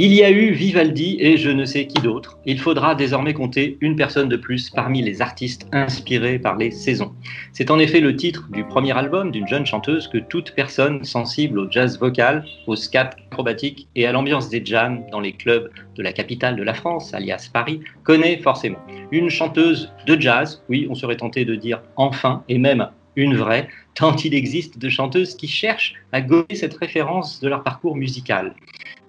Il 0.00 0.14
y 0.14 0.22
a 0.22 0.30
eu 0.30 0.52
Vivaldi 0.52 1.16
et 1.18 1.36
je 1.36 1.50
ne 1.50 1.64
sais 1.64 1.88
qui 1.88 2.00
d'autre. 2.00 2.38
Il 2.46 2.60
faudra 2.60 2.94
désormais 2.94 3.34
compter 3.34 3.78
une 3.80 3.96
personne 3.96 4.28
de 4.28 4.36
plus 4.36 4.70
parmi 4.70 5.02
les 5.02 5.20
artistes 5.22 5.66
inspirés 5.72 6.38
par 6.38 6.56
les 6.56 6.70
saisons. 6.70 7.14
C'est 7.52 7.72
en 7.72 7.80
effet 7.80 7.98
le 7.98 8.14
titre 8.14 8.48
du 8.52 8.62
premier 8.62 8.96
album 8.96 9.32
d'une 9.32 9.48
jeune 9.48 9.66
chanteuse 9.66 10.06
que 10.06 10.18
toute 10.18 10.52
personne 10.54 11.02
sensible 11.02 11.58
au 11.58 11.68
jazz 11.68 11.98
vocal, 11.98 12.44
au 12.68 12.76
scat 12.76 13.10
acrobatique 13.32 13.88
et 13.96 14.06
à 14.06 14.12
l'ambiance 14.12 14.48
des 14.48 14.64
jams 14.64 15.02
dans 15.10 15.18
les 15.18 15.32
clubs 15.32 15.68
de 15.96 16.02
la 16.04 16.12
capitale 16.12 16.54
de 16.54 16.62
la 16.62 16.74
France, 16.74 17.12
alias 17.12 17.50
Paris, 17.52 17.80
connaît 18.04 18.38
forcément. 18.38 18.78
Une 19.10 19.30
chanteuse 19.30 19.92
de 20.06 20.20
jazz, 20.20 20.62
oui, 20.68 20.86
on 20.88 20.94
serait 20.94 21.16
tenté 21.16 21.44
de 21.44 21.56
dire 21.56 21.82
enfin, 21.96 22.44
et 22.48 22.58
même 22.58 22.88
une 23.18 23.36
vraie, 23.36 23.68
tant 23.96 24.14
il 24.14 24.32
existe 24.32 24.78
de 24.78 24.88
chanteuses 24.88 25.34
qui 25.34 25.48
cherchent 25.48 25.94
à 26.12 26.20
gommer 26.20 26.54
cette 26.54 26.76
référence 26.76 27.40
de 27.40 27.48
leur 27.48 27.64
parcours 27.64 27.96
musical. 27.96 28.54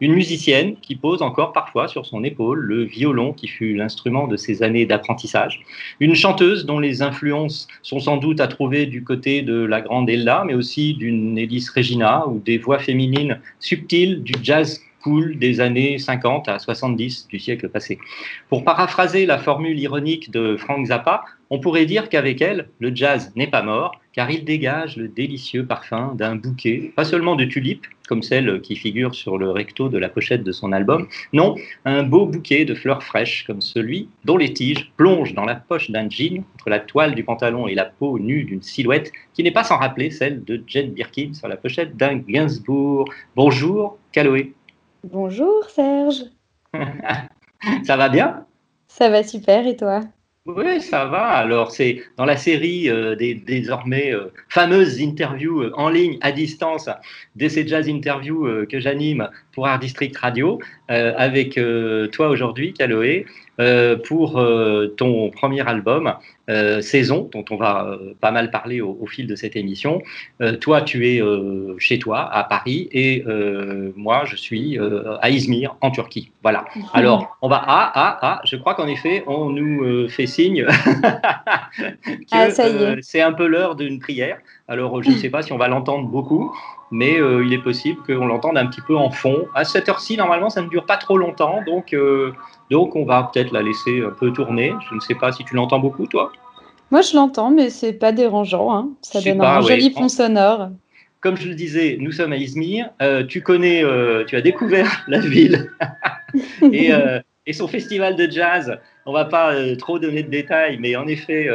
Une 0.02 0.14
musicienne 0.14 0.78
qui 0.82 0.96
pose 0.96 1.22
encore 1.22 1.54
parfois 1.54 1.88
sur 1.88 2.08
son 2.08 2.24
épaule 2.24 2.60
le 2.60 2.86
violon 2.86 3.34
qui 3.34 3.48
fut 3.48 3.76
l'instrument 3.76 4.28
de 4.28 4.36
ses 4.36 4.64
années 4.64 4.88
d'apprentissage. 4.88 5.62
Une 6.00 6.16
chanteuse 6.16 6.66
dont 6.66 6.80
les 6.80 7.04
influences 7.04 7.68
sont 7.84 8.00
sans 8.00 8.18
doute 8.18 8.40
à 8.40 8.48
trouver 8.48 8.88
du 8.88 9.04
côté 9.04 9.44
de 9.44 9.64
la 9.64 9.82
grande 9.82 10.10
Ella, 10.10 10.44
mais 10.48 10.56
aussi 10.56 10.96
d'une 10.96 11.38
Elis 11.38 11.68
Regina 11.76 12.28
ou 12.28 12.40
des 12.40 12.58
voix 12.58 12.80
féminines 12.80 13.40
subtiles 13.60 14.24
du 14.24 14.34
jazz 14.42 14.82
cool 15.02 15.38
des 15.38 15.62
années 15.62 15.98
50 15.98 16.48
à 16.48 16.60
70 16.60 17.28
du 17.28 17.40
siècle 17.40 17.70
passé. 17.70 18.00
Pour 18.50 18.64
paraphraser 18.64 19.26
la 19.26 19.38
formule 19.38 19.80
ironique 19.80 20.32
de 20.32 20.58
Frank 20.58 20.86
Zappa, 20.88 21.24
on 21.50 21.60
pourrait 21.60 21.86
dire 21.86 22.10
qu'avec 22.10 22.42
elle, 22.42 22.70
le 22.80 22.96
jazz 22.96 23.32
n'est 23.36 23.48
pas 23.48 23.64
mort, 23.64 24.00
car 24.14 24.30
il 24.30 24.44
dégage 24.44 24.98
le 24.98 25.08
délicieux 25.08 25.66
parfum 25.66 26.14
d'un 26.16 26.36
bouquet, 26.36 26.92
pas 26.96 27.06
seulement 27.06 27.36
de 27.36 27.46
tulipes, 27.46 27.88
comme 28.08 28.22
celle 28.22 28.62
qui 28.62 28.76
figure 28.76 29.16
sur 29.16 29.38
le 29.38 29.50
recto 29.50 29.90
de 29.90 29.98
la 29.98 30.10
pochette 30.10 30.44
de 30.44 30.52
son 30.52 30.72
album, 30.72 31.08
non, 31.32 31.56
un 31.86 32.04
beau 32.04 32.26
bouquet 32.26 32.66
de 32.66 32.76
fleurs 32.76 33.04
fraîches, 33.04 33.46
comme 33.46 33.62
celui 33.62 34.10
dont 34.26 34.38
les 34.38 34.54
tiges 34.54 34.92
plongent 34.98 35.34
dans 35.34 35.46
la 35.46 35.56
poche 35.56 35.90
d'un 35.90 36.10
jean, 36.10 36.44
entre 36.56 36.70
la 36.70 36.80
toile 36.80 37.16
du 37.16 37.24
pantalon 37.24 37.68
et 37.68 37.76
la 37.76 37.86
peau 37.86 38.20
nue 38.20 38.44
d'une 38.44 38.62
silhouette, 38.62 39.12
qui 39.34 39.44
n'est 39.44 39.52
pas 39.52 39.64
sans 39.64 39.78
rappeler 39.78 40.12
celle 40.12 40.44
de 40.44 40.64
Jane 40.68 40.90
Birkin 40.90 41.34
sur 41.34 41.48
la 41.48 41.58
pochette 41.58 41.98
d'un 41.98 42.18
Gainsbourg. 42.18 43.10
Bonjour, 43.36 43.98
Caloé. 44.12 44.54
Bonjour 45.04 45.70
Serge. 45.70 46.26
Ça 47.84 47.98
va 47.98 48.10
bien? 48.10 48.46
Ça 48.88 49.10
va 49.10 49.24
super 49.24 49.66
et 49.68 49.76
toi? 49.76 50.02
Oui, 50.46 50.82
ça 50.82 51.06
va. 51.06 51.28
Alors, 51.28 51.72
c'est 51.72 52.02
dans 52.18 52.26
la 52.26 52.38
série 52.38 52.90
euh, 52.90 53.16
des 53.16 53.36
désormais 53.36 54.14
euh, 54.14 54.32
fameuses 54.48 55.00
interviews 55.00 55.62
euh, 55.62 55.72
en 55.76 55.90
ligne, 55.90 56.18
à 56.22 56.32
distance, 56.32 56.90
des 57.36 57.50
ces 57.50 57.68
jazz 57.68 57.88
interviews 57.88 58.48
euh, 58.48 58.66
que 58.66 58.80
j'anime 58.80 59.30
pour 59.60 59.68
Art 59.68 59.80
District 59.80 60.16
Radio, 60.16 60.58
euh, 60.90 61.12
avec 61.18 61.58
euh, 61.58 62.08
toi 62.08 62.30
aujourd'hui, 62.30 62.72
Caloé, 62.72 63.26
euh, 63.60 63.98
pour 63.98 64.42
ton 64.96 65.30
premier 65.32 65.68
album, 65.68 66.14
Saison, 66.80 67.30
dont 67.34 67.44
on 67.52 67.58
va 67.58 68.00
pas 68.22 68.32
mal 68.32 68.50
parler 68.52 68.80
au, 68.80 68.98
au 69.02 69.06
fil 69.06 69.28
de 69.28 69.36
cette 69.36 69.58
émission. 69.58 70.02
Toi, 70.62 70.82
tu 70.82 71.06
es 71.08 71.22
chez 71.78 72.00
toi, 72.00 72.22
à 72.34 72.46
Paris, 72.46 72.88
et 72.94 73.24
moi, 73.98 74.24
je 74.26 74.38
suis 74.38 74.80
à 75.22 75.30
Izmir, 75.30 75.76
en 75.82 75.92
Turquie. 75.92 76.32
Voilà. 76.42 76.64
Alors, 76.94 77.38
on 77.42 77.50
va. 77.50 77.62
Ah, 77.68 77.92
ah, 77.94 78.20
ah, 78.22 78.42
je 78.46 78.56
crois 78.56 78.74
qu'en 78.74 78.88
effet, 78.88 79.24
on 79.28 79.50
nous 79.50 80.08
fait 80.08 80.26
signe 80.26 80.66
que 81.76 82.26
Ah, 82.32 82.50
c'est 83.02 83.22
un 83.22 83.34
peu 83.34 83.46
l'heure 83.46 83.76
d'une 83.76 84.00
prière. 84.00 84.38
Alors, 84.70 85.04
je 85.04 85.10
ne 85.10 85.16
sais 85.22 85.30
pas 85.30 85.42
si 85.42 85.52
on 85.52 85.58
va 85.58 85.68
l'entendre 85.68 86.08
beaucoup, 86.08 86.56
mais 86.92 87.20
euh, 87.20 87.46
il 87.46 87.54
est 87.54 87.62
possible 87.62 88.02
qu'on 88.06 88.26
l'entende 88.26 88.58
un 88.58 88.66
petit 88.66 88.82
peu 88.82 88.96
en 88.96 89.12
fond. 89.12 89.48
À 89.54 89.64
cette 89.64 89.90
heure-ci, 89.90 90.18
normalement, 90.18 90.50
ça 90.50 90.62
ne 90.62 90.68
dure 90.68 90.86
pas 90.86 90.98
trop 90.98 91.18
longtemps, 91.18 91.62
donc, 91.66 91.94
euh, 91.94 92.34
donc 92.72 92.96
on 92.96 93.06
va 93.06 93.30
peut-être 93.32 93.52
la 93.52 93.62
laisser 93.62 94.02
un 94.02 94.12
peu 94.12 94.32
tourner. 94.32 94.74
Je 94.90 94.96
ne 94.96 95.00
sais 95.00 95.16
pas 95.16 95.32
si 95.32 95.44
tu 95.44 95.56
l'entends 95.56 95.80
beaucoup, 95.80 96.08
toi. 96.08 96.32
Moi 96.92 97.02
je 97.02 97.16
l'entends 97.16 97.52
mais 97.52 97.70
c'est 97.70 97.94
pas 97.94 98.12
dérangeant, 98.12 98.74
hein. 98.74 98.90
ça 99.04 99.22
donne 99.22 99.38
pas, 99.38 99.58
un 99.58 99.62
ouais. 99.62 99.80
joli 99.80 99.92
fond 99.92 100.10
sonore. 100.10 100.70
Comme 101.22 101.38
je 101.38 101.48
le 101.48 101.54
disais, 101.54 101.98
nous 102.00 102.12
sommes 102.12 102.34
à 102.34 102.38
Izmir. 102.38 102.90
Euh, 103.04 103.24
tu 103.24 103.44
connais, 103.44 103.84
tu 104.26 104.36
as 104.36 104.42
découvert 104.42 105.04
la 105.08 105.20
ville 105.20 105.70
et, 106.64 106.90
et 107.46 107.54
son 107.54 107.68
festival 107.68 108.16
de 108.16 108.32
jazz. 108.32 108.76
On 109.06 109.14
va 109.14 109.26
pas 109.26 109.54
trop 109.76 110.00
donner 110.00 110.24
de 110.24 110.30
détails, 110.30 110.78
mais 110.80 110.96
en 110.96 111.06
effet, 111.06 111.48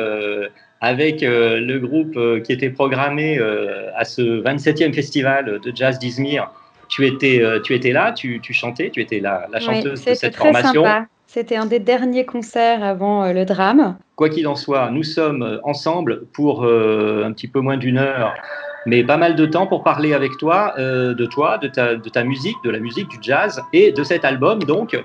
avec 0.85 1.23
euh, 1.23 1.61
le 1.61 1.79
groupe 1.79 2.15
euh, 2.17 2.41
qui 2.41 2.53
était 2.53 2.69
programmé 2.69 3.39
euh, 3.39 3.89
à 3.97 4.05
ce 4.05 4.21
27e 4.21 4.93
festival 4.93 5.59
de 5.59 5.73
jazz 5.75 5.99
d'Izmir, 5.99 6.51
tu 6.89 7.07
étais, 7.07 7.43
tu 7.65 7.75
étais 7.75 7.93
là, 7.93 8.13
tu, 8.13 8.41
tu 8.43 8.53
chantais, 8.53 8.91
tu 8.91 9.01
étais 9.01 9.19
la, 9.19 9.49
la 9.51 9.59
Oui, 9.59 9.65
chanteuse 9.65 10.05
de 10.05 10.15
cette 10.15 10.35
très 10.35 10.53
formation. 10.53 10.85
C'était 11.27 11.57
un 11.57 11.65
des 11.65 11.81
derniers 11.81 12.27
concerts 12.27 12.85
avant 12.85 13.33
le 13.33 13.45
drame. 13.47 13.97
Quoi 14.15 14.29
qu'il 14.29 14.47
en 14.47 14.55
soit, 14.55 14.91
nous 14.91 15.03
sommes 15.03 15.59
ensemble 15.65 16.27
pour 16.35 16.63
un 16.65 17.33
petit 17.33 17.49
peu 17.49 17.61
moins 17.61 17.79
d'une 17.79 17.97
heure, 17.97 18.35
mais 18.85 19.03
pas 19.03 19.17
mal 19.17 19.35
de 19.35 19.47
temps 19.47 19.67
pour 19.67 19.83
parler 19.83 20.13
avec 20.13 20.37
toi, 20.37 20.75
de 20.79 21.27
toi, 21.27 21.57
de 21.57 21.69
ta, 21.69 21.97
de 21.97 22.09
ta 22.11 22.23
musique, 22.23 22.57
de 22.63 22.71
la 22.71 22.79
musique 22.79 23.09
du 23.09 23.17
jazz 23.23 23.63
et 23.73 23.91
de 23.91 24.05
cet 24.05 24.25
album 24.25 24.63
donc 24.63 25.03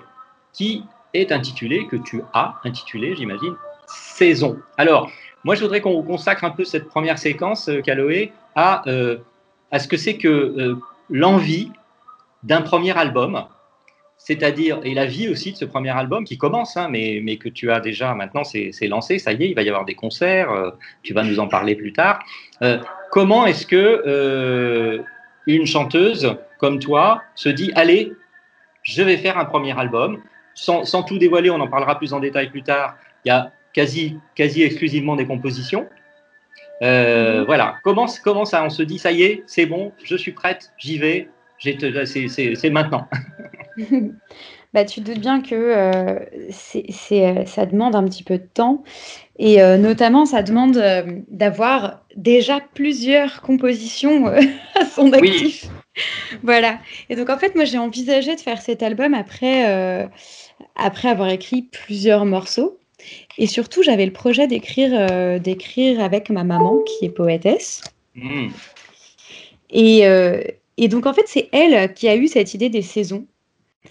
qui 0.54 0.84
est 1.14 1.32
intitulé, 1.32 1.88
que 1.88 1.96
tu 1.96 2.22
as 2.34 2.56
intitulé, 2.66 3.16
j'imagine, 3.16 3.56
Saison. 3.88 4.58
Alors, 4.78 5.10
moi 5.44 5.56
je 5.56 5.62
voudrais 5.62 5.82
qu'on 5.82 6.02
consacre 6.04 6.44
un 6.44 6.52
peu 6.52 6.64
cette 6.64 6.88
première 6.88 7.18
séquence, 7.18 7.70
euh, 7.70 7.82
Caloé, 7.82 8.32
à, 8.56 8.88
euh, 8.88 9.18
à 9.72 9.80
ce 9.80 9.88
que 9.88 9.98
c'est 9.98 10.18
que 10.18 10.28
euh, 10.28 10.76
l'envie 11.10 11.72
d'un 12.44 12.62
premier 12.62 12.98
album, 12.98 13.46
c'est-à-dire, 14.18 14.80
et 14.84 14.94
la 14.94 15.06
vie 15.06 15.30
aussi 15.30 15.54
de 15.54 15.58
ce 15.58 15.66
premier 15.66 15.92
album 15.92 16.26
qui 16.26 16.38
commence, 16.38 16.76
hein, 16.78 16.88
mais, 16.90 17.22
mais 17.24 17.38
que 17.38 17.50
tu 17.50 17.72
as 17.72 17.80
déjà 17.80 18.14
maintenant, 18.14 18.44
c'est 18.44 18.88
lancé, 18.88 19.18
ça 19.18 19.32
y 19.32 19.44
est, 19.44 19.50
il 19.50 19.56
va 19.56 19.62
y 19.62 19.70
avoir 19.70 19.86
des 19.86 19.96
concerts, 19.96 20.50
tu 21.04 21.14
vas 21.14 21.24
nous 21.24 21.40
en 21.40 21.48
parler 21.48 21.76
plus 21.76 21.94
tard. 21.94 22.20
Comment 23.12 23.46
est-ce 23.46 23.66
que 23.66 25.02
une 25.48 25.66
chanteuse 25.66 26.36
comme 26.58 26.80
toi 26.80 27.22
se 27.36 27.48
dit, 27.48 27.72
allez, 27.76 28.12
je 28.84 29.02
vais 29.02 29.18
faire 29.18 29.38
un 29.38 29.46
premier 29.46 29.78
album, 29.78 30.22
sans, 30.54 30.84
sans 30.84 31.04
tout 31.04 31.18
dévoiler, 31.18 31.50
on 31.50 31.60
en 31.60 31.68
parlera 31.68 31.98
plus 31.98 32.14
en 32.14 32.20
détail 32.20 32.50
plus 32.50 32.64
tard, 32.64 32.96
il 33.24 33.30
y 33.30 33.32
a 33.32 33.52
quasi, 33.74 34.18
quasi 34.36 34.64
exclusivement 34.64 35.16
des 35.16 35.26
compositions. 35.26 35.88
Euh, 36.82 37.44
Voilà, 37.46 37.80
comment, 37.84 38.08
comment 38.24 38.46
ça, 38.46 38.64
on 38.64 38.70
se 38.70 38.84
dit, 38.84 39.00
ça 39.00 39.12
y 39.12 39.24
est, 39.24 39.44
c'est 39.48 39.66
bon, 39.66 39.92
je 40.04 40.16
suis 40.16 40.32
prête, 40.32 40.72
j'y 40.78 40.98
vais, 40.98 41.28
te- 41.64 42.06
c'est- 42.06 42.28
c'est 42.30 42.56
c'est 42.56 42.70
maintenant. 42.70 43.08
Bah, 44.72 44.86
tu 44.86 45.02
te 45.02 45.10
doutes 45.10 45.20
bien 45.20 45.42
que 45.42 45.56
euh, 45.56 46.20
c'est, 46.52 46.86
c'est, 46.92 47.26
euh, 47.26 47.46
ça 47.46 47.66
demande 47.66 47.96
un 47.96 48.04
petit 48.04 48.24
peu 48.24 48.38
de 48.38 48.46
temps 48.54 48.84
et 49.40 49.64
euh, 49.64 49.78
notamment 49.78 50.28
ça 50.28 50.44
demande 50.44 50.78
euh, 50.78 51.02
d'avoir 51.28 52.06
déjà 52.16 52.60
plusieurs 52.76 53.42
compositions 53.42 54.28
euh, 54.28 54.40
à 54.80 54.86
son 54.86 55.12
Oui. 55.14 55.30
actif. 55.30 55.70
Voilà. 56.44 56.78
Et 57.10 57.16
donc 57.16 57.32
en 57.32 57.38
fait 57.40 57.56
moi 57.56 57.66
j'ai 57.66 57.80
envisagé 57.80 58.36
de 58.36 58.42
faire 58.42 58.62
cet 58.62 58.84
album 58.84 59.16
après, 59.16 59.68
euh, 59.74 60.08
après 60.76 61.10
avoir 61.10 61.30
écrit 61.30 61.64
plusieurs 61.64 62.26
morceaux 62.26 62.78
et 63.38 63.48
surtout 63.48 63.84
j'avais 63.84 64.06
le 64.06 64.14
projet 64.14 64.48
d'écrire, 64.48 64.92
euh, 64.94 65.40
d'écrire 65.40 66.02
avec 66.02 66.30
ma 66.30 66.44
maman 66.44 66.80
qui 66.80 67.06
est 67.06 67.10
poétesse. 67.10 67.82
Hmm. 68.16 68.50
Et, 69.70 70.06
euh, 70.08 70.42
et 70.78 70.88
donc 70.88 71.06
en 71.06 71.14
fait 71.14 71.26
c'est 71.28 71.50
elle 71.52 71.94
qui 71.94 72.08
a 72.08 72.16
eu 72.16 72.28
cette 72.28 72.54
idée 72.54 72.70
des 72.70 72.82
saisons 72.82 73.26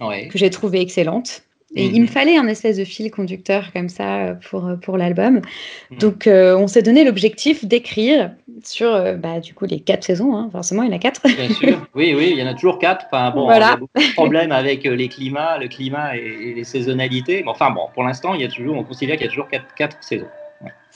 Ouais. 0.00 0.28
que 0.28 0.38
j'ai 0.38 0.50
trouvé 0.50 0.80
excellente. 0.80 1.42
Et 1.74 1.86
Mhm. 1.86 1.94
il 1.94 2.02
me 2.02 2.06
fallait 2.06 2.36
un 2.38 2.48
espèce 2.48 2.78
de 2.78 2.84
fil 2.84 3.10
conducteur 3.10 3.72
comme 3.74 3.90
ça 3.90 4.18
euh, 4.18 4.34
pour, 4.48 4.66
euh, 4.66 4.76
pour 4.76 4.96
l'album. 4.96 5.42
Mhm. 5.90 5.98
Donc 5.98 6.26
euh, 6.26 6.56
on 6.56 6.66
s'est 6.66 6.80
donné 6.82 7.04
l'objectif 7.04 7.64
d'écrire 7.64 8.30
sur 8.64 8.94
euh, 8.94 9.14
bah, 9.14 9.38
du 9.40 9.52
coup 9.52 9.66
les 9.66 9.80
quatre 9.80 10.02
saisons, 10.04 10.34
hein. 10.34 10.48
forcément 10.50 10.82
il 10.82 10.88
y 10.90 10.92
en 10.92 10.96
a 10.96 10.98
quatre. 10.98 11.20
Bien 11.24 11.48
sûr, 11.50 11.86
oui, 11.94 12.14
oui, 12.16 12.30
il 12.32 12.38
y 12.38 12.42
en 12.42 12.46
a 12.46 12.54
toujours 12.54 12.78
quatre. 12.78 13.04
Enfin, 13.12 13.30
bon, 13.32 13.44
Voilà. 13.44 13.66
il 13.66 13.70
y 13.70 13.72
a 13.72 13.76
beaucoup 13.76 13.98
de 14.08 14.12
problèmes 14.14 14.52
avec 14.52 14.84
les 14.84 15.08
climats, 15.08 15.58
le 15.58 15.68
climat 15.68 16.16
et, 16.16 16.20
et 16.20 16.54
les 16.54 16.64
saisonnalités. 16.64 17.42
Mais 17.44 17.50
enfin, 17.50 17.70
bon, 17.70 17.82
pour 17.92 18.02
l'instant, 18.02 18.34
il 18.34 18.40
y 18.40 18.44
a 18.44 18.48
toujours, 18.48 18.76
on 18.76 18.84
considère 18.84 19.16
qu'il 19.16 19.26
y 19.26 19.28
a 19.28 19.30
toujours 19.30 19.48
quatre, 19.48 19.66
quatre 19.76 19.96
saisons. 20.00 20.26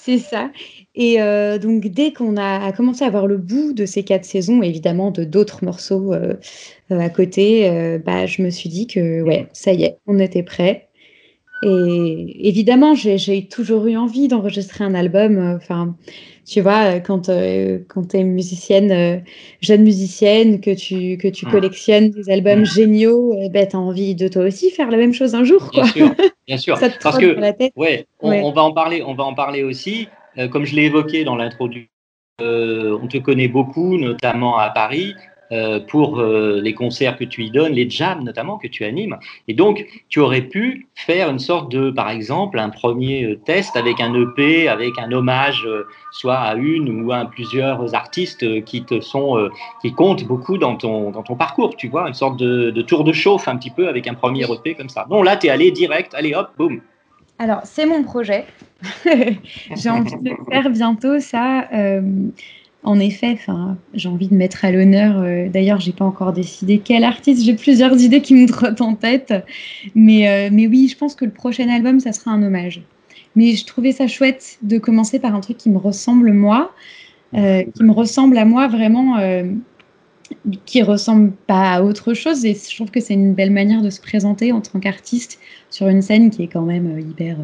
C'est 0.05 0.19
ça. 0.19 0.51
Et 0.97 1.23
euh, 1.23 1.59
donc, 1.59 1.87
dès 1.87 2.13
qu'on 2.13 2.37
a 2.37 2.73
commencé 2.73 3.05
à 3.05 3.11
voir 3.11 3.29
le 3.29 3.37
bout 3.37 3.73
de 3.73 3.87
ces 3.87 4.03
quatre 4.03 4.25
saisons, 4.25 4.61
évidemment 4.61 5.13
de 5.13 5.23
d'autres 5.23 5.65
morceaux 5.65 6.13
euh, 6.13 6.35
euh, 6.91 6.99
à 6.99 7.09
côté, 7.09 7.99
bah, 8.05 8.27
je 8.27 8.43
me 8.43 8.51
suis 8.51 8.69
dit 8.69 8.89
que, 8.89 9.23
ouais, 9.23 9.47
ça 9.53 9.73
y 9.73 9.85
est, 9.85 9.99
on 10.09 10.19
était 10.19 10.43
prêt. 10.43 10.89
Et 11.63 12.49
évidemment, 12.49 12.97
j'ai 12.97 13.47
toujours 13.47 13.87
eu 13.87 13.97
envie 13.97 14.27
d'enregistrer 14.27 14.83
un 14.83 14.95
album. 14.95 15.39
Enfin, 15.39 15.97
tu 16.47 16.61
vois, 16.61 17.01
quand, 17.01 17.31
quand 17.89 18.09
tu 18.09 18.17
es 18.17 18.25
musicienne, 18.25 19.23
jeune 19.61 19.83
musicienne, 19.83 20.61
que 20.61 20.75
tu, 20.75 21.17
que 21.17 21.29
tu 21.29 21.47
collectionnes 21.47 22.11
des 22.11 22.31
albums 22.31 22.65
géniaux, 22.65 23.35
bah, 23.53 23.67
tu 23.67 23.77
as 23.77 23.79
envie 23.79 24.15
de 24.15 24.29
toi 24.29 24.45
aussi 24.45 24.71
faire 24.71 24.91
la 24.91 24.97
même 24.97 25.13
chose 25.13 25.35
un 25.35 25.45
jour. 25.45 25.71
Quoi. 25.71 25.85
Bien 25.85 25.93
sûr, 25.93 26.15
bien 26.47 26.57
sûr. 26.59 26.79
Parce 27.03 27.19
que, 27.19 27.37
Ouais, 27.77 28.07
on, 28.21 28.53
va 28.53 28.63
en 28.63 28.73
parler, 28.73 29.03
on 29.07 29.15
va 29.15 29.25
en 29.25 29.35
parler 29.35 29.63
aussi. 29.63 30.09
Euh, 30.39 30.49
comme 30.49 30.65
je 30.65 30.75
l'ai 30.75 30.85
évoqué 30.85 31.25
dans 31.25 31.37
l'introduction, 31.37 31.89
euh, 32.41 32.99
on 33.03 33.07
te 33.07 33.19
connaît 33.19 33.49
beaucoup, 33.49 33.99
notamment 33.99 34.59
à 34.59 34.71
Paris, 34.71 35.15
euh, 35.17 35.32
pour 35.89 36.23
les 36.23 36.75
concerts 36.75 37.17
que 37.17 37.25
tu 37.25 37.45
y 37.45 37.51
donnes, 37.51 37.73
les 37.73 37.89
jams 37.89 38.23
notamment 38.25 38.59
que 38.59 38.69
tu 38.69 38.85
animes. 38.85 39.19
Et 39.49 39.55
donc, 39.55 39.85
tu 40.09 40.21
aurais 40.21 40.43
pu 40.43 40.89
faire 40.95 41.31
une 41.31 41.39
sorte 41.39 41.71
de, 41.71 41.91
par 41.91 42.11
exemple, 42.11 42.59
un 42.59 42.71
premier 42.71 43.39
test 43.45 43.77
avec 43.77 44.01
un 44.01 44.15
EP, 44.15 44.69
avec 44.69 44.99
un 44.99 45.13
hommage, 45.13 45.69
soit 46.11 46.39
à 46.39 46.55
une 46.55 47.03
ou 47.03 47.13
à 47.13 47.25
plusieurs 47.27 47.95
artistes 47.95 48.65
qui 48.65 48.85
te 48.85 49.01
sont, 49.01 49.51
qui 49.83 49.93
comptent 49.93 50.25
beaucoup 50.25 50.59
dans 50.59 50.77
ton, 50.77 51.11
dans 51.11 51.23
ton 51.23 51.37
parcours, 51.37 51.77
tu 51.77 51.89
vois, 51.89 52.09
une 52.09 52.15
sorte 52.15 52.39
de, 52.39 52.83
tour 52.83 53.05
de 53.05 53.13
chauffe 53.13 53.49
un 53.49 53.57
petit 53.57 53.71
peu 53.71 53.89
avec 53.89 54.07
un 54.07 54.15
premier 54.15 54.45
EP 54.51 54.75
comme 54.75 54.89
ça. 54.89 55.07
Bon, 55.09 55.23
là, 55.23 55.37
tu 55.37 55.47
es 55.47 55.51
allé 55.51 55.71
direct, 55.71 56.15
allez 56.15 56.35
hop, 56.35 56.51
boum. 56.57 56.81
Alors, 57.39 57.61
c'est 57.65 57.87
mon 57.87 58.03
projet. 58.03 58.45
j'ai 59.05 59.91
envie 59.91 60.17
de 60.17 60.33
faire 60.51 60.71
bientôt, 60.71 61.19
ça. 61.19 61.69
Euh, 61.73 62.01
en 62.85 62.99
effet, 62.99 63.39
j'ai 63.95 64.09
envie 64.09 64.29
de 64.29 64.35
mettre 64.35 64.65
à 64.65 64.73
l'honneur. 64.73 65.19
Euh, 65.19 65.49
d'ailleurs, 65.49 65.79
j'ai 65.79 65.93
pas 65.93 66.05
encore 66.05 66.33
décidé 66.33 66.81
quel 66.85 67.05
artiste. 67.05 67.45
J'ai 67.45 67.55
plusieurs 67.55 68.01
idées 68.01 68.21
qui 68.21 68.35
me 68.35 68.49
trottent 68.49 68.81
en 68.81 68.95
tête, 68.95 69.33
mais 69.95 70.29
euh, 70.29 70.49
mais 70.53 70.67
oui, 70.67 70.89
je 70.89 70.97
pense 70.97 71.15
que 71.15 71.25
le 71.25 71.31
prochain 71.31 71.69
album, 71.69 72.01
ça 72.01 72.13
sera 72.13 72.33
un 72.33 72.43
hommage. 72.43 72.83
Mais 73.37 73.55
je 73.55 73.65
trouvais 73.65 73.93
ça 73.93 74.09
chouette 74.09 74.59
de 74.63 74.79
commencer 74.79 75.21
par 75.21 75.35
un 75.35 75.41
truc 75.41 75.59
qui 75.59 75.71
me 75.71 75.79
ressemble 75.79 76.33
moi, 76.33 76.73
qui 77.33 77.83
me 77.83 77.93
ressemble 77.93 78.37
à 78.37 78.45
moi 78.45 78.69
vraiment, 78.69 79.17
qui 80.67 80.83
ressemble 80.83 81.33
pas 81.47 81.73
à 81.73 81.83
autre 81.83 82.13
chose. 82.13 82.45
Et 82.45 82.55
je 82.55 82.75
trouve 82.75 82.91
que 82.91 83.01
c'est 83.01 83.15
une 83.15 83.33
belle 83.33 83.53
manière 83.53 83.81
de 83.81 83.89
se 83.89 84.03
présenter 84.03 84.53
en 84.53 84.61
tant 84.61 84.81
qu'artiste 84.81 85.39
sur 85.71 85.89
une 85.89 86.03
scène 86.03 86.29
qui 86.29 86.43
est 86.43 86.49
quand 86.49 86.63
même 86.63 86.99
hyper 87.01 87.39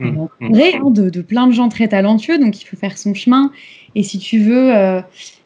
Mmh, 0.00 0.28
mmh. 0.40 0.54
Hein, 0.54 0.90
de, 0.90 1.20
plein 1.20 1.46
de 1.46 1.52
gens 1.52 1.68
très 1.68 1.88
talentueux, 1.88 2.38
donc 2.38 2.60
il 2.60 2.64
faut 2.64 2.76
faire 2.76 2.96
son 2.96 3.12
chemin. 3.12 3.52
Et 3.94 4.02
si 4.02 4.18
tu 4.18 4.38
veux, 4.38 4.74
euh, 4.74 5.00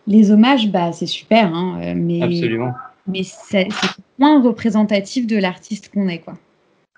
les 0.06 0.30
hommages, 0.30 0.68
bah, 0.68 0.92
c'est 0.92 1.06
super, 1.06 1.52
hein, 1.52 1.78
euh, 1.82 1.94
mais, 1.96 2.22
Absolument. 2.22 2.72
mais 3.08 3.22
c'est 3.24 3.68
moins 4.18 4.40
représentatif 4.40 5.26
de 5.26 5.36
l'artiste 5.36 5.90
qu'on 5.92 6.08
est. 6.08 6.18
Quoi. 6.18 6.34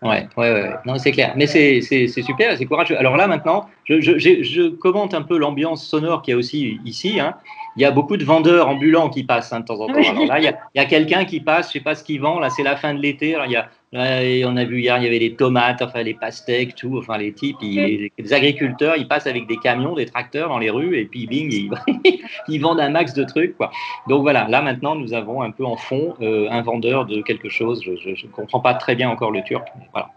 Ouais, 0.03 0.29
ouais, 0.37 0.53
ouais, 0.53 0.71
non, 0.85 0.99
c'est 0.99 1.13
clair. 1.13 1.33
Mais 1.37 1.47
c'est 1.47 1.81
super, 1.81 2.59
c'est 2.59 2.67
courageux. 2.67 2.99
Alors 2.99 3.17
là, 3.17 3.27
maintenant, 3.27 3.67
je, 3.85 4.01
je, 4.03 4.19
je 4.19 4.69
commente 4.69 5.15
un 5.15 5.23
peu 5.23 5.39
l'ambiance 5.39 5.87
sonore 5.87 6.21
qu'il 6.21 6.33
y 6.33 6.35
a 6.35 6.39
aussi 6.39 6.79
ici. 6.85 7.19
Hein. 7.19 7.35
Il 7.77 7.83
y 7.83 7.87
a 7.87 7.91
beaucoup 7.91 8.19
de 8.19 8.25
vendeurs 8.25 8.69
ambulants 8.69 9.09
qui 9.09 9.25
passent 9.25 9.53
de 9.53 9.63
temps 9.63 9.81
en 9.81 9.87
temps. 9.87 9.95
Alors 9.95 10.27
là, 10.27 10.39
il 10.39 10.45
y 10.45 10.49
a, 10.49 10.83
a 10.83 10.85
quelqu'un 10.85 11.25
qui 11.25 11.41
passe, 11.41 11.69
je 11.69 11.73
sais 11.75 11.81
pas 11.81 11.95
ce 11.95 12.05
qu'il 12.05 12.21
vend. 12.21 12.39
Là, 12.39 12.51
c'est 12.51 12.63
la 12.63 12.77
fin 12.77 12.93
de 12.93 13.01
l'été. 13.01 13.37
Il 13.47 13.51
y 13.51 13.57
a 13.57 13.71
on 13.97 14.57
a 14.57 14.65
vu 14.65 14.81
hier, 14.81 14.99
il 14.99 15.05
y 15.05 15.07
avait 15.07 15.19
les 15.19 15.35
tomates, 15.35 15.83
enfin 15.83 16.03
les 16.03 16.15
pastèques, 16.15 16.75
tout. 16.75 16.99
Enfin, 16.99 17.19
les 17.19 17.33
types, 17.33 17.57
les, 17.63 18.11
agriculteurs, 18.33 18.97
ils 18.97 19.09
passent 19.09 19.27
avec 19.27 19.47
des 19.47 19.57
camions, 19.57 19.95
des 19.95 20.07
tracteurs 20.07 20.49
dans 20.49 20.59
les 20.59 20.71
rues 20.71 20.99
et 20.99 21.05
puis 21.05 21.27
bing, 21.27 21.71
ils, 22.49 22.59
vendent 22.61 22.81
un 22.81 22.91
max 22.91 23.15
de 23.15 23.25
trucs. 23.25 23.57
Quoi. 23.57 23.71
Donc 24.09 24.23
voilà, 24.23 24.47
là 24.49 24.63
maintenant, 24.63 24.95
nous 24.95 25.15
avons 25.15 25.43
un 25.43 25.51
peu 25.51 25.65
en 25.65 25.77
fond 25.77 26.15
euh, 26.21 26.49
un 26.51 26.63
vendeur 26.63 27.07
de 27.07 27.23
quelque 27.23 27.49
chose. 27.49 27.83
Je 27.83 28.11
ne 28.11 28.33
comprends 28.33 28.61
pas 28.61 28.75
très 28.75 28.95
bien 28.95 29.09
encore 29.09 29.31
le 29.31 29.43
turc. 29.43 29.67
voilà. 29.93 30.11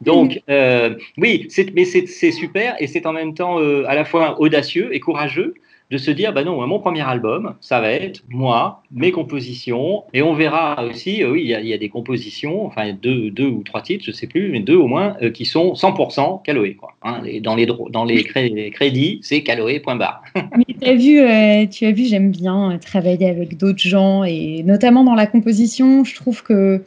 Donc, 0.00 0.40
euh, 0.50 0.94
oui, 1.18 1.48
mais 1.74 1.84
c'est 1.84 2.32
super 2.32 2.76
et 2.80 2.86
c'est 2.86 3.06
en 3.06 3.12
même 3.12 3.34
temps 3.34 3.60
euh, 3.60 3.84
à 3.88 3.94
la 3.94 4.04
fois 4.04 4.40
audacieux 4.40 4.94
et 4.94 5.00
courageux 5.00 5.54
de 5.90 5.98
se 5.98 6.10
dire, 6.12 6.32
bah 6.32 6.44
non, 6.44 6.64
mon 6.66 6.78
premier 6.78 7.00
album, 7.00 7.54
ça 7.60 7.80
va 7.80 7.90
être 7.90 8.22
moi, 8.28 8.82
mes 8.92 9.10
compositions, 9.10 10.04
et 10.14 10.22
on 10.22 10.34
verra 10.34 10.84
aussi, 10.84 11.22
euh, 11.22 11.32
oui, 11.32 11.42
il 11.42 11.66
y, 11.66 11.74
a 11.74 11.78
des 11.78 11.88
compositions, 11.88 12.64
enfin 12.64 12.92
deux, 12.92 13.30
deux 13.30 13.48
ou 13.48 13.64
trois 13.64 13.82
titres, 13.82 14.04
je 14.06 14.12
sais 14.12 14.28
plus, 14.28 14.50
mais 14.52 14.60
deux 14.60 14.76
au 14.76 14.86
moins, 14.86 15.16
euh, 15.20 15.30
qui 15.30 15.44
sont 15.44 15.72
100% 15.74 16.42
Caloé. 16.44 16.74
Quoi, 16.74 16.94
hein, 17.02 17.22
dans 17.42 17.56
les, 17.56 17.66
dans 17.66 18.04
les, 18.04 18.22
crédits, 18.22 19.18
c'est 19.22 19.42
Caloé, 19.42 19.80
point 19.80 19.96
barre. 19.96 20.22
tu 20.80 20.88
as 20.88 20.94
vu, 20.94 21.18
euh, 21.18 21.66
tu 21.66 21.86
as 21.86 21.92
vu 21.92 22.04
j'aime 22.04 22.30
bien 22.30 22.78
travailler 22.78 23.28
avec 23.28 23.56
d'autres 23.56 23.82
gens, 23.82 24.22
et 24.22 24.62
notamment 24.62 25.02
dans 25.02 25.16
la 25.16 25.26
composition, 25.26 26.04
je 26.04 26.14
trouve 26.14 26.42
que 26.42 26.82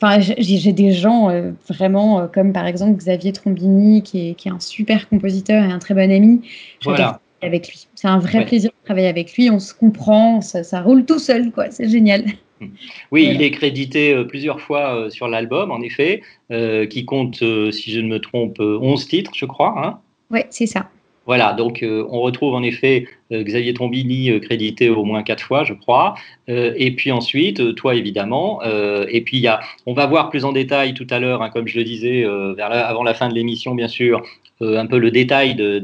Enfin, 0.00 0.20
j'ai 0.20 0.72
des 0.72 0.92
gens 0.92 1.28
vraiment 1.68 2.28
comme 2.32 2.52
par 2.52 2.68
exemple 2.68 2.96
Xavier 2.96 3.32
Trombini, 3.32 4.04
qui 4.04 4.28
est, 4.30 4.34
qui 4.34 4.46
est, 4.46 4.52
un 4.52 4.60
super 4.60 5.08
compositeur 5.08 5.64
et 5.64 5.72
un 5.72 5.80
très 5.80 5.92
bon 5.92 6.12
ami. 6.12 6.40
Voilà 6.84 7.20
avec 7.42 7.68
lui. 7.68 7.86
C'est 7.94 8.08
un 8.08 8.18
vrai 8.18 8.44
plaisir 8.44 8.70
de 8.70 8.84
travailler 8.84 9.08
avec 9.08 9.34
lui. 9.34 9.50
On 9.50 9.58
se 9.58 9.74
comprend, 9.74 10.40
ça, 10.40 10.82
roule 10.82 11.04
tout 11.04 11.18
seul, 11.18 11.50
quoi. 11.50 11.70
C'est 11.70 11.88
génial. 11.88 12.24
Oui, 13.12 13.30
il 13.32 13.40
est 13.40 13.52
crédité 13.52 14.12
euh, 14.12 14.24
plusieurs 14.24 14.60
fois 14.60 14.96
euh, 14.96 15.10
sur 15.10 15.28
l'album, 15.28 15.70
en 15.70 15.80
effet, 15.80 16.22
euh, 16.50 16.86
qui 16.86 17.04
compte, 17.04 17.36
si 17.36 17.92
je 17.92 18.00
ne 18.00 18.08
me 18.08 18.18
trompe, 18.18 18.58
11 18.58 19.06
titres, 19.06 19.30
je 19.34 19.44
crois. 19.44 19.74
Hein 19.76 20.00
oui, 20.30 20.40
c'est 20.50 20.66
ça. 20.66 20.90
Voilà, 21.28 21.52
donc 21.52 21.84
on 21.84 22.20
retrouve 22.20 22.54
en 22.54 22.62
effet 22.62 23.06
Xavier 23.30 23.74
Trombini 23.74 24.40
crédité 24.40 24.88
au 24.88 25.04
moins 25.04 25.22
quatre 25.22 25.44
fois, 25.44 25.62
je 25.62 25.74
crois. 25.74 26.14
et 26.48 26.90
puis 26.96 27.12
ensuite, 27.12 27.74
toi 27.76 27.94
évidemment. 27.94 28.62
et 28.62 29.20
puis 29.20 29.38
y 29.38 29.46
a, 29.46 29.60
on 29.86 29.92
va 29.92 30.06
voir 30.06 30.30
plus 30.30 30.44
en 30.44 30.52
détail 30.52 30.94
tout 30.94 31.06
à 31.10 31.18
l'heure, 31.18 31.42
hein, 31.42 31.50
comme 31.50 31.68
je 31.68 31.78
le 31.78 31.84
disais, 31.84 32.24
avant 32.24 33.02
la 33.02 33.12
fin 33.12 33.28
de 33.28 33.34
l'émission, 33.34 33.74
bien 33.74 33.88
sûr, 33.88 34.22
un 34.62 34.86
peu 34.86 34.98
le 34.98 35.10
détail 35.10 35.54
de, 35.54 35.78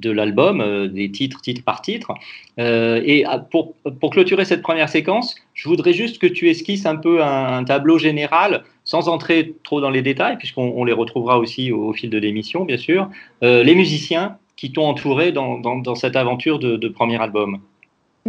de 0.00 0.10
l'album, 0.10 0.60
euh, 0.60 0.88
des 0.88 1.10
titres, 1.10 1.40
titre 1.40 1.62
par 1.62 1.82
titre. 1.82 2.12
Euh, 2.58 3.00
et 3.04 3.24
ah, 3.24 3.38
pour, 3.38 3.74
pour, 4.00 4.10
clôturer 4.10 4.44
cette 4.44 4.62
première 4.62 4.88
séquence, 4.88 5.34
je 5.54 5.68
voudrais 5.68 5.92
juste 5.92 6.18
que 6.18 6.26
tu 6.26 6.48
esquisses 6.48 6.86
un 6.86 6.96
peu 6.96 7.22
un, 7.22 7.62
tableau 7.64 7.98
général, 7.98 8.64
sans 8.84 9.08
entrer 9.08 9.54
trop 9.62 9.80
dans 9.80 9.90
les 9.90 10.02
détails, 10.02 10.36
puisqu'on 10.38 10.84
les 10.84 10.92
retrouvera 10.92 11.38
aussi 11.38 11.70
au, 11.70 11.92
fil 11.92 12.10
de 12.10 12.18
l'émission, 12.18 12.64
bien 12.64 12.78
sûr, 12.78 13.08
euh, 13.42 13.62
les 13.62 13.74
musiciens 13.74 14.38
qui 14.60 14.72
t'ont 14.72 14.84
entouré 14.84 15.32
dans, 15.32 15.58
dans, 15.58 15.94
cette 15.94 16.16
aventure 16.16 16.58
de, 16.58 16.88
premier 16.88 17.18
album. 17.18 17.60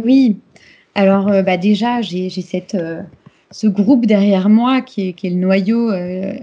Oui, 0.02 0.38
alors 0.94 1.26
bah 1.44 1.58
déjà, 1.58 2.00
j'ai 2.00 2.30
cette 2.30 2.74
ce 3.50 3.66
groupe 3.66 4.06
derrière 4.06 4.48
moi 4.48 4.80
qui 4.80 5.08
est, 5.08 5.12
qui 5.12 5.26
est 5.26 5.30
le 5.30 5.36
noyau 5.36 5.90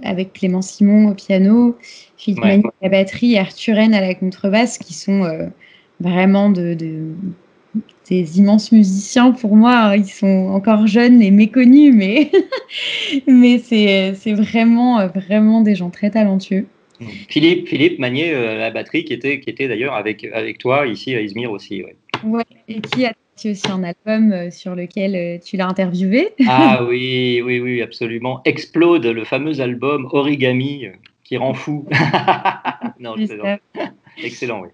avec 0.04 0.34
Clément 0.34 0.62
Simon 0.62 1.10
au 1.10 1.16
piano, 1.16 1.76
Philippe 2.18 2.44
à 2.44 2.58
la 2.84 2.90
batterie 2.90 3.38
Arthur 3.38 3.78
à 3.78 3.88
la 3.88 4.14
contrebasse, 4.14 4.78
qui 4.78 4.94
sont 4.94 5.24
euh, 5.24 5.48
vraiment 6.00 6.52
de, 6.52 6.78
des 8.10 8.40
immenses 8.40 8.72
musiciens 8.72 9.32
pour 9.32 9.56
moi. 9.56 9.96
Ils 9.96 10.06
sont 10.06 10.50
encore 10.52 10.86
jeunes 10.86 11.22
et 11.22 11.32
méconnus, 11.32 11.94
mais, 11.96 12.32
mais 13.28 13.58
c'est 13.58 14.34
vraiment, 14.34 15.08
vraiment 15.08 15.62
des 15.62 15.76
gens 15.76 15.90
très 15.90 16.12
talentueux. 16.12 16.68
Philippe, 17.30 17.68
Philippe 17.68 18.00
Magnier, 18.00 18.34
euh, 18.34 18.58
la 18.58 18.72
batterie, 18.72 19.06
qui 19.06 19.14
était, 19.14 19.40
qui 19.40 19.50
était 19.50 19.68
d'ailleurs 19.68 19.94
avec, 19.94 20.26
avec 20.26 20.58
toi 20.58 20.88
ici 20.88 21.16
à 21.16 21.22
Izmir 21.22 21.52
aussi. 21.52 21.84
Ouais. 21.84 21.96
ouais 22.24 22.44
et 22.68 22.82
qui 22.82 23.06
a 23.06 23.14
aussi 23.46 23.72
un 23.72 23.84
album 23.84 24.32
euh, 24.34 24.52
sur 24.52 24.76
lequel 24.76 25.40
tu 25.42 25.58
l'as 25.58 25.68
interviewé. 25.68 26.30
Ah 26.48 26.84
oui, 26.84 27.42
oui, 27.44 27.60
oui, 27.60 27.82
absolument. 27.82 28.42
Explode, 28.46 29.06
le 29.06 29.24
fameux 29.24 29.62
album 29.62 30.08
Origami 30.12 30.88
qui 31.24 31.38
rend 31.38 31.54
fou. 31.54 31.86
non, 33.00 33.16
Excellent, 34.22 34.62
oui. 34.62 34.70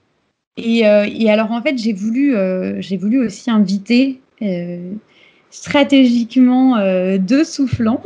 Et, 0.58 0.88
euh, 0.88 1.08
et, 1.08 1.30
alors, 1.30 1.52
en 1.52 1.62
fait, 1.62 1.78
j'ai 1.78 1.94
voulu, 1.94 2.36
euh, 2.36 2.82
j'ai 2.82 2.98
voulu 2.98 3.26
aussi 3.26 3.52
inviter 3.52 4.20
euh, 5.56 5.62
stratégiquement 5.62 7.18
deux 7.18 7.44
soufflants. 7.44 8.02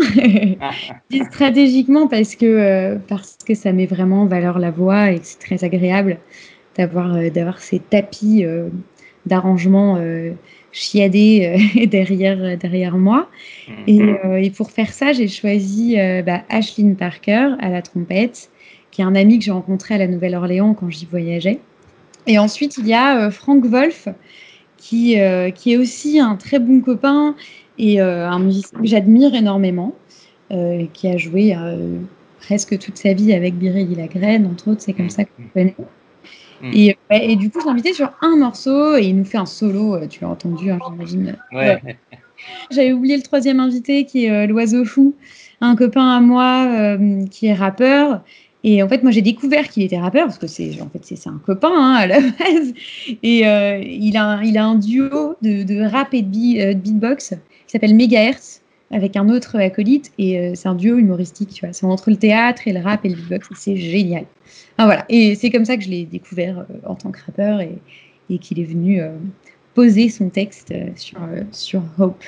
stratégiquement 1.32 2.08
parce 2.08 2.36
que, 2.36 2.98
parce 3.08 3.38
que 3.46 3.54
ça 3.54 3.72
met 3.72 3.86
vraiment 3.86 4.24
en 4.24 4.26
valeur 4.26 4.60
la 4.60 4.72
voix 4.72 5.12
et 5.12 5.20
que 5.20 5.26
c'est 5.26 5.40
très 5.40 5.64
agréable 5.64 6.18
d'avoir, 6.78 7.18
d'avoir 7.32 7.60
ces 7.60 7.80
tapis 7.80 8.46
d'arrangement 9.26 9.98
chiadé 10.72 11.60
euh, 11.80 11.86
derrière, 11.88 12.58
derrière 12.58 12.98
moi. 12.98 13.30
Et, 13.88 14.00
mhm. 14.00 14.18
euh, 14.26 14.36
et, 14.38 14.50
pour 14.50 14.72
faire 14.72 14.92
ça, 14.92 15.14
j'ai 15.14 15.28
choisi 15.28 16.00
euh, 16.00 16.22
bah, 16.22 16.44
Ashlyn 16.50 16.94
Parker 16.94 17.52
à 17.60 17.70
la 17.70 17.82
trompette, 17.82 18.50
qui 18.92 19.02
est 19.02 19.06
un 19.06 19.16
ami 19.16 19.40
que 19.40 19.46
j'ai 19.46 19.52
rencontré 19.52 19.96
à 19.96 19.98
la 19.98 20.08
Nouvelle-Orléans 20.08 20.74
quand 20.74 20.90
j'y 20.90 21.06
voyageais. 21.06 21.60
Et 22.28 22.38
ensuite, 22.38 22.78
il 22.78 22.88
y 22.88 22.94
a 22.94 23.32
Frank 23.32 23.66
Wolf, 23.66 24.08
qui, 24.80 25.18
qui 25.56 25.74
est 25.74 25.78
aussi 25.78 26.20
un 26.20 26.36
très 26.36 26.60
bon 26.60 26.82
copain 26.82 27.36
et 27.78 28.00
un 28.00 28.40
musicien 28.40 28.80
que 28.80 28.88
j'admire 28.88 29.36
énormément, 29.36 29.96
qui 30.94 31.08
a 31.08 31.18
joué 31.18 31.56
presque 32.40 32.80
toute 32.80 32.98
sa 32.98 33.14
vie 33.14 33.34
avec 33.34 33.56
Biréli 33.56 33.96
Lagrène, 33.96 34.48
entre 34.48 34.70
autres, 34.70 34.82
c'est 34.82 34.94
comme 34.94 35.10
ça 35.10 35.26
qu'on 35.26 35.44
connaît. 35.54 35.76
Mm. 36.62 36.72
Et, 36.74 36.98
et, 37.12 37.36
du 37.36 37.50
coup, 37.50 37.60
je 37.60 37.66
l'ai 37.66 37.72
invité 37.72 37.94
sur 37.94 38.12
un 38.22 38.36
morceau 38.36 38.98
et 38.98 39.04
il 39.04 39.18
nous 39.18 39.26
fait 39.26 39.38
un 39.38 39.46
solo. 39.46 39.98
Tu 40.08 40.22
l'as 40.22 40.30
entendu, 40.30 40.72
hein, 40.72 40.80
j'imagine. 40.90 41.38
Ouais. 41.54 41.80
J'avais 42.72 42.94
oublié 42.94 43.16
le 43.16 43.24
troisième 43.24 43.60
invité 43.60 44.06
qui 44.06 44.26
est 44.26 44.48
l'oiseau 44.48 44.86
fou, 44.86 45.16
un 45.62 45.76
copain 45.76 46.10
à 46.10 46.20
moi 46.22 46.98
qui 47.30 47.48
est 47.48 47.54
rappeur 47.54 48.24
et 48.64 48.84
en 48.84 48.90
fait, 48.90 49.04
moi, 49.04 49.12
j'ai 49.12 49.22
découvert 49.22 49.70
qu'il 49.70 49.84
était 49.84 49.98
rappeur 49.98 50.26
parce 50.26 50.38
que 50.38 50.48
c'est 50.48 50.82
en 50.82 50.90
fait 50.90 51.28
un 51.28 51.40
copain 51.46 51.72
hein, 51.72 51.94
à 51.94 52.08
la 52.08 52.20
base. 52.20 52.74
Et 53.24 53.48
euh, 53.48 53.80
il, 53.80 54.18
a 54.18 54.42
il 54.44 54.58
a 54.58 54.66
un 54.66 54.76
duo 54.76 55.36
de, 55.42 55.64
de 55.64 55.82
rap 55.82 56.14
et 56.14 56.22
de, 56.22 56.72
euh, 56.72 56.74
beatbox 56.74 57.30
qui 57.30 57.72
s'appelle 57.72 57.96
Megahertz 57.96 58.62
avec 58.92 59.16
un 59.16 59.30
autre 59.30 59.58
acolyte. 59.58 60.12
Et 60.18 60.40
euh, 60.40 60.52
c'est 60.56 60.68
un 60.68 60.76
duo 60.76 60.98
humoristique, 60.98 61.54
tu 61.54 61.66
vois. 61.66 61.74
C'est 61.74 61.86
entre 61.86 62.10
le 62.10 62.18
théâtre 62.18 62.64
et 62.68 62.74
le 62.74 62.82
rap 62.82 63.06
et 63.06 63.10
le 63.10 63.16
beatbox. 63.16 63.48
C'est 63.56 63.78
génial. 63.78 64.26
Enfin, 64.78 64.86
voilà. 64.88 65.06
Et 65.08 65.36
c'est 65.36 65.50
comme 65.52 65.66
ça 65.66 65.78
que 65.78 65.84
je 65.84 65.90
l'ai 65.90 66.06
découvert 66.06 66.66
en 66.86 66.96
tant 66.96 67.12
que 67.12 67.20
rappeur 67.26 67.62
et, 67.62 67.78
et 68.30 68.40
qu'il 68.40 68.60
est 68.60 68.66
venu 68.66 69.02
poser 69.74 70.10
son 70.10 70.30
texte 70.30 70.74
sur, 70.98 71.20
sur 71.52 71.82
Hope. 71.98 72.24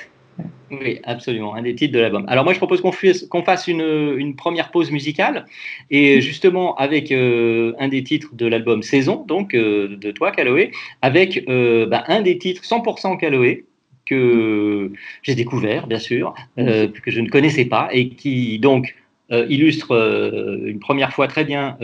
Oui, 0.72 1.00
absolument, 1.04 1.54
un 1.54 1.62
des 1.62 1.74
titres 1.74 1.92
de 1.92 1.98
l'album. 1.98 2.24
Alors 2.28 2.44
moi, 2.44 2.54
je 2.54 2.58
propose 2.58 2.80
qu'on 2.80 3.42
fasse 3.42 3.68
une, 3.68 4.34
première 4.36 4.70
pause 4.70 4.90
musicale, 4.90 5.44
et 5.90 6.22
justement 6.22 6.74
avec 6.76 7.12
euh, 7.12 7.74
un 7.78 7.88
des 7.88 8.02
titres 8.02 8.34
de 8.34 8.46
l'album 8.46 8.82
Saison, 8.82 9.24
donc 9.28 9.54
euh, 9.54 9.96
de 9.96 10.10
toi, 10.12 10.30
Caloé, 10.30 10.72
avec 11.02 11.44
euh, 11.48 11.86
bah, 11.86 12.04
un 12.08 12.22
des 12.22 12.38
titres 12.38 12.62
100% 12.62 13.18
Caloé, 13.18 13.66
que 14.06 14.90
j'ai 15.22 15.34
découvert, 15.34 15.86
bien 15.86 15.98
sûr, 15.98 16.34
que 16.56 17.10
je 17.10 17.20
ne 17.20 17.28
connaissais 17.28 17.66
pas, 17.66 17.88
et 17.92 18.08
qui 18.08 18.58
donc 18.58 18.96
illustre 19.30 19.92
une 20.66 20.80
première 20.80 21.12
fois 21.12 21.28
très 21.28 21.44
bien 21.44 21.78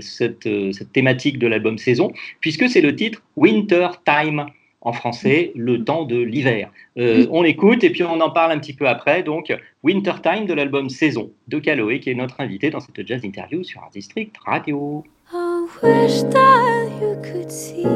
cette, 0.00 0.48
cette 0.72 0.92
thématique 0.92 1.38
de 1.38 1.46
l'album 1.46 1.78
Saison, 1.78 2.12
puisque 2.40 2.68
c'est 2.68 2.82
le 2.82 2.94
titre 2.94 3.22
Winter 3.36 3.88
Time 4.04 4.46
en 4.84 4.92
français, 4.92 5.52
le 5.56 5.82
temps 5.82 6.04
de 6.04 6.18
l'hiver. 6.18 6.70
Euh, 6.98 7.26
on 7.30 7.42
écoute 7.42 7.82
et 7.82 7.90
puis 7.90 8.04
on 8.04 8.20
en 8.20 8.30
parle 8.30 8.52
un 8.52 8.58
petit 8.58 8.74
peu 8.74 8.86
après. 8.86 9.22
Donc, 9.22 9.52
Wintertime 9.82 10.46
de 10.46 10.52
l'album 10.54 10.88
Saison 10.90 11.30
de 11.48 11.58
Caloé, 11.58 12.00
qui 12.00 12.10
est 12.10 12.14
notre 12.14 12.40
invité 12.40 12.70
dans 12.70 12.80
cette 12.80 13.06
jazz 13.06 13.24
interview 13.24 13.64
sur 13.64 13.80
Art 13.82 13.90
District 13.92 14.34
Radio. 14.44 15.04
I 15.32 15.66
wish 15.82 16.22
that 16.30 16.88
you 17.00 17.16
could 17.22 17.50
see 17.50 17.86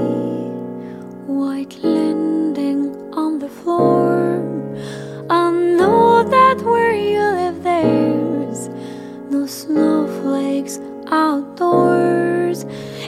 white 1.26 1.78
lending 1.82 2.90
on 3.12 3.38
the 3.38 3.48
floor. 3.48 4.42
I 5.30 5.50
know 5.50 6.24
that 6.24 6.62
where 6.64 6.94
you 6.94 7.20
live, 7.20 7.62
there's 7.62 8.70
no 9.30 9.46
snowflakes 9.46 10.80
outdoors. 11.10 12.64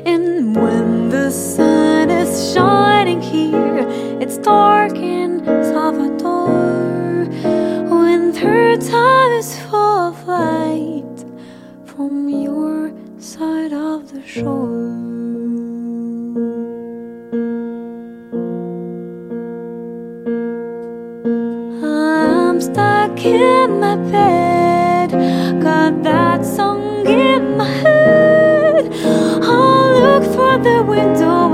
And 0.06 0.56
when 0.56 1.10
the 1.10 1.30
sun 1.30 2.10
is 2.10 2.54
shining 2.54 3.20
here, 3.20 3.86
it's 4.20 4.38
dark 4.38 4.94
in 4.96 5.44
Salvador. 5.44 7.28
Winter 7.90 8.76
time 8.78 9.32
is 9.32 9.58
full 9.60 10.08
of 10.08 10.26
light 10.26 11.24
from 11.84 12.28
your 12.30 12.92
side 13.18 13.74
of 13.74 14.10
the 14.12 14.26
shore. 14.26 14.88
I'm 21.84 22.60
stuck 22.60 23.24
in 23.24 23.80
my 23.80 23.96
bed, 24.10 25.10
got 25.62 26.02
that 26.04 26.44
the 30.62 30.82
window 30.82 31.49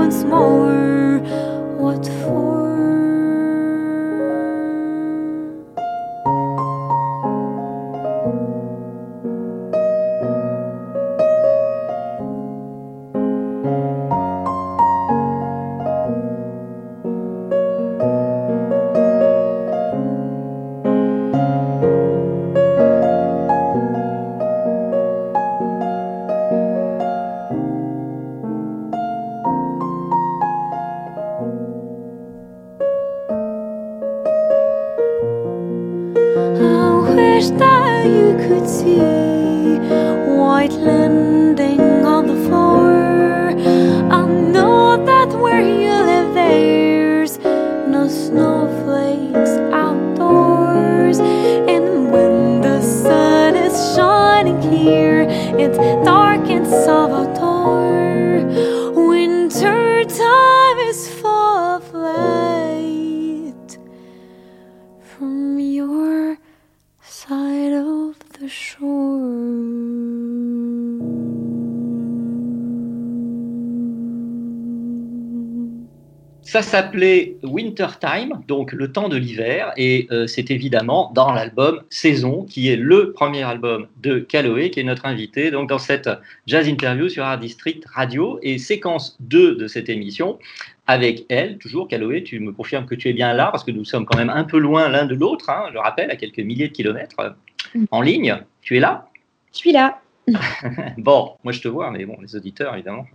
s'appelait 76.77 77.37
Wintertime, 77.41 78.39
donc 78.47 78.71
le 78.71 78.91
temps 78.91 79.09
de 79.09 79.17
l'hiver, 79.17 79.73
et 79.77 80.07
euh, 80.11 80.27
c'est 80.27 80.51
évidemment 80.51 81.11
dans 81.15 81.33
l'album 81.33 81.81
Saison, 81.89 82.43
qui 82.43 82.69
est 82.69 82.75
le 82.75 83.13
premier 83.13 83.41
album 83.41 83.87
de 84.03 84.19
Caloé, 84.19 84.69
qui 84.69 84.81
est 84.81 84.83
notre 84.83 85.07
invité 85.07 85.49
donc 85.49 85.69
dans 85.69 85.79
cette 85.79 86.07
jazz 86.45 86.67
interview 86.67 87.09
sur 87.09 87.23
Art 87.23 87.39
District 87.39 87.83
Radio, 87.87 88.37
et 88.43 88.59
séquence 88.59 89.17
2 89.21 89.55
de 89.55 89.67
cette 89.67 89.89
émission, 89.89 90.37
avec 90.85 91.25
elle, 91.29 91.57
toujours 91.57 91.87
Caloé, 91.87 92.23
tu 92.23 92.39
me 92.39 92.51
confirmes 92.51 92.85
que 92.85 92.93
tu 92.93 93.09
es 93.09 93.13
bien 93.13 93.33
là, 93.33 93.49
parce 93.49 93.63
que 93.63 93.71
nous 93.71 93.83
sommes 93.83 94.05
quand 94.05 94.17
même 94.19 94.29
un 94.29 94.43
peu 94.43 94.59
loin 94.59 94.87
l'un 94.87 95.05
de 95.05 95.15
l'autre, 95.15 95.49
hein, 95.49 95.71
je 95.73 95.79
rappelle, 95.79 96.11
à 96.11 96.15
quelques 96.15 96.37
milliers 96.37 96.67
de 96.67 96.73
kilomètres 96.73 97.19
euh, 97.19 97.79
en 97.89 98.01
ligne. 98.01 98.37
Tu 98.61 98.77
es 98.77 98.79
là? 98.79 99.09
Je 99.51 99.57
suis 99.57 99.71
là. 99.71 99.99
bon, 100.97 101.31
moi 101.43 101.53
je 101.53 101.61
te 101.61 101.67
vois, 101.67 101.89
mais 101.91 102.05
bon, 102.05 102.17
les 102.21 102.35
auditeurs 102.35 102.73
évidemment. 102.73 103.05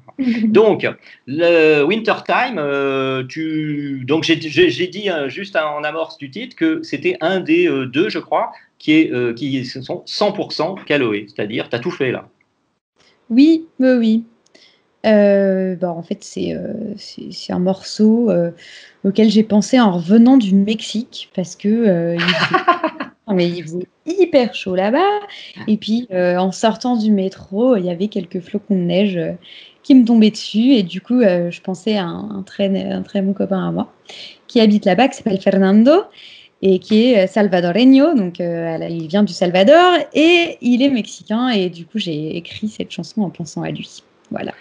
Donc, 0.45 0.87
le 1.27 1.83
Wintertime, 1.83 2.59
euh, 2.59 3.25
tu... 3.29 4.03
donc 4.05 4.25
j'ai 4.25 4.37
dit 4.37 5.11
euh, 5.11 5.29
juste 5.29 5.57
en 5.57 5.83
amorce 5.85 6.17
du 6.19 6.31
titre 6.31 6.57
que 6.57 6.83
c'était 6.83 7.17
un 7.21 7.41
des 7.41 7.69
euh, 7.69 7.87
deux, 7.87 8.09
je 8.09 8.19
crois, 8.19 8.53
qui, 8.79 8.93
est, 8.93 9.13
euh, 9.13 9.35
qui 9.35 9.65
sont 9.65 10.05
100% 10.07 10.85
Caloé, 10.85 11.27
c'est-à-dire 11.29 11.69
tu 11.69 11.77
as 11.77 11.79
tout 11.79 11.91
fait 11.91 12.13
là. 12.13 12.29
Oui, 13.29 13.67
oui, 13.79 13.93
oui. 13.99 14.25
En 15.05 16.03
fait, 16.03 16.23
c'est 16.23 17.53
un 17.53 17.59
morceau 17.59 18.31
auquel 19.05 19.31
j'ai 19.31 19.43
pensé 19.43 19.81
en 19.81 19.93
revenant 19.93 20.37
du 20.37 20.55
Mexique 20.55 21.31
parce 21.35 21.57
que 21.57 22.15
il 22.15 22.21
mais 23.29 23.49
il 23.49 23.63
faisait 23.63 23.87
hyper 24.07 24.55
chaud 24.55 24.75
là-bas. 24.75 25.21
Et 25.69 25.77
puis, 25.77 26.09
euh, 26.13 26.37
en 26.37 26.53
sortant 26.53 26.97
du 26.97 27.11
métro, 27.11 27.77
il 27.77 27.85
y 27.85 27.91
avait 27.91 28.09
quelques 28.09 28.41
flocons 28.41 28.75
de 28.75 28.81
neige 28.81 29.17
euh, 29.17 29.33
qui 29.83 29.95
me 29.95 30.05
tombaient 30.05 30.31
dessus. 30.31 30.73
Et 30.73 30.83
du 30.83 31.01
coup, 31.01 31.21
euh, 31.21 31.51
je 31.51 31.61
pensais 31.61 31.97
à 31.97 32.05
un, 32.05 32.39
un 32.39 32.43
très, 32.43 32.69
un 32.91 33.03
très 33.03 33.23
bon 33.23 33.33
copain 33.33 33.69
à 33.69 33.71
moi 33.71 33.93
qui 34.49 34.61
habite 34.61 34.85
là-bas, 34.85 35.09
qui 35.09 35.17
s'appelle 35.17 35.41
Fernando 35.41 35.93
et 36.61 36.79
qui 36.79 37.05
est 37.05 37.27
salvadoreño. 37.27 38.15
Donc, 38.15 38.39
il 38.39 39.07
vient 39.09 39.25
du 39.25 39.33
Salvador 39.33 39.95
et 40.15 40.59
il 40.61 40.83
est 40.83 40.91
mexicain. 40.91 41.49
Et 41.49 41.71
du 41.71 41.87
coup, 41.87 41.99
j'ai 41.99 42.37
écrit 42.37 42.69
cette 42.69 42.91
chanson 42.91 43.23
en 43.23 43.31
pensant 43.31 43.63
à 43.63 43.71
lui. 43.71 44.03
Voilà. 44.31 44.53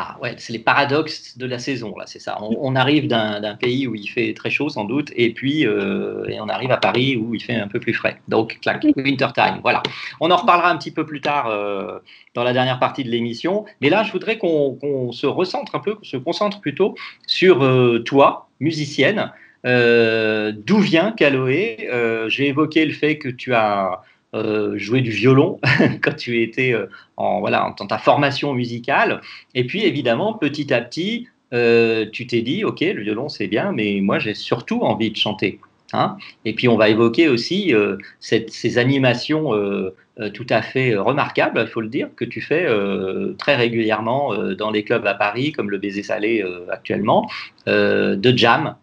Ah 0.00 0.16
ouais, 0.22 0.36
c'est 0.38 0.52
les 0.52 0.60
paradoxes 0.60 1.36
de 1.36 1.44
la 1.44 1.58
saison, 1.58 1.92
là, 1.98 2.04
c'est 2.06 2.20
ça. 2.20 2.38
On, 2.40 2.56
on 2.60 2.76
arrive 2.76 3.08
d'un 3.08 3.56
pays 3.56 3.88
où 3.88 3.96
il 3.96 4.06
fait 4.06 4.32
très 4.32 4.48
chaud, 4.48 4.68
sans 4.68 4.84
doute, 4.84 5.10
et 5.16 5.32
puis 5.32 5.66
euh, 5.66 6.24
et 6.28 6.40
on 6.40 6.48
arrive 6.48 6.70
à 6.70 6.76
Paris 6.76 7.16
où 7.16 7.34
il 7.34 7.42
fait 7.42 7.56
un 7.56 7.66
peu 7.66 7.80
plus 7.80 7.94
frais. 7.94 8.20
Donc, 8.28 8.60
clac, 8.62 8.86
Wintertime, 8.96 9.58
voilà. 9.60 9.82
On 10.20 10.30
en 10.30 10.36
reparlera 10.36 10.70
un 10.70 10.76
petit 10.76 10.92
peu 10.92 11.04
plus 11.04 11.20
tard 11.20 11.48
euh, 11.48 11.98
dans 12.34 12.44
la 12.44 12.52
dernière 12.52 12.78
partie 12.78 13.02
de 13.02 13.10
l'émission. 13.10 13.64
Mais 13.80 13.90
là, 13.90 14.04
je 14.04 14.12
voudrais 14.12 14.38
qu'on 14.38 14.76
qu'on 14.76 15.10
se 15.10 15.26
recentre 15.26 15.74
un 15.74 15.80
peu, 15.80 15.96
qu'on 15.96 16.04
se 16.04 16.16
concentre 16.16 16.60
plutôt 16.60 16.94
sur 17.26 17.64
euh, 17.64 17.98
toi, 17.98 18.48
musicienne. 18.60 19.32
D'où 19.64 20.78
vient 20.78 21.10
Caloé 21.10 21.88
J'ai 22.28 22.46
évoqué 22.46 22.84
le 22.84 22.92
fait 22.92 23.18
que 23.18 23.28
tu 23.28 23.52
as 23.52 24.00
euh, 24.38 24.78
jouer 24.78 25.00
du 25.00 25.10
violon 25.10 25.60
quand 26.02 26.16
tu 26.16 26.42
étais 26.42 26.72
euh, 26.72 26.86
en, 27.16 27.40
voilà, 27.40 27.74
dans 27.78 27.86
ta 27.86 27.98
formation 27.98 28.54
musicale. 28.54 29.20
Et 29.54 29.64
puis, 29.64 29.84
évidemment, 29.84 30.34
petit 30.34 30.72
à 30.72 30.80
petit, 30.80 31.28
euh, 31.52 32.06
tu 32.10 32.26
t'es 32.26 32.42
dit, 32.42 32.64
OK, 32.64 32.80
le 32.80 33.02
violon, 33.02 33.28
c'est 33.28 33.46
bien, 33.46 33.72
mais 33.72 34.00
moi, 34.00 34.18
j'ai 34.18 34.34
surtout 34.34 34.80
envie 34.82 35.10
de 35.10 35.16
chanter. 35.16 35.60
Hein 35.92 36.16
et 36.44 36.54
puis, 36.54 36.68
on 36.68 36.76
va 36.76 36.88
évoquer 36.88 37.28
aussi 37.28 37.72
ces 38.20 38.78
animations 38.78 39.54
tout 40.34 40.46
à 40.50 40.60
fait 40.60 40.94
remarquables, 40.94 41.62
il 41.62 41.66
faut 41.66 41.80
le 41.80 41.88
dire, 41.88 42.10
que 42.14 42.26
tu 42.26 42.42
fais 42.42 42.66
très 43.38 43.56
régulièrement 43.56 44.34
dans 44.52 44.70
les 44.70 44.84
clubs 44.84 45.06
à 45.06 45.14
Paris, 45.14 45.52
comme 45.52 45.70
le 45.70 45.78
Baiser 45.78 46.02
Salé 46.02 46.44
actuellement, 46.70 47.30
de 47.66 48.36
jam, 48.36 48.76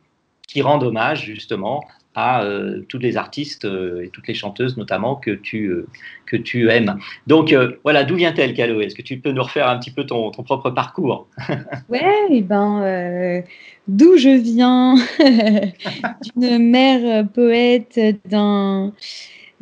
qui 0.47 0.63
rendent 0.63 0.83
hommage 0.83 1.25
justement 1.25 1.83
à 2.15 2.43
euh, 2.43 2.81
tous 2.87 2.97
les 2.97 3.17
artistes 3.17 3.65
euh, 3.65 4.03
et 4.03 4.09
toutes 4.09 4.27
les 4.27 4.33
chanteuses 4.33 4.77
notamment 4.77 5.15
que 5.15 5.31
tu, 5.31 5.65
euh, 5.67 5.87
que 6.25 6.37
tu 6.37 6.69
aimes. 6.69 6.97
Donc 7.27 7.53
euh, 7.53 7.73
voilà, 7.83 8.03
d'où 8.03 8.15
vient-elle, 8.15 8.53
Caloé 8.53 8.85
Est-ce 8.85 8.95
que 8.95 9.01
tu 9.01 9.19
peux 9.19 9.31
nous 9.31 9.43
refaire 9.43 9.67
un 9.67 9.77
petit 9.77 9.91
peu 9.91 10.05
ton, 10.05 10.31
ton 10.31 10.43
propre 10.43 10.69
parcours? 10.71 11.27
Ouais, 11.89 12.01
et 12.29 12.41
ben, 12.41 12.81
euh, 12.81 13.41
d'où 13.87 14.17
je 14.17 14.29
viens, 14.29 14.95
d'une 16.35 16.69
mère 16.69 17.27
poète, 17.27 17.99
d'un 18.27 18.93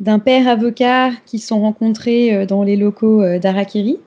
d'un 0.00 0.18
père 0.18 0.48
avocat 0.48 1.12
qui 1.24 1.38
sont 1.38 1.60
rencontrés 1.60 2.46
dans 2.46 2.64
les 2.64 2.76
locaux 2.76 3.22
d'Arakiri. 3.38 3.98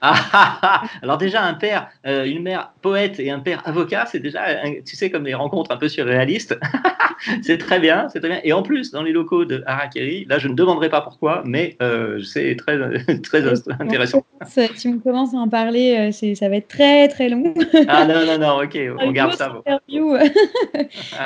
Ah, 0.00 0.14
ah, 0.32 0.58
ah. 0.62 0.82
Alors 1.02 1.18
déjà, 1.18 1.42
un 1.44 1.54
père, 1.54 1.88
euh, 2.06 2.24
une 2.24 2.42
mère 2.42 2.72
poète 2.82 3.20
et 3.20 3.30
un 3.30 3.38
père 3.40 3.62
avocat, 3.66 4.06
c'est 4.06 4.18
déjà, 4.20 4.42
un- 4.64 4.80
tu 4.84 4.96
sais, 4.96 5.10
comme 5.10 5.24
des 5.24 5.34
rencontres 5.34 5.70
un 5.72 5.76
peu 5.76 5.88
surréalistes. 5.88 6.58
c'est 7.42 7.58
très 7.58 7.78
bien, 7.80 8.08
c'est 8.08 8.20
très 8.20 8.28
bien. 8.28 8.40
Et 8.44 8.52
en 8.52 8.62
plus, 8.62 8.90
dans 8.90 9.02
les 9.02 9.12
locaux 9.12 9.44
de 9.44 9.62
Harakiri, 9.66 10.24
là, 10.28 10.38
je 10.38 10.48
ne 10.48 10.54
demanderai 10.54 10.88
pas 10.88 11.00
pourquoi, 11.00 11.42
mais 11.46 11.76
euh, 11.82 12.20
c'est 12.22 12.56
très, 12.56 12.78
très 13.22 13.42
intéressant. 13.80 14.24
Si 14.46 14.88
on 14.88 14.98
commence 14.98 15.34
à 15.34 15.38
en 15.38 15.48
parler, 15.48 15.96
euh, 15.98 16.12
c'est- 16.12 16.34
ça 16.34 16.48
va 16.48 16.56
être 16.56 16.68
très 16.68 17.08
très 17.08 17.28
long. 17.28 17.54
Ah 17.88 18.04
non, 18.04 18.26
non, 18.26 18.38
non, 18.38 18.62
ok, 18.62 18.78
on 18.98 19.12
garde 19.12 19.34
ça. 19.34 19.48
bon. 19.50 19.62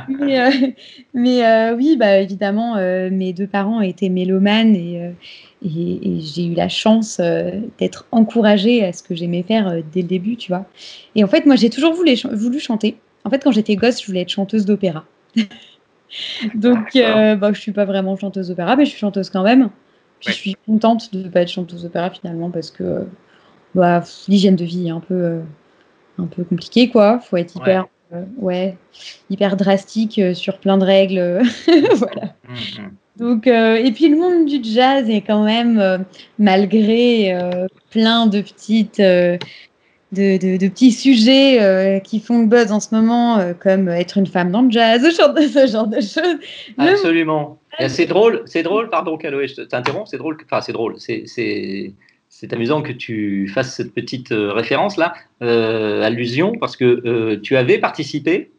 mais 0.09 0.41
euh, 0.41 0.51
mais 1.15 1.73
oui, 1.73 1.97
bah, 1.97 2.19
évidemment, 2.19 2.77
mes 3.11 3.33
deux 3.33 3.47
parents 3.47 3.81
étaient 3.81 4.09
mélomanes 4.09 4.75
et, 4.77 5.01
et, 5.67 6.09
et 6.17 6.21
j'ai 6.21 6.47
eu 6.47 6.55
la 6.55 6.69
chance 6.69 7.19
euh, 7.21 7.51
d'être 7.79 8.07
encouragée 8.13 8.85
à 8.85 8.93
ce 8.93 9.03
que 9.03 9.15
j'aimais 9.15 9.43
faire 9.43 9.69
euh, 9.69 9.81
dès 9.93 10.03
le 10.03 10.09
début, 10.09 10.37
tu 10.37 10.53
vois. 10.53 10.67
Et 11.15 11.25
en 11.25 11.27
fait, 11.29 11.47
moi, 11.47 11.57
j'ai 11.57 11.71
toujours 11.71 11.93
voulu, 11.95 12.17
ch- 12.17 12.33
voulu 12.33 12.61
chanter. 12.61 12.97
En 13.25 13.31
fait, 13.31 13.43
quand 13.43 13.53
j'étais 13.53 13.77
gosse, 13.77 14.01
je 14.01 14.07
voulais 14.07 14.23
être 14.23 14.29
chanteuse 14.31 14.65
d'opéra. 14.67 15.05
Donc, 16.55 16.95
euh, 16.97 17.35
bah, 17.37 17.53
je 17.53 17.61
suis 17.61 17.73
pas 17.73 17.85
vraiment 17.85 18.17
chanteuse 18.17 18.49
d'opéra, 18.49 18.77
mais 18.77 18.85
je 18.85 18.91
suis 18.91 18.99
chanteuse 18.99 19.31
quand 19.31 19.43
même. 19.43 19.71
Puis 20.21 20.29
Ouais. 20.29 20.33
je 20.33 20.39
suis 20.39 20.57
contente 20.67 21.13
de 21.13 21.23
ne 21.25 21.29
pas 21.29 21.43
être 21.43 21.51
chanteuse 21.51 21.83
d'opéra 21.83 22.11
finalement 22.11 22.51
parce 22.51 22.71
que 22.71 23.07
bah, 23.75 24.03
l'hygiène 24.29 24.57
de 24.57 24.65
vie 24.65 24.87
est 24.89 24.91
un 24.91 25.01
peu, 25.01 25.41
un 26.19 26.27
peu 26.27 26.45
compliquée, 26.45 26.89
quoi. 26.91 27.19
Faut 27.21 27.37
être 27.37 27.55
hyper, 27.57 27.87
euh, 28.13 28.25
ouais, 28.39 28.77
hyper 29.31 29.57
drastique 29.57 30.19
euh, 30.19 30.35
sur 30.35 30.59
plein 30.59 30.79
de 30.79 30.85
règles. 30.85 31.43
voilà. 31.97 32.35
Mm, 32.49 32.55
mm. 32.83 32.91
Donc, 33.19 33.47
euh, 33.47 33.77
et 33.77 33.93
puis 33.93 34.09
le 34.09 34.17
monde 34.17 34.47
du 34.47 34.59
jazz 34.63 35.09
est 35.09 35.23
quand 35.23 35.45
même, 35.45 35.79
euh, 35.79 35.99
malgré 36.39 37.33
euh, 37.35 37.67
plein 37.91 38.27
de 38.27 38.41
petites, 38.43 38.99
de, 39.01 39.39
de- 40.13 40.57
de 40.59 40.69
petits 40.69 40.93
sujets 40.93 42.01
qui 42.05 42.21
font 42.21 42.41
le 42.43 42.47
buzz 42.47 42.73
en 42.73 42.81
ce 42.81 42.95
moment, 42.95 43.41
comme 43.61 43.89
être 43.89 44.19
une 44.19 44.27
femme 44.27 44.51
dans 44.51 44.63
le 44.63 44.71
jazz, 44.71 45.03
ce 45.11 45.17
genre 45.17 45.33
de, 45.35 45.43
ce 45.43 45.67
genre 45.67 45.87
de 45.87 46.01
choses. 46.01 46.39
Absolument. 46.79 47.59
C'est 47.89 48.07
drôle, 48.07 48.43
c'est 48.47 48.63
drôle, 48.63 48.89
pardon, 48.91 49.17
Caloé, 49.19 49.49
je 49.49 49.63
t'interromps, 49.63 50.11
c'est 50.11 50.17
drôle, 50.19 50.37
enfin, 50.45 50.61
c'est 50.61 50.73
drôle, 50.73 50.97
c'est. 50.99 51.93
amusant 52.53 52.83
que 52.83 52.93
tu 52.93 53.49
fasses 53.49 53.75
cette 53.75 53.93
petite 53.95 54.29
référence 54.31 54.97
là, 54.97 55.15
euh, 55.43 56.03
allusion, 56.03 56.53
parce 56.61 56.77
que 56.77 56.85
euh, 56.85 57.41
tu 57.43 57.57
avais 57.57 57.79
participé 57.79 58.51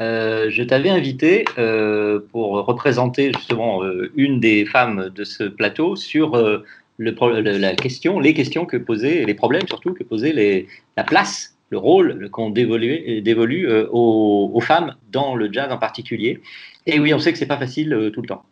Euh, 0.00 0.50
je 0.50 0.62
t'avais 0.64 0.90
invité 0.90 1.44
euh, 1.58 2.18
pour 2.32 2.50
représenter 2.66 3.32
justement 3.32 3.84
euh, 3.84 4.10
une 4.16 4.40
des 4.40 4.64
femmes 4.66 5.08
de 5.14 5.22
ce 5.24 5.44
plateau 5.44 5.94
sur 5.94 6.34
euh, 6.34 6.64
le, 6.96 7.14
pro- 7.14 7.30
le- 7.30 7.40
la 7.58 7.74
question, 7.76 8.18
les 8.18 8.34
questions 8.34 8.66
que 8.66 8.76
posaient, 8.76 9.24
les 9.24 9.34
problèmes 9.34 9.68
surtout 9.68 9.94
que 9.94 10.02
posaient 10.02 10.32
les, 10.32 10.66
la 10.96 11.04
place, 11.04 11.56
le 11.70 11.78
rôle 11.78 12.28
qu'on 12.30 12.50
dévolue, 12.50 13.22
dévolue 13.22 13.68
euh, 13.68 13.86
aux, 13.92 14.50
aux 14.52 14.60
femmes 14.60 14.96
dans 15.12 15.36
le 15.36 15.52
jazz 15.52 15.70
en 15.70 15.78
particulier. 15.78 16.40
Et 16.86 16.98
oui, 16.98 17.14
on 17.14 17.20
sait 17.20 17.32
que 17.32 17.38
c'est 17.38 17.46
pas 17.46 17.58
facile 17.58 17.92
euh, 17.94 18.10
tout 18.10 18.20
le 18.22 18.26
temps. 18.28 18.42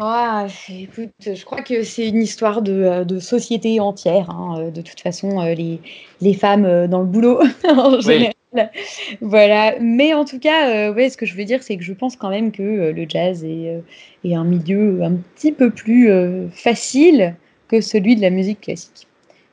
Ah, 0.00 0.46
écoute, 0.68 1.10
je 1.20 1.44
crois 1.44 1.62
que 1.62 1.82
c'est 1.82 2.08
une 2.08 2.22
histoire 2.22 2.62
de, 2.62 3.04
de 3.04 3.18
société 3.18 3.80
entière. 3.80 4.30
hein. 4.30 4.70
De 4.70 4.80
toute 4.82 5.00
façon, 5.00 5.40
les, 5.42 5.80
les 6.20 6.34
femmes 6.34 6.86
dans 6.88 7.00
le 7.00 7.06
boulot, 7.06 7.40
en 7.68 8.00
général. 8.00 8.34
Voilà. 9.20 9.76
Mais 9.80 10.14
en 10.14 10.24
tout 10.24 10.38
cas, 10.38 10.70
euh, 10.70 10.94
ouais, 10.94 11.10
ce 11.10 11.16
que 11.16 11.26
je 11.26 11.34
veux 11.34 11.44
dire, 11.44 11.62
c'est 11.62 11.76
que 11.76 11.84
je 11.84 11.92
pense 11.92 12.16
quand 12.16 12.30
même 12.30 12.52
que 12.52 12.62
euh, 12.62 12.92
le 12.92 13.06
jazz 13.08 13.44
est, 13.44 13.68
euh, 13.68 13.80
est 14.24 14.34
un 14.34 14.44
milieu 14.44 15.02
un 15.02 15.16
petit 15.16 15.52
peu 15.52 15.70
plus 15.70 16.10
facile 16.50 17.36
que 17.68 17.80
celui 17.80 18.16
de 18.16 18.22
la 18.22 18.30
musique 18.30 18.62
classique. 18.62 19.06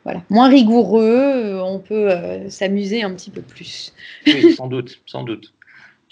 Voilà. 0.04 0.22
Moins 0.30 0.50
rigoureux, 0.50 1.60
on 1.64 1.80
peut 1.80 2.10
s'amuser 2.50 3.02
un 3.02 3.14
petit 3.14 3.32
peu 3.32 3.42
plus. 3.42 3.94
Oui, 4.28 4.54
sans 4.54 4.68
doute, 4.68 5.02
sans 5.08 5.24
doute. 5.24 5.54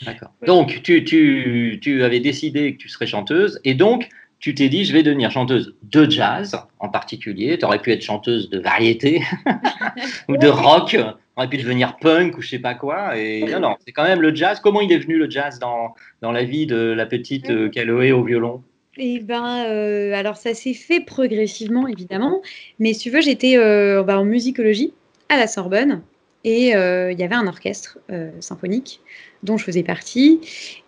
D'accord. 0.04 0.32
Donc, 0.46 0.82
tu, 0.82 1.04
tu, 1.04 1.80
tu 1.82 2.04
avais 2.04 2.20
décidé 2.20 2.74
que 2.74 2.78
tu 2.80 2.90
serais 2.90 3.06
chanteuse, 3.06 3.60
et 3.64 3.76
donc, 3.76 4.10
tu 4.40 4.54
t'es 4.56 4.68
dit, 4.68 4.84
je 4.84 4.92
vais 4.92 5.04
devenir 5.04 5.32
chanteuse 5.32 5.74
de 5.84 6.10
jazz 6.10 6.58
en 6.80 6.90
particulier. 6.90 7.58
Tu 7.58 7.64
aurais 7.64 7.80
pu 7.80 7.94
être 7.94 8.02
chanteuse 8.02 8.50
de 8.50 8.60
variété 8.60 9.22
ou 10.28 10.36
de 10.36 10.48
rock. 10.48 10.98
Tu 11.36 11.40
aurais 11.40 11.50
pu 11.50 11.58
devenir 11.58 11.98
punk 11.98 12.38
ou 12.38 12.42
je 12.42 12.50
sais 12.50 12.60
pas 12.60 12.76
quoi. 12.76 13.18
Et 13.18 13.44
non, 13.46 13.60
non, 13.60 13.76
c'est 13.84 13.92
quand 13.92 14.04
même 14.04 14.22
le 14.22 14.36
jazz. 14.36 14.60
Comment 14.60 14.82
il 14.82 14.92
est 14.92 15.00
venu 15.00 15.18
le 15.18 15.28
jazz 15.28 15.58
dans, 15.58 15.96
dans 16.22 16.32
la 16.32 16.44
vie 16.44 16.68
de 16.68 16.76
la 16.76 17.08
petite 17.08 17.50
euh, 17.50 17.70
Caloé 17.70 18.12
au 18.12 18.24
violon? 18.24 18.62
Eh 18.98 19.20
ben, 19.20 19.66
euh, 19.66 20.14
alors 20.14 20.38
ça 20.38 20.54
s'est 20.54 20.76
fait 20.76 21.00
progressivement, 21.00 21.88
évidemment. 21.88 22.44
Mais 22.78 22.94
si 22.94 23.00
tu 23.00 23.10
veux, 23.10 23.22
j'étais 23.22 23.58
euh, 23.58 24.04
bah, 24.04 24.20
en 24.20 24.26
musicologie 24.26 24.94
à 25.30 25.38
la 25.38 25.48
Sorbonne 25.48 26.04
et 26.44 26.76
euh, 26.76 27.12
il 27.12 27.20
y 27.20 27.24
avait 27.24 27.34
un 27.34 27.48
orchestre 27.48 27.98
symphonique 28.40 29.00
dont 29.42 29.58
je 29.58 29.64
faisais 29.64 29.82
partie. 29.82 30.40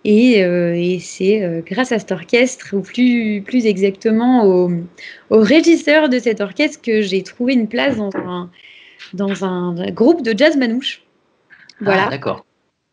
Et, 0.03 0.41
et 0.41 0.99
c'est 0.99 1.63
grâce 1.65 1.91
à 1.91 1.97
cet 1.97 2.11
orchestre, 2.11 2.75
ou 2.75 2.81
plus, 2.81 3.41
plus 3.41 3.65
exactement 3.65 4.45
au, 4.45 4.69
au 5.29 5.39
régisseur 5.39 6.09
de 6.09 6.19
cet 6.19 6.39
orchestre, 6.39 6.81
que 6.81 7.01
j'ai 7.01 7.23
trouvé 7.23 7.53
une 7.53 7.67
place 7.67 7.97
dans 7.97 8.11
un, 8.15 8.51
dans 9.13 9.45
un 9.45 9.73
groupe 9.91 10.23
de 10.23 10.37
jazz 10.37 10.57
manouche. 10.57 11.01
Voilà. 11.81 12.05
Ah, 12.07 12.09
D'accord. 12.09 12.45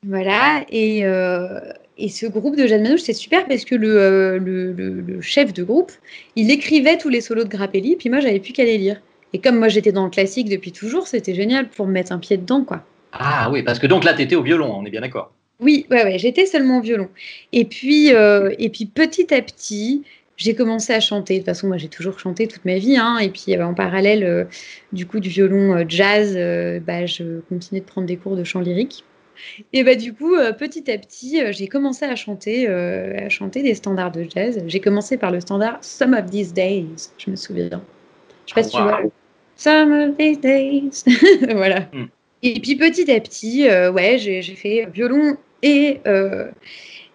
Voilà, 0.05 0.65
et, 0.69 1.05
euh, 1.05 1.61
et 1.97 2.09
ce 2.09 2.27
groupe 2.27 2.57
de 2.57 2.67
jazz 2.67 2.83
manouche, 2.83 3.03
c'est 3.03 3.13
super 3.13 3.47
parce 3.47 3.65
que 3.65 3.77
le, 3.77 4.01
euh, 4.01 4.39
le, 4.39 4.73
le- 4.73 5.01
le 5.01 5.21
chef 5.21 5.53
de 5.53 5.63
groupe, 5.63 5.93
il 6.35 6.51
écrivait 6.51 6.99
tous 6.99 7.09
les 7.09 7.21
solos 7.21 7.45
de 7.45 7.49
Grappelli, 7.49 7.95
puis 7.97 8.11
moi, 8.11 8.19
j'avais 8.19 8.41
plus 8.41 8.53
qu'à 8.53 8.65
les 8.65 8.79
lire. 8.79 9.01
Et 9.33 9.39
comme 9.41 9.59
moi, 9.59 9.69
j'étais 9.69 9.93
dans 9.93 10.05
le 10.05 10.11
classique 10.11 10.49
depuis 10.49 10.73
toujours, 10.73 11.07
c'était 11.07 11.35
génial 11.35 11.69
pour 11.69 11.87
me 11.87 11.93
mettre 11.93 12.11
un 12.13 12.19
pied 12.19 12.37
dedans, 12.37 12.65
quoi. 12.65 12.85
Ah 13.13 13.49
oui, 13.53 13.63
parce 13.63 13.79
que 13.79 13.87
donc 13.87 14.03
là, 14.05 14.13
tu 14.15 14.23
étais 14.23 14.35
au 14.35 14.43
violon, 14.43 14.75
on 14.75 14.85
est 14.85 14.91
bien 14.91 15.01
d'accord. 15.03 15.33
Oui, 15.61 15.87
ouais, 15.91 16.03
ouais, 16.03 16.19
j'étais 16.19 16.47
seulement 16.47 16.79
au 16.79 16.81
violon. 16.83 17.09
Et 17.53 17.65
puis, 17.65 18.13
euh, 18.13 18.51
et 18.59 18.69
puis 18.71 18.87
petit 18.87 19.33
à 19.33 19.41
petit, 19.41 20.03
j'ai 20.43 20.55
commencé 20.55 20.93
à 20.93 21.01
chanter. 21.01 21.35
De 21.35 21.39
toute 21.41 21.47
façon, 21.47 21.69
moi, 21.69 21.77
j'ai 21.77 21.89
toujours 21.89 22.19
chanté 22.19 22.47
toute 22.49 22.65
ma 22.65 22.77
vie. 22.79 22.97
hein. 22.97 23.19
Et 23.19 23.29
puis, 23.31 23.55
euh, 23.57 23.65
en 23.65 23.75
parallèle, 23.75 24.25
euh, 24.25 24.45
du 24.93 25.07
coup, 25.07 25.21
du 25.21 25.29
violon 25.29 25.75
euh, 25.77 25.85
jazz, 25.89 26.35
euh, 26.37 26.81
bah, 26.81 27.07
je 27.07 27.41
continuais 27.49 27.81
de 27.81 27.87
prendre 27.87 28.07
des 28.07 28.17
cours 28.17 28.37
de 28.37 28.45
chant 28.45 28.61
lyrique. 28.61 29.05
Et 29.73 29.83
bah, 29.85 29.95
du 29.95 30.13
coup, 30.13 30.35
petit 30.59 30.91
à 30.91 30.99
petit, 30.99 31.41
j'ai 31.53 31.67
commencé 31.67 32.05
à 32.05 32.15
chanter, 32.17 32.67
euh, 32.69 33.27
à 33.27 33.29
chanter 33.29 33.63
des 33.63 33.75
standards 33.75 34.13
de 34.13 34.25
jazz. 34.29 34.63
J'ai 34.67 34.81
commencé 34.81 35.17
par 35.17 35.31
le 35.31 35.41
standard 35.41 35.79
Some 35.81 36.15
of 36.15 36.31
These 36.31 36.53
Days, 36.53 37.11
je 37.19 37.31
me 37.31 37.37
souviens. 37.37 37.83
Je 38.47 38.55
sais 38.55 38.61
pas 38.61 38.63
si 38.63 38.71
tu 38.77 38.83
vois. 38.83 39.01
Some 39.57 39.93
of 39.93 40.17
These 40.17 40.41
Days. 40.41 41.05
voilà. 41.55 41.89
Hmm. 41.93 42.07
Et 42.43 42.61
puis 42.61 42.77
petit 42.77 43.11
à 43.11 43.21
petit, 43.21 43.69
euh, 43.69 43.91
ouais, 43.93 44.19
j'ai 44.19 44.43
j'ai 44.43 44.55
fait 44.55 44.87
violon 44.93 45.37
et, 45.63 46.01
euh, 46.07 46.51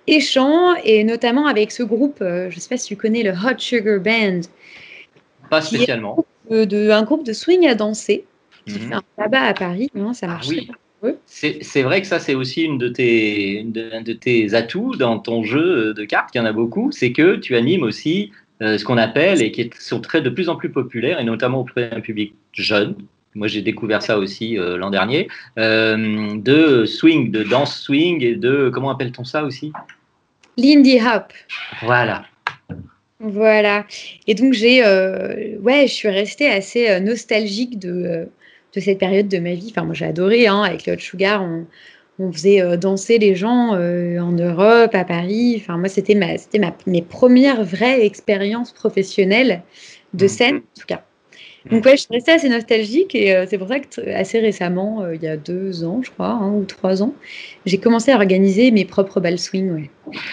et 0.08 0.20
chant, 0.20 0.76
et 0.84 1.04
notamment 1.04 1.48
avec 1.48 1.72
ce 1.72 1.84
groupe, 1.84 2.20
euh, 2.22 2.50
je 2.50 2.60
sais 2.60 2.70
pas 2.70 2.78
si 2.78 2.88
tu 2.88 2.96
connais 2.96 3.24
le 3.24 3.32
Hot 3.32 3.58
Sugar 3.58 4.00
Band, 4.00 4.42
Pas 5.50 5.62
spécialement. 5.62 6.26
euh, 6.52 6.66
de, 6.66 6.90
un 6.90 7.04
groupe 7.04 7.26
de 7.26 7.34
swing 7.34 7.68
à 7.68 7.76
danser 7.76 8.26
qui 8.66 8.74
Mhm. 8.80 8.88
fait 8.90 8.94
un 8.96 9.04
tabac 9.18 9.42
à 9.44 9.54
Paris. 9.54 9.90
hein, 9.96 10.14
ça 10.14 10.26
Ah 10.28 10.34
marche 10.34 10.48
oui. 10.48 10.56
très 10.58 10.66
bien. 10.66 10.76
C'est 11.26 11.60
c'est 11.62 11.84
vrai 11.84 12.02
que 12.02 12.08
ça, 12.08 12.20
c'est 12.20 12.36
aussi 12.36 12.64
une 12.64 12.78
de 12.78 12.88
tes, 12.88 13.60
une 13.60 13.72
de, 13.72 13.90
un 13.94 14.02
de 14.02 14.14
tes 14.14 14.54
atouts 14.56 14.96
dans 14.96 15.20
ton 15.20 15.44
jeu 15.44 15.94
de 15.94 16.06
cartes, 16.06 16.30
il 16.34 16.38
y 16.40 16.42
en 16.42 16.46
a 16.46 16.54
beaucoup, 16.54 16.92
c'est 16.92 17.12
que 17.12 17.36
tu 17.36 17.56
animes 17.56 17.84
aussi 17.84 18.32
euh, 18.64 18.78
ce 18.80 18.84
qu'on 18.86 18.98
appelle 18.98 19.42
et 19.42 19.52
qui 19.52 19.62
est- 19.62 19.80
sont 19.80 20.02
très 20.02 20.22
de 20.22 20.30
plus 20.32 20.50
en 20.50 20.56
plus 20.56 20.72
populaires, 20.72 21.20
et 21.20 21.24
notamment 21.24 21.60
auprès 21.62 21.90
d'un 21.90 22.02
public 22.02 22.34
jeune. 22.54 22.96
Moi, 23.36 23.48
j'ai 23.48 23.62
découvert 23.62 24.02
ça 24.02 24.18
aussi 24.18 24.58
euh, 24.58 24.78
l'an 24.78 24.90
dernier, 24.90 25.28
euh, 25.60 26.36
de 26.38 26.86
swing, 26.86 27.30
de 27.30 27.44
danse 27.44 27.80
swing 27.82 28.24
et 28.24 28.36
de, 28.36 28.72
comment 28.74 28.90
appelle-t-on 28.90 29.26
ça 29.26 29.44
aussi? 29.44 29.72
Lindy 30.58 31.00
Hop. 31.00 31.34
Voilà. 31.82 32.26
Voilà. 33.20 33.86
Et 34.28 34.36
donc, 34.36 34.54
j'ai, 34.54 34.86
euh, 34.86 35.58
ouais, 35.60 35.88
je 35.88 35.94
suis 35.94 36.10
restée 36.10 36.48
assez 36.50 36.90
euh, 36.90 37.00
nostalgique 37.00 37.80
de, 37.80 37.90
euh, 37.92 38.26
de 38.74 38.80
cette 38.80 39.00
période 39.00 39.28
de 39.28 39.40
ma 39.40 39.54
vie. 39.56 39.70
Enfin, 39.72 39.86
moi, 39.86 39.96
j'ai 39.96 40.06
adoré, 40.06 40.48
hein, 40.48 40.62
avec 40.64 40.86
le 40.86 40.94
Hot 40.94 41.00
Sugar, 41.00 41.44
on, 41.44 41.68
on 42.20 42.32
faisait 42.32 42.78
danser 42.78 43.18
les 43.20 43.36
gens 43.36 43.74
euh, 43.76 44.20
en 44.20 44.32
Europe, 44.34 44.94
à 44.96 45.06
Paris. 45.06 45.58
Enfin, 45.62 45.78
moi, 45.78 45.90
c'était 45.90 46.16
ma, 46.16 46.38
c'était 46.38 46.60
ma, 46.60 46.76
mes 46.86 47.02
premières 47.02 47.64
vraies 47.64 48.06
expériences 48.06 48.72
professionnelles 48.74 49.64
de 50.14 50.26
Mhm. 50.26 50.30
scène, 50.30 50.56
en 50.58 50.80
tout 50.80 50.88
cas. 50.88 51.07
Donc, 51.72 51.86
ouais, 51.86 51.98
je 51.98 52.02
suis 52.02 52.14
restée 52.14 52.32
assez 52.32 52.50
nostalgique 52.50 53.16
et 53.16 53.36
euh, 53.36 53.46
c'est 53.48 53.58
pour 53.58 53.68
ça 53.68 53.80
que 53.80 54.10
assez 54.14 54.40
récemment, 54.40 55.04
euh, 55.04 55.16
il 55.16 55.24
y 55.24 55.28
a 55.28 55.38
deux 55.38 55.84
ans, 55.84 56.02
je 56.04 56.12
crois, 56.12 56.30
hein, 56.30 56.52
ou 56.52 56.66
trois 56.66 57.02
ans, 57.04 57.14
j'ai 57.66 57.78
commencé 57.78 58.12
à 58.12 58.16
organiser 58.16 58.72
mes 58.72 58.86
propres 58.86 59.20
balles 59.20 59.40
swing. 59.40 59.90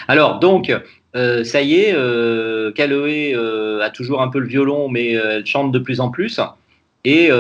Alors, 0.09 0.39
donc, 0.39 0.73
euh, 1.17 1.45
ça 1.45 1.63
y 1.63 1.75
est, 1.75 1.95
Caloé 2.75 3.35
a 3.35 3.91
toujours 3.91 4.23
un 4.23 4.29
peu 4.29 4.39
le 4.39 4.47
violon, 4.47 4.89
mais 4.89 5.13
elle 5.13 5.47
chante 5.47 5.73
de 5.73 5.79
plus 5.79 6.01
en 6.01 6.11
plus. 6.11 6.41
Et 7.05 7.31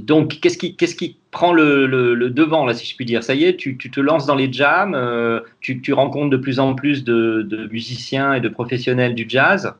donc, 0.00 0.40
qu'est-ce 0.40 0.58
qui, 0.58 0.76
qu'est-ce 0.76 0.94
qui 0.94 1.16
prend 1.30 1.52
le, 1.52 2.30
devant, 2.30 2.64
là, 2.66 2.74
si 2.74 2.86
je 2.86 2.96
puis 2.96 3.04
dire? 3.04 3.22
Ça 3.22 3.34
y 3.34 3.44
est, 3.44 3.56
tu, 3.56 3.76
tu 3.76 3.90
te 3.90 4.00
lances 4.00 4.26
dans 4.26 4.34
les 4.34 4.52
jams, 4.52 5.42
tu, 5.60 5.80
tu 5.80 5.92
rencontres 5.92 6.30
de 6.30 6.36
plus 6.36 6.58
en 6.60 6.74
plus 6.74 7.04
de 7.04 7.68
musiciens 7.70 8.34
et 8.34 8.40
de 8.40 8.48
professionnels 8.48 9.14
du 9.14 9.26
jazz. 9.28 9.72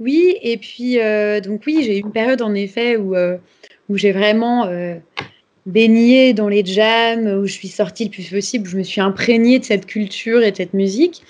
Oui, 0.00 0.38
et 0.40 0.56
puis, 0.56 0.98
euh, 0.98 1.40
donc 1.40 1.62
oui, 1.66 1.82
j'ai 1.84 1.98
eu 1.98 2.00
une 2.00 2.10
période 2.10 2.40
en 2.40 2.54
effet 2.54 2.96
où, 2.96 3.14
euh, 3.14 3.36
où 3.90 3.98
j'ai 3.98 4.12
vraiment 4.12 4.64
euh, 4.64 4.94
baigné 5.66 6.32
dans 6.32 6.48
les 6.48 6.64
jams, 6.64 7.26
où 7.26 7.46
je 7.46 7.52
suis 7.52 7.68
sortie 7.68 8.04
le 8.04 8.10
plus 8.10 8.30
possible, 8.30 8.66
où 8.66 8.70
je 8.70 8.78
me 8.78 8.82
suis 8.82 9.02
imprégnée 9.02 9.58
de 9.58 9.64
cette 9.64 9.84
culture 9.84 10.42
et 10.42 10.52
de 10.52 10.56
cette 10.56 10.72
musique. 10.72 11.22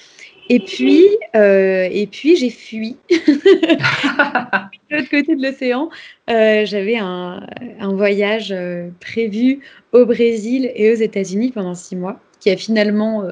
Et 0.48 0.60
puis, 0.60 1.06
et 1.34 2.08
puis 2.10 2.34
j'ai 2.34 2.50
fui. 2.50 2.96
de 3.08 4.96
l'autre 4.96 5.08
côté 5.08 5.36
de 5.36 5.42
l'océan, 5.42 5.90
j'avais 6.26 6.96
un, 6.96 7.46
un 7.78 7.94
voyage 7.94 8.52
prévu 8.98 9.60
au 9.92 10.06
Brésil 10.06 10.72
et 10.74 10.90
aux 10.90 10.96
États-Unis 10.96 11.52
pendant 11.52 11.76
six 11.76 11.94
mois, 11.94 12.18
qui 12.40 12.50
a 12.50 12.56
finalement 12.56 13.24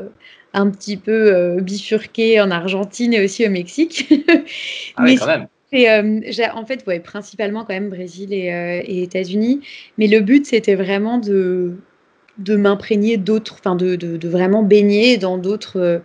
un 0.59 0.71
petit 0.71 0.97
peu 0.97 1.35
euh, 1.35 1.61
bifurqué 1.61 2.40
en 2.40 2.51
Argentine 2.51 3.14
et 3.14 3.25
aussi 3.25 3.47
au 3.47 3.51
Mexique. 3.51 4.12
Ah 4.97 5.05
quand 5.16 5.27
même. 5.27 5.49
euh, 5.90 6.21
en 6.55 6.66
fait, 6.66 6.85
ouais, 6.87 6.99
principalement 7.01 7.64
quand 7.64 7.75
même 7.75 7.90
Brésil 7.90 8.33
et, 8.33 8.53
euh, 8.53 8.83
et 8.85 9.03
États-Unis. 9.03 9.61
Mais 9.99 10.09
le 10.09 10.21
but, 10.21 10.47
c'était 10.47 10.75
vraiment 10.75 11.18
de, 11.18 11.77
de 12.38 12.57
m'imprégner 12.57 13.16
d'autres, 13.16 13.55
enfin 13.61 13.77
de, 13.77 13.94
de, 13.97 14.16
de 14.16 14.29
vraiment 14.29 14.62
baigner 14.62 15.18
dans 15.18 15.38
d'autres, 15.38 16.03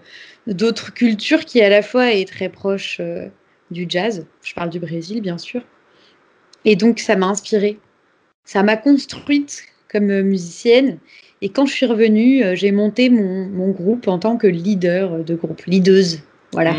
d'autres 0.48 0.94
cultures 0.94 1.46
qui 1.46 1.62
à 1.62 1.70
la 1.70 1.82
fois 1.82 2.13
est 2.13 2.28
très 2.28 2.50
proche 2.50 3.02
du 3.72 3.86
jazz. 3.89 4.28
Je 4.44 4.54
parle 4.54 4.70
du 4.70 4.80
Brésil, 4.80 5.22
bien 5.22 5.38
sûr. 5.39 5.63
Et 6.66 6.76
donc, 6.76 7.00
ça 7.00 7.16
m'a 7.16 7.28
inspirée. 7.28 7.80
Ça 8.46 8.63
m'a 8.63 8.78
construite 8.78 9.63
comme 9.89 10.22
musicienne. 10.22 11.00
Et 11.43 11.49
quand 11.49 11.67
je 11.67 11.73
suis 11.73 11.86
revenue, 11.86 12.43
euh, 12.43 12.56
j'ai 12.56 12.71
monté 12.71 13.10
mon, 13.10 13.47
mon 13.47 13.69
groupe 13.69 14.08
en 14.08 14.17
tant 14.17 14.38
que 14.38 14.47
leader 14.47 15.23
de 15.23 15.36
groupe, 15.36 15.62
leaduse. 15.67 16.23
Voilà, 16.53 16.73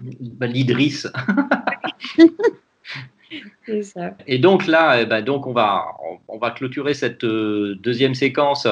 Mmh, 0.00 0.28
bah, 0.38 0.46
ça. 3.82 4.14
Et 4.26 4.38
donc 4.38 4.66
là, 4.66 5.02
eh 5.02 5.06
ben, 5.06 5.22
donc 5.22 5.46
on 5.46 5.52
va, 5.52 5.84
on, 6.28 6.36
on 6.36 6.38
va 6.38 6.50
clôturer 6.50 6.94
cette 6.94 7.24
euh, 7.24 7.76
deuxième 7.82 8.14
séquence 8.14 8.66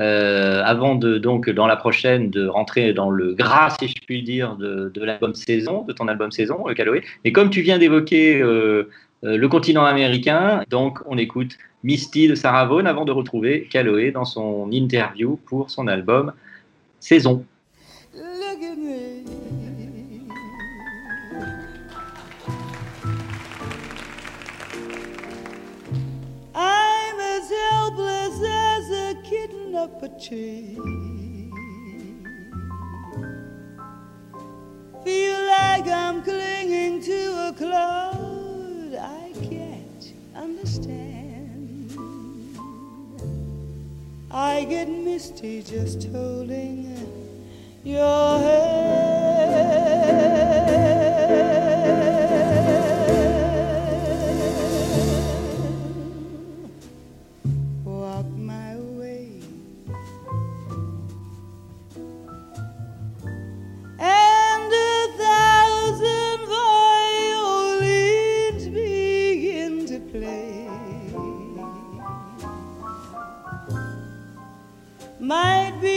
euh, 0.00 0.62
avant 0.64 0.96
de, 0.96 1.18
donc, 1.18 1.48
dans 1.50 1.66
la 1.66 1.76
prochaine, 1.76 2.30
de 2.30 2.46
rentrer 2.46 2.92
dans 2.92 3.10
le 3.10 3.34
gras, 3.34 3.76
si 3.78 3.88
je 3.88 3.94
puis 4.04 4.22
dire, 4.22 4.56
de, 4.56 4.90
de 4.92 5.04
l'album 5.04 5.34
saison, 5.34 5.82
de 5.82 5.92
ton 5.92 6.08
album 6.08 6.32
saison, 6.32 6.68
euh, 6.68 6.74
Caloé. 6.74 7.02
Et 7.24 7.32
comme 7.32 7.50
tu 7.50 7.60
viens 7.60 7.78
d'évoquer 7.78 8.40
euh, 8.40 8.90
le 9.22 9.48
continent 9.48 9.84
américain, 9.84 10.64
donc 10.68 10.98
on 11.06 11.16
écoute 11.16 11.56
Misty 11.84 12.28
de 12.28 12.34
Sarah 12.34 12.64
Vaughan 12.64 12.86
avant 12.86 13.04
de 13.04 13.12
retrouver 13.12 13.68
Caloé 13.70 14.10
dans 14.10 14.24
son 14.24 14.72
interview 14.72 15.36
pour 15.44 15.68
son 15.70 15.86
album 15.86 16.32
Saison. 16.98 17.44
I'm 26.54 27.20
as 27.20 27.50
helpless 27.50 28.40
as 28.42 28.90
a 28.90 29.14
kitten 29.22 29.74
up 29.74 30.02
a 30.02 30.08
tree. 30.18 30.78
Feel 35.04 35.38
like 35.46 35.86
I'm 35.86 36.22
clinging 36.22 37.02
to 37.02 37.48
a 37.48 37.52
cloud 37.52 38.94
I 38.98 39.34
can't 39.46 40.14
understand. 40.34 41.03
I 44.36 44.64
get 44.64 44.88
misty 44.88 45.62
just 45.62 46.08
holding 46.10 46.98
your 47.84 48.38
hand. 48.40 50.33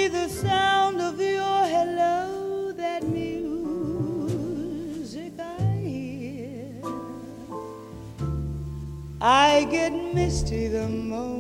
The 0.10 0.30
sound 0.30 1.02
of 1.02 1.20
your 1.20 1.66
hello, 1.68 2.72
that 2.72 3.04
music 3.04 4.24
I 5.38 5.72
hear. 5.84 6.82
I 9.20 9.68
get 9.70 9.92
misty 9.92 10.70
the 10.70 10.88
moment 10.88 11.37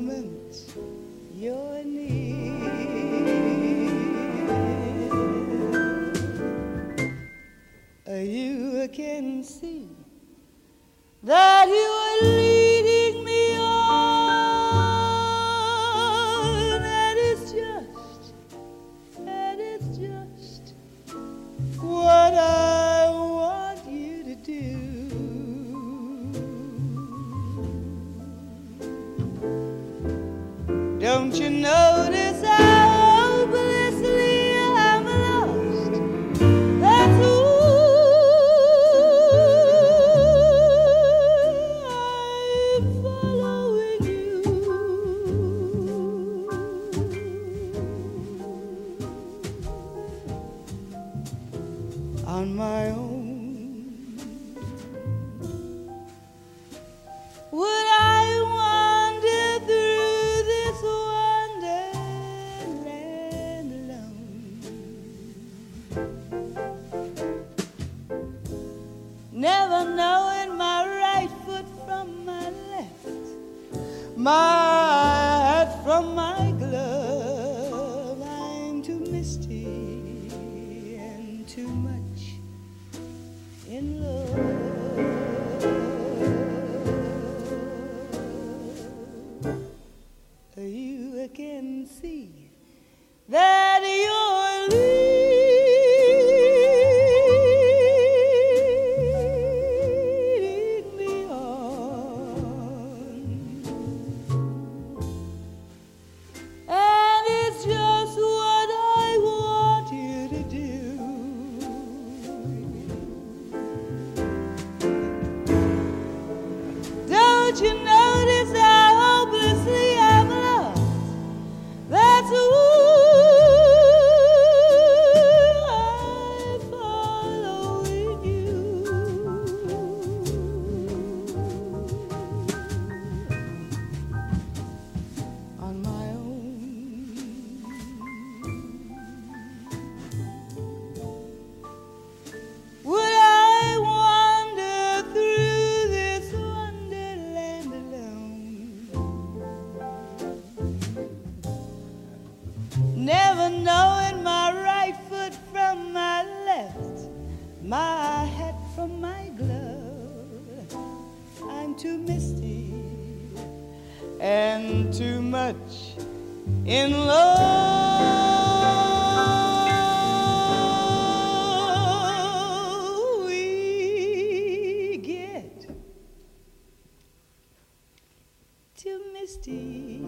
To 178.77 179.01
misty. 179.11 180.01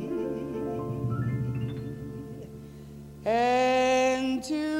And 3.26 4.44
to 4.44 4.79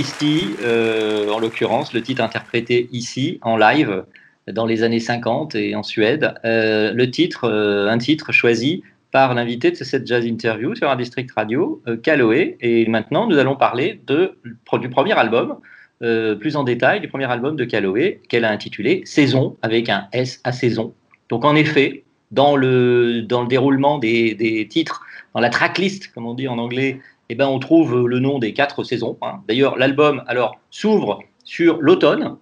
Misty, 0.00 0.56
euh, 0.62 1.28
en 1.28 1.38
l'occurrence, 1.38 1.92
le 1.92 2.00
titre 2.00 2.22
interprété 2.22 2.88
ici 2.90 3.38
en 3.42 3.58
live 3.58 4.04
dans 4.50 4.64
les 4.64 4.82
années 4.82 4.98
50 4.98 5.54
et 5.56 5.74
en 5.74 5.82
Suède. 5.82 6.32
Euh, 6.46 6.94
le 6.94 7.10
titre, 7.10 7.44
euh, 7.44 7.86
un 7.86 7.98
titre 7.98 8.32
choisi 8.32 8.82
par 9.10 9.34
l'invité 9.34 9.70
de 9.70 9.76
cette 9.76 10.06
jazz 10.06 10.24
interview 10.24 10.74
sur 10.74 10.88
un 10.88 10.96
district 10.96 11.30
radio, 11.36 11.82
Calloway. 12.02 12.56
Et 12.62 12.86
maintenant, 12.86 13.26
nous 13.26 13.36
allons 13.36 13.56
parler 13.56 14.00
du 14.06 14.88
premier 14.88 15.12
album, 15.12 15.58
plus 15.98 16.56
en 16.56 16.64
détail, 16.64 17.00
du 17.00 17.08
premier 17.08 17.30
album 17.30 17.56
de 17.56 17.66
Calloway, 17.66 18.22
qu'elle 18.30 18.46
a 18.46 18.50
intitulé 18.50 19.02
Saison, 19.04 19.58
avec 19.60 19.90
un 19.90 20.06
S 20.12 20.40
à 20.44 20.52
saison. 20.52 20.94
Donc, 21.28 21.44
en 21.44 21.56
effet, 21.56 22.04
dans 22.30 22.56
le, 22.56 23.20
dans 23.20 23.42
le 23.42 23.48
déroulement 23.48 23.98
des, 23.98 24.34
des 24.34 24.66
titres, 24.66 25.02
dans 25.34 25.40
la 25.40 25.50
tracklist, 25.50 26.10
comme 26.14 26.24
on 26.24 26.34
dit 26.34 26.48
en 26.48 26.56
anglais, 26.56 27.00
eh 27.30 27.34
ben, 27.36 27.46
on 27.46 27.58
trouve 27.60 28.06
le 28.08 28.18
nom 28.18 28.38
des 28.40 28.52
quatre 28.52 28.82
saisons. 28.84 29.16
hein. 29.22 29.40
D'ailleurs, 29.48 29.78
l'album 29.78 30.22
alors 30.26 30.58
s'ouvre 30.70 31.20
sur 31.44 31.78
l'automne. 31.80 32.36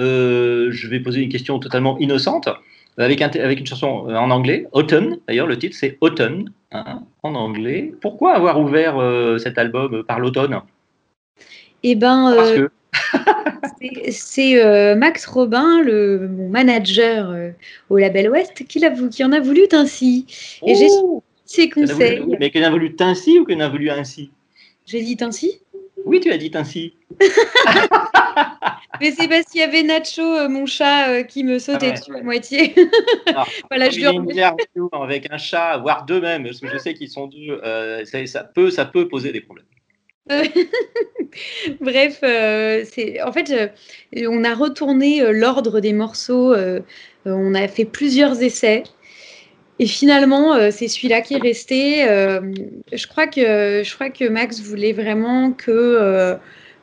Euh, 0.00 0.68
je 0.72 0.88
vais 0.88 0.98
poser 0.98 1.22
une 1.22 1.28
question 1.28 1.60
totalement 1.60 1.96
innocente 1.98 2.48
avec, 2.98 3.22
un- 3.22 3.28
avec 3.28 3.60
une 3.60 3.66
chanson 3.66 4.08
euh, 4.08 4.16
en 4.16 4.30
anglais, 4.30 4.66
Autumn. 4.72 5.18
D'ailleurs, 5.28 5.46
le 5.46 5.56
titre 5.56 5.76
c'est 5.78 5.98
Autumn 6.00 6.50
hein, 6.72 7.02
en 7.22 7.34
anglais. 7.36 7.94
Pourquoi 8.00 8.34
avoir 8.34 8.60
ouvert 8.60 8.98
euh, 8.98 9.38
cet 9.38 9.56
album 9.56 10.02
par 10.02 10.18
l'automne? 10.18 10.60
Eh 11.84 11.94
ben, 11.94 12.32
Parce 12.36 12.50
euh, 12.50 12.68
que 13.80 14.10
c'est- 14.10 14.62
euh, 14.64 14.96
Max 14.96 15.26
Robin, 15.26 15.80
le, 15.82 16.28
mon 16.28 16.48
manager 16.48 17.30
euh, 17.30 17.50
au 17.90 17.98
label 17.98 18.30
Ouest, 18.30 18.66
qui, 18.66 18.80
qui 19.10 19.24
en 19.24 19.32
a 19.32 19.40
voulu 19.40 19.62
ainsi. 19.72 20.26
Et 20.66 20.74
j'ai 20.74 20.88
A 21.46 21.68
conseils. 21.68 22.18
voulu- 22.18 22.36
mais 22.40 22.50
qu'on 22.50 22.62
a 22.62 22.70
voulu 22.70 22.94
ainsi 23.00 23.38
ou 23.38 23.44
qu'on 23.44 23.60
a 23.60 23.68
voulu 23.68 23.90
ainsi 23.90 24.30
J'ai 24.86 25.02
dit 25.02 25.16
ainsi 25.20 25.60
Oui, 26.04 26.20
tu 26.20 26.30
as 26.30 26.38
dit 26.38 26.50
ainsi. 26.54 26.94
Mais 29.00 29.10
c'est 29.10 29.26
parce 29.28 29.46
qu'il 29.46 29.60
y 29.60 29.64
avait 29.64 29.82
Nacho, 29.82 30.22
euh, 30.22 30.48
mon 30.48 30.66
chat, 30.66 31.08
euh, 31.08 31.22
qui 31.24 31.42
me 31.42 31.58
sautait 31.58 31.86
Ah 31.86 31.88
ouais. 31.88 31.98
dessus 31.98 32.16
à 32.16 32.22
moitié. 32.22 32.74
Ah, 33.34 33.44
Voilà, 33.70 33.90
je 33.90 33.96
lui 33.98 34.04
une 34.06 34.88
avec 34.92 35.26
un 35.30 35.36
chat, 35.38 35.78
voire 35.78 36.04
deux 36.06 36.20
même, 36.20 36.44
parce 36.44 36.60
que 36.60 36.68
je 36.68 36.78
sais 36.78 36.94
qu'ils 36.94 37.10
sont 37.10 37.26
deux, 37.26 37.60
euh, 37.64 38.04
ça, 38.04 38.24
ça 38.26 38.44
peut, 38.44 38.70
ça 38.70 38.84
peut 38.84 39.08
poser 39.08 39.32
des 39.32 39.40
problèmes. 39.40 39.66
Bref, 41.80 42.18
c'est 42.22 43.20
en 43.22 43.32
fait, 43.32 43.52
on 44.16 44.42
a 44.44 44.54
retourné 44.54 45.20
l'ordre 45.32 45.80
des 45.80 45.92
morceaux. 45.92 46.54
on 47.26 47.54
a 47.54 47.68
fait 47.68 47.84
plusieurs 47.84 48.40
essais. 48.42 48.84
Et 49.78 49.86
finalement, 49.86 50.54
euh, 50.54 50.70
c'est 50.70 50.88
celui-là 50.88 51.20
qui 51.20 51.34
est 51.34 51.38
resté. 51.38 52.08
Euh, 52.08 52.40
je, 52.92 53.06
crois 53.06 53.26
que, 53.26 53.82
je 53.84 53.94
crois 53.94 54.10
que 54.10 54.28
Max 54.28 54.60
voulait 54.60 54.92
vraiment 54.92 55.52
que, 55.52 55.70
euh, 55.70 56.36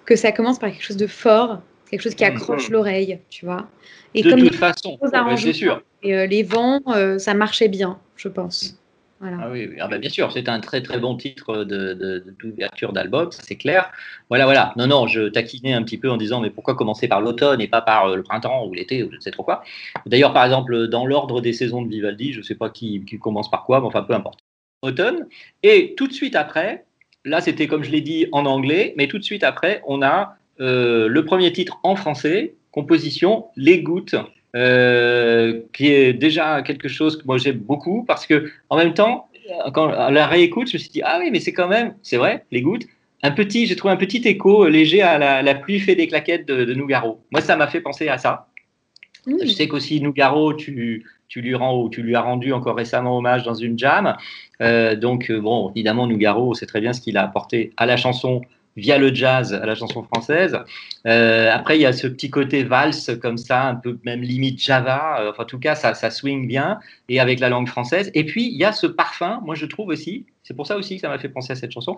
que 0.05 0.15
ça 0.15 0.31
commence 0.31 0.59
par 0.59 0.71
quelque 0.71 0.83
chose 0.83 0.97
de 0.97 1.07
fort, 1.07 1.61
quelque 1.89 2.01
chose 2.01 2.15
qui 2.15 2.25
accroche 2.25 2.67
Mhm. 2.67 2.73
l'oreille, 2.73 3.19
tu 3.29 3.45
vois. 3.45 3.69
Et 4.13 4.23
de 4.23 4.29
comme 4.29 4.41
toute 4.41 4.55
façon, 4.55 4.99
c'est 5.37 5.53
sûr. 5.53 5.81
et 6.03 6.27
les 6.27 6.43
vents, 6.43 6.81
ça 7.17 7.33
marchait 7.33 7.69
bien, 7.69 7.97
je 8.17 8.27
pense. 8.27 8.80
Ah 9.23 9.49
oui, 9.51 9.67
oui. 9.69 9.75
Ah 9.79 9.87
bah, 9.87 9.99
bien 9.99 10.09
sûr, 10.09 10.31
c'est 10.31 10.49
un 10.49 10.59
très 10.59 10.81
très 10.81 10.97
bon 10.99 11.15
titre 11.15 11.63
de, 11.63 11.93
de- 11.93 12.19
de- 12.19 12.31
d'ouverture 12.39 12.91
d'album, 12.91 13.29
c'est 13.31 13.55
clair. 13.55 13.91
Voilà, 14.29 14.45
voilà. 14.45 14.73
Non, 14.77 14.87
non, 14.87 15.05
je 15.07 15.27
taquinais 15.29 15.73
un 15.73 15.83
petit 15.83 15.99
peu 15.99 16.09
en 16.09 16.17
disant, 16.17 16.41
mais 16.41 16.49
pourquoi 16.49 16.75
commencer 16.75 17.07
par 17.07 17.21
l'automne 17.21 17.61
et 17.61 17.67
pas 17.67 17.81
par 17.81 18.07
euh, 18.07 18.15
le 18.15 18.23
printemps 18.23 18.65
ou 18.65 18.73
l'été 18.73 19.03
ou 19.03 19.11
je 19.11 19.17
ne 19.17 19.21
sais 19.21 19.29
trop 19.29 19.43
quoi. 19.43 19.63
D'ailleurs, 20.07 20.33
par 20.33 20.43
exemple, 20.43 20.87
dans 20.87 21.05
l'ordre 21.05 21.39
des 21.39 21.53
saisons 21.53 21.83
de 21.83 21.89
Vivaldi, 21.89 22.33
je 22.33 22.39
ne 22.39 22.43
sais 22.43 22.55
pas 22.55 22.71
qui, 22.71 23.05
qui 23.05 23.19
commence 23.19 23.49
par 23.51 23.63
quoi, 23.65 23.79
mais 23.79 23.85
enfin 23.85 24.01
peu 24.01 24.13
importe. 24.15 24.39
Automne. 24.81 25.27
Et 25.61 25.93
tout 25.95 26.07
de 26.07 26.13
suite 26.13 26.35
après, 26.35 26.85
là 27.23 27.41
c'était 27.41 27.67
comme 27.67 27.83
je 27.83 27.91
l'ai 27.91 28.01
dit 28.01 28.25
en 28.31 28.47
anglais, 28.47 28.95
mais 28.97 29.07
tout 29.07 29.19
de 29.19 29.23
suite 29.23 29.43
après, 29.43 29.83
on 29.85 30.01
a 30.01 30.35
euh, 30.59 31.07
le 31.07 31.25
premier 31.25 31.53
titre 31.53 31.79
en 31.83 31.95
français, 31.95 32.55
composition 32.71 33.45
Les 33.55 33.83
Gouttes. 33.83 34.15
Euh, 34.55 35.61
qui 35.73 35.87
est 35.87 36.13
déjà 36.13 36.61
quelque 36.61 36.87
chose 36.87 37.17
que 37.17 37.25
moi 37.25 37.37
j'aime 37.37 37.57
beaucoup 37.57 38.03
parce 38.05 38.25
que 38.25 38.51
en 38.69 38.77
même 38.77 38.93
temps, 38.93 39.27
quand 39.73 39.89
à 39.89 40.11
la 40.11 40.27
réécoute, 40.27 40.67
je 40.67 40.73
me 40.73 40.79
suis 40.79 40.89
dit 40.89 41.01
ah 41.03 41.19
oui, 41.19 41.29
mais 41.31 41.39
c'est 41.39 41.53
quand 41.53 41.67
même, 41.67 41.95
c'est 42.01 42.17
vrai, 42.17 42.45
les 42.51 42.61
gouttes. 42.61 42.85
Un 43.23 43.31
petit, 43.31 43.67
j'ai 43.67 43.75
trouvé 43.75 43.93
un 43.93 43.97
petit 43.97 44.27
écho 44.27 44.67
léger 44.67 45.01
à 45.01 45.17
la, 45.17 45.41
la 45.41 45.55
pluie 45.55 45.79
fait 45.79 45.95
des 45.95 46.07
claquettes 46.07 46.47
de, 46.47 46.65
de 46.65 46.73
Nougaro. 46.73 47.21
Moi, 47.31 47.41
ça 47.41 47.55
m'a 47.55 47.67
fait 47.67 47.81
penser 47.81 48.07
à 48.07 48.17
ça. 48.17 48.47
Mmh. 49.27 49.35
Je 49.43 49.47
sais 49.49 49.67
qu'aussi 49.67 50.01
Nougaro, 50.01 50.53
tu, 50.53 51.05
tu 51.27 51.41
lui 51.41 51.53
rends, 51.53 51.87
tu 51.87 52.01
lui 52.01 52.15
as 52.15 52.21
rendu 52.21 52.51
encore 52.51 52.75
récemment 52.75 53.17
hommage 53.17 53.43
dans 53.43 53.53
une 53.53 53.77
jam. 53.77 54.17
Euh, 54.61 54.95
donc 54.95 55.31
bon, 55.31 55.71
évidemment, 55.75 56.07
Nougaro, 56.07 56.55
c'est 56.55 56.65
très 56.65 56.81
bien 56.81 56.93
ce 56.93 57.01
qu'il 57.01 57.15
a 57.17 57.23
apporté 57.23 57.71
à 57.77 57.85
la 57.85 57.95
chanson 57.95 58.41
via 58.77 58.97
le 58.97 59.13
jazz, 59.13 59.53
à 59.53 59.65
la 59.65 59.75
chanson 59.75 60.03
française. 60.03 60.57
Euh, 61.05 61.49
après, 61.51 61.77
il 61.77 61.81
y 61.81 61.85
a 61.85 61.93
ce 61.93 62.07
petit 62.07 62.29
côté 62.29 62.63
valse 62.63 63.11
comme 63.21 63.37
ça, 63.37 63.67
un 63.67 63.75
peu 63.75 63.97
même 64.03 64.21
limite 64.21 64.61
Java. 64.61 65.21
Euh, 65.21 65.31
enfin, 65.31 65.43
en 65.43 65.45
tout 65.45 65.59
cas, 65.59 65.75
ça, 65.75 65.93
ça 65.93 66.09
swing 66.09 66.47
bien 66.47 66.79
et 67.09 67.19
avec 67.19 67.39
la 67.39 67.49
langue 67.49 67.67
française. 67.67 68.11
Et 68.13 68.25
puis, 68.25 68.45
il 68.45 68.57
y 68.57 68.63
a 68.63 68.71
ce 68.71 68.87
parfum, 68.87 69.41
moi 69.43 69.55
je 69.55 69.65
trouve 69.65 69.89
aussi, 69.89 70.25
c'est 70.43 70.55
pour 70.55 70.67
ça 70.67 70.77
aussi 70.77 70.95
que 70.95 71.01
ça 71.01 71.09
m'a 71.09 71.19
fait 71.19 71.29
penser 71.29 71.53
à 71.53 71.55
cette 71.55 71.71
chanson, 71.71 71.97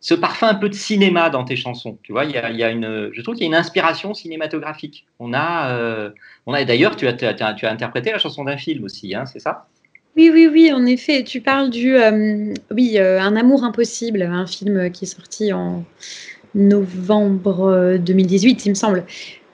ce 0.00 0.14
parfum 0.14 0.48
un 0.48 0.54
peu 0.54 0.68
de 0.68 0.74
cinéma 0.74 1.30
dans 1.30 1.44
tes 1.44 1.56
chansons. 1.56 1.98
Tu 2.02 2.12
vois, 2.12 2.26
il 2.26 2.32
y 2.32 2.36
a, 2.36 2.70
une, 2.70 3.10
je 3.12 3.20
trouve 3.22 3.34
qu'il 3.34 3.44
y 3.44 3.46
a 3.46 3.48
une 3.48 3.54
inspiration 3.54 4.12
cinématographique. 4.12 5.06
On 5.18 5.32
a, 5.32 5.70
euh, 5.70 6.10
on 6.44 6.52
a 6.52 6.62
d'ailleurs, 6.64 6.94
tu 6.94 7.08
as 7.08 7.70
interprété 7.70 8.12
la 8.12 8.18
chanson 8.18 8.44
d'un 8.44 8.58
film 8.58 8.84
aussi, 8.84 9.14
hein, 9.14 9.24
c'est 9.24 9.38
ça? 9.38 9.66
Oui, 10.16 10.30
oui, 10.32 10.48
oui, 10.50 10.72
en 10.72 10.86
effet. 10.86 11.24
Tu 11.24 11.40
parles 11.40 11.70
du, 11.70 11.96
euh, 11.96 12.54
oui, 12.70 12.98
euh, 12.98 13.20
Un 13.20 13.34
amour 13.36 13.64
impossible, 13.64 14.22
un 14.22 14.46
film 14.46 14.90
qui 14.90 15.04
est 15.04 15.08
sorti 15.08 15.52
en 15.52 15.84
novembre 16.54 17.64
euh, 17.64 17.98
2018, 17.98 18.66
il 18.66 18.68
me 18.70 18.74
semble, 18.74 19.04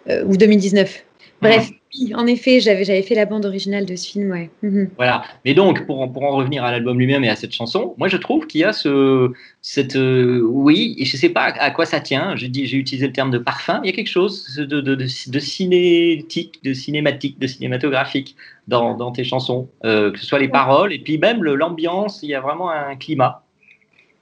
euh, 0.09 0.25
ou 0.27 0.37
2019. 0.37 1.05
Bref, 1.41 1.71
oui, 1.99 2.15
en 2.15 2.27
effet, 2.29 2.61
j'avais, 2.61 2.85
j'avais 2.85 3.03
fait 3.03 3.17
la 3.17 3.27
bande 3.27 3.45
originale 3.45 3.85
de 3.85 3.97
ce 3.97 4.09
film, 4.13 4.31
ouais. 4.31 4.49
Mhm. 4.63 4.91
Voilà. 4.97 5.25
Mais 5.45 5.55
donc, 5.55 5.87
pour, 5.87 6.01
en- 6.01 6.09
pour 6.09 6.23
en 6.23 6.37
revenir 6.37 6.63
à 6.63 6.71
l'album 6.71 6.97
lui-même 6.99 7.25
et 7.25 7.29
à 7.29 7.35
cette 7.37 7.53
chanson, 7.53 7.95
moi 7.99 8.07
je 8.07 8.17
trouve 8.17 8.47
qu'il 8.47 8.61
y 8.61 8.65
a 8.65 8.73
ce, 8.73 9.33
cette, 9.61 9.97
euh, 9.97 10.41
oui, 10.45 10.95
et 10.99 11.05
je 11.05 11.17
sais 11.17 11.31
pas 11.31 11.43
à 11.47 11.71
quoi 11.73 11.87
ça 11.87 12.01
tient. 12.01 12.37
J'ai 12.37 12.49
dit, 12.49 12.67
j'ai 12.67 12.77
utilisé 12.77 13.07
le 13.09 13.13
terme 13.13 13.33
de 13.33 13.39
parfum. 13.39 13.81
Il 13.83 13.87
y 13.89 13.93
a 13.93 13.97
quelque 13.97 14.09
chose 14.09 14.55
de, 14.57 14.65
de, 14.67 14.81
de, 14.81 14.95
de 14.95 15.39
cinétique, 15.41 16.63
de 16.63 16.73
cinématique, 16.75 17.41
de 17.41 17.47
cinématographique 17.49 18.37
dans, 18.69 18.95
dans 18.97 19.11
tes 19.11 19.25
chansons, 19.25 19.69
euh, 19.85 20.13
que 20.13 20.19
ce 20.21 20.27
soit 20.27 20.39
les 20.39 20.49
paroles 20.49 20.93
et 20.93 20.99
puis 21.01 21.19
même 21.19 21.43
l'ambiance. 21.43 22.23
Il 22.23 22.29
y 22.29 22.35
a 22.35 22.41
vraiment 22.41 22.71
un 22.71 22.95
climat. 22.95 23.45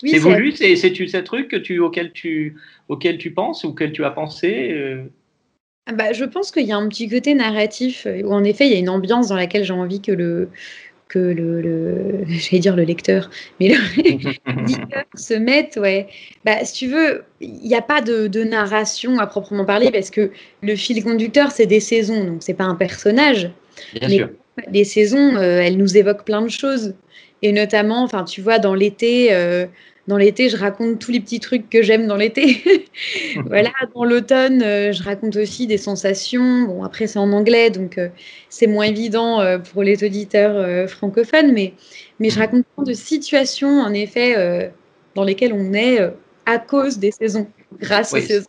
Oui, 0.03 0.11
c'est 0.11 0.19
voulu, 0.19 0.53
c'est 0.53 0.77
c'est 0.77 0.93
tu 0.93 1.09
ce 1.09 1.17
truc 1.17 1.49
que 1.49 1.57
tu 1.57 1.81
auquel 1.81 2.13
tu 2.13 2.57
auquel 2.89 3.19
tu 3.19 3.33
penses 3.33 3.65
ou 3.65 3.69
auquel 3.69 3.93
tu 3.93 4.05
as 4.05 4.11
pensé. 4.11 4.71
euh, 4.73 5.11
Bah, 5.95 6.13
je 6.13 6.25
pense 6.25 6.51
qu'il 6.51 6.67
y 6.67 6.73
a 6.73 6.77
un 6.77 6.89
petit 6.89 7.09
côté 7.09 7.35
narratif 7.35 8.07
euh, 8.07 8.23
où 8.23 8.33
en 8.33 8.45
effet 8.45 8.67
il 8.67 8.73
y 8.73 8.77
a 8.77 8.79
une 8.79 8.91
ambiance 8.91 9.29
dans 9.29 9.37
laquelle 9.37 9.65
j'ai 9.65 9.73
envie 9.73 10.01
que 10.01 10.13
le 10.13 10.51
que 11.09 11.19
le, 11.19 11.63
le 11.63 12.25
j'allais 12.29 12.59
dire 12.59 12.77
le 12.77 12.83
lecteur, 12.83 13.31
mais 13.59 13.69
le 13.69 14.03
lecteur 14.67 15.05
se 15.15 15.35
mette, 15.35 15.79
ouais. 15.81 16.09
Bah, 16.45 16.65
si 16.65 16.75
tu 16.75 16.87
veux, 16.89 17.25
il 17.41 17.67
n'y 17.67 17.75
a 17.75 17.83
pas 17.83 18.03
de, 18.03 18.27
de 18.27 18.45
narration 18.45 19.19
à 19.19 19.27
proprement 19.27 19.65
parler 19.65 19.91
parce 19.91 20.11
que 20.11 20.31
le 20.63 20.77
fil 20.77 21.03
conducteur 21.03 21.51
c'est 21.51 21.67
des 21.67 21.81
saisons, 21.81 22.25
donc 22.25 22.43
c'est 22.43 22.55
pas 22.55 22.65
un 22.65 22.75
personnage. 22.75 23.51
Bien 23.95 24.09
Mais 24.09 24.17
sûr. 24.17 24.29
les 24.71 24.85
saisons, 24.85 25.37
euh, 25.37 25.61
elles 25.61 25.79
nous 25.79 25.97
évoquent 25.97 26.25
plein 26.25 26.43
de 26.43 26.51
choses. 26.51 26.95
Et 27.43 27.53
notamment, 27.53 28.03
enfin, 28.03 28.25
tu 28.25 28.41
vois, 28.41 28.59
dans 28.59 28.75
l'été, 28.75 29.29
euh, 29.33 29.67
dans 30.09 30.17
l'été, 30.17 30.49
je 30.49 30.57
raconte 30.57 30.99
tous 30.99 31.13
les 31.13 31.21
petits 31.21 31.39
trucs 31.39 31.69
que 31.71 31.83
j'aime 31.83 32.07
dans 32.07 32.17
l'été. 32.17 32.65
voilà, 33.47 33.71
dans 33.95 34.05
l'automne, 34.05 34.63
euh, 34.63 34.91
je 34.93 35.03
raconte 35.03 35.37
aussi 35.37 35.67
des 35.67 35.79
sensations. 35.79 36.63
Bon, 36.63 36.83
après, 36.83 37.07
c'est 37.07 37.19
en 37.19 37.33
anglais, 37.33 37.71
donc 37.71 37.99
euh, 37.99 38.09
c'est 38.49 38.67
moins 38.67 38.87
évident 38.87 39.41
euh, 39.41 39.59
pour 39.59 39.83
les 39.83 40.03
auditeurs 40.03 40.89
francophones, 40.89 41.53
mais, 41.53 41.75
mais 42.19 42.31
je 42.31 42.39
raconte 42.39 42.65
plein 42.75 42.85
de 42.85 42.95
situations, 42.95 43.81
en 43.81 43.93
effet, 43.93 44.73
dans 45.15 45.25
lesquelles 45.25 45.53
on 45.53 45.75
est 45.75 45.99
à 46.47 46.59
cause 46.59 46.99
des 46.99 47.13
saisons, 47.13 47.47
grâce 47.79 48.13
Oui, 48.13 48.21
aux 48.21 48.27
saisons. 48.27 48.49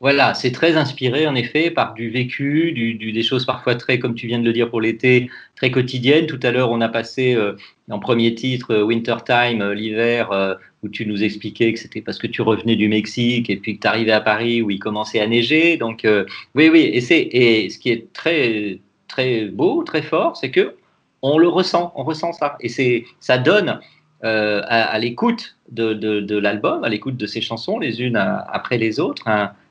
Voilà, 0.00 0.34
c'est 0.34 0.52
très 0.52 0.76
inspiré 0.76 1.26
en 1.26 1.34
effet 1.34 1.70
par 1.70 1.94
du 1.94 2.10
vécu, 2.10 2.72
du, 2.72 2.94
du- 2.94 3.12
des 3.12 3.22
choses 3.22 3.46
parfois 3.46 3.76
très, 3.76 3.98
comme 3.98 4.14
tu 4.14 4.26
viens 4.26 4.38
de 4.38 4.44
le 4.44 4.52
dire 4.52 4.68
pour 4.68 4.82
l'été, 4.82 5.30
très 5.56 5.70
quotidiennes. 5.70 6.26
Tout 6.26 6.38
à 6.42 6.50
l'heure, 6.50 6.70
on 6.70 6.82
a 6.82 6.88
passé 6.90 7.34
euh, 7.34 7.54
en 7.90 7.98
premier 7.98 8.34
titre 8.34 8.72
euh, 8.74 8.82
Winter 8.82 9.16
Time, 9.24 9.62
euh, 9.62 9.74
l'hiver, 9.74 10.58
où 10.86 10.88
tu 10.88 11.04
nous 11.04 11.22
expliquais 11.22 11.72
que 11.72 11.78
c'était 11.78 12.00
parce 12.00 12.18
que 12.18 12.26
tu 12.26 12.42
revenais 12.42 12.76
du 12.76 12.88
Mexique 12.88 13.50
et 13.50 13.56
puis 13.56 13.76
que 13.76 13.82
tu 13.82 13.88
arrivais 13.88 14.12
à 14.12 14.20
Paris 14.20 14.62
où 14.62 14.70
il 14.70 14.78
commençait 14.78 15.20
à 15.20 15.26
neiger. 15.26 15.76
Donc 15.76 16.04
euh, 16.04 16.24
oui, 16.54 16.68
oui, 16.68 16.90
et, 16.92 17.00
c'est, 17.00 17.20
et 17.20 17.68
ce 17.68 17.78
qui 17.78 17.90
est 17.90 18.12
très, 18.12 18.78
très 19.08 19.46
beau, 19.46 19.82
très 19.82 20.02
fort, 20.02 20.36
c'est 20.36 20.50
que 20.50 20.76
on 21.22 21.38
le 21.38 21.48
ressent, 21.48 21.92
on 21.96 22.04
ressent 22.04 22.32
ça. 22.32 22.56
Et 22.60 22.68
c'est, 22.68 23.04
ça 23.20 23.36
donne 23.38 23.80
euh, 24.24 24.62
à, 24.66 24.98
l'écoute 24.98 25.56
de, 25.70 25.92
de, 25.92 26.38
l'album, 26.38 26.84
à 26.84 26.88
l'écoute 26.88 27.16
de 27.16 27.26
ces 27.26 27.40
chansons, 27.40 27.78
les 27.78 28.00
unes 28.00 28.16
à- 28.16 28.38
après 28.38 28.78
les 28.78 29.00
autres, 29.00 29.24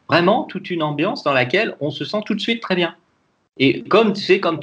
vraiment 0.10 0.44
toute 0.44 0.70
une 0.70 0.84
ambiance 0.84 1.24
dans 1.24 1.34
laquelle 1.34 1.76
on 1.80 1.92
se 1.92 2.04
sent 2.04 2.20
tout 2.26 2.36
de 2.36 2.42
suite 2.42 2.62
très 2.62 2.76
bien. 2.76 2.96
Et 3.58 3.84
comme 3.84 4.14
tu 4.14 4.22
sais, 4.22 4.40
comme 4.40 4.60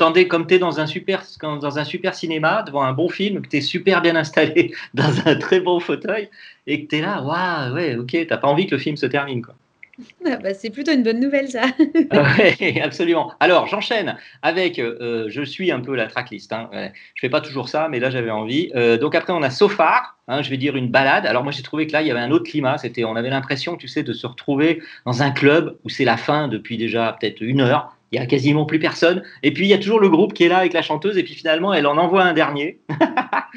es 0.50 0.58
dans 0.58 0.80
un 0.80 0.86
super 0.86 1.22
dans 1.40 1.78
un 1.78 1.84
super 1.84 2.14
cinéma 2.14 2.62
devant 2.62 2.82
un 2.82 2.92
bon 2.92 3.08
film, 3.08 3.40
que 3.40 3.48
tu 3.48 3.56
es 3.56 3.60
super 3.62 4.02
bien 4.02 4.16
installé 4.16 4.74
dans 4.94 5.26
un 5.26 5.36
très 5.36 5.60
bon 5.60 5.80
fauteuil 5.80 6.28
et 6.66 6.84
que 6.84 6.88
tu 6.88 6.96
es 6.96 7.00
là, 7.00 7.22
waouh, 7.22 7.74
ouais, 7.74 7.96
ok, 7.96 8.26
t'as 8.28 8.36
pas 8.36 8.48
envie 8.48 8.66
que 8.66 8.74
le 8.74 8.80
film 8.80 8.96
se 8.96 9.06
termine. 9.06 9.42
Quoi. 9.42 9.54
Ah, 10.26 10.36
bah, 10.36 10.54
c'est 10.54 10.70
plutôt 10.70 10.92
une 10.92 11.02
bonne 11.02 11.20
nouvelle, 11.20 11.48
ça. 11.48 11.62
Ouais, 12.12 12.80
absolument. 12.80 13.32
Alors, 13.40 13.66
j'enchaîne 13.66 14.16
avec, 14.42 14.78
euh, 14.78 15.26
je 15.28 15.42
suis 15.42 15.70
un 15.70 15.80
peu 15.80 15.94
la 15.94 16.06
tracklist. 16.06 16.52
Hein. 16.52 16.68
Ouais, 16.72 16.92
Je 17.14 17.20
fais 17.20 17.28
pas 17.28 17.40
toujours 17.40 17.68
ça, 17.68 17.88
mais 17.90 18.00
là 18.00 18.10
j'avais 18.10 18.30
envie. 18.30 18.70
Euh, 18.74 18.96
donc 18.98 19.14
après, 19.14 19.32
on 19.32 19.42
a 19.42 19.50
So 19.50 19.68
Far, 19.68 20.16
hein, 20.28 20.42
je 20.42 20.50
vais 20.50 20.56
dire 20.56 20.76
une 20.76 20.88
balade. 20.88 21.26
Alors 21.26 21.42
moi, 21.42 21.52
j'ai 21.52 21.62
trouvé 21.62 21.86
que 21.86 21.92
là, 21.92 22.02
il 22.02 22.08
y 22.08 22.10
avait 22.10 22.20
un 22.20 22.30
autre 22.30 22.50
climat. 22.50 22.78
C'était, 22.78 23.04
on 23.04 23.16
avait 23.16 23.30
l'impression, 23.30 23.76
tu 23.76 23.88
sais, 23.88 24.02
de 24.02 24.12
se 24.12 24.26
retrouver 24.26 24.82
dans 25.04 25.22
un 25.22 25.30
club 25.30 25.76
où 25.84 25.88
c'est 25.88 26.04
la 26.04 26.16
fin 26.16 26.48
depuis 26.48 26.76
déjà 26.76 27.16
peut-être 27.18 27.40
une 27.40 27.60
heure. 27.60 27.96
Il 28.12 28.16
y 28.16 28.18
a 28.18 28.26
quasiment 28.26 28.66
plus 28.66 28.78
personne. 28.78 29.22
Et 29.42 29.52
puis 29.54 29.64
il 29.64 29.68
y 29.68 29.72
a 29.72 29.78
toujours 29.78 29.98
le 29.98 30.10
groupe 30.10 30.34
qui 30.34 30.44
est 30.44 30.48
là 30.48 30.58
avec 30.58 30.74
la 30.74 30.82
chanteuse. 30.82 31.16
Et 31.16 31.22
puis 31.22 31.34
finalement, 31.34 31.72
elle 31.72 31.86
en 31.86 31.96
envoie 31.96 32.22
un 32.22 32.34
dernier 32.34 32.78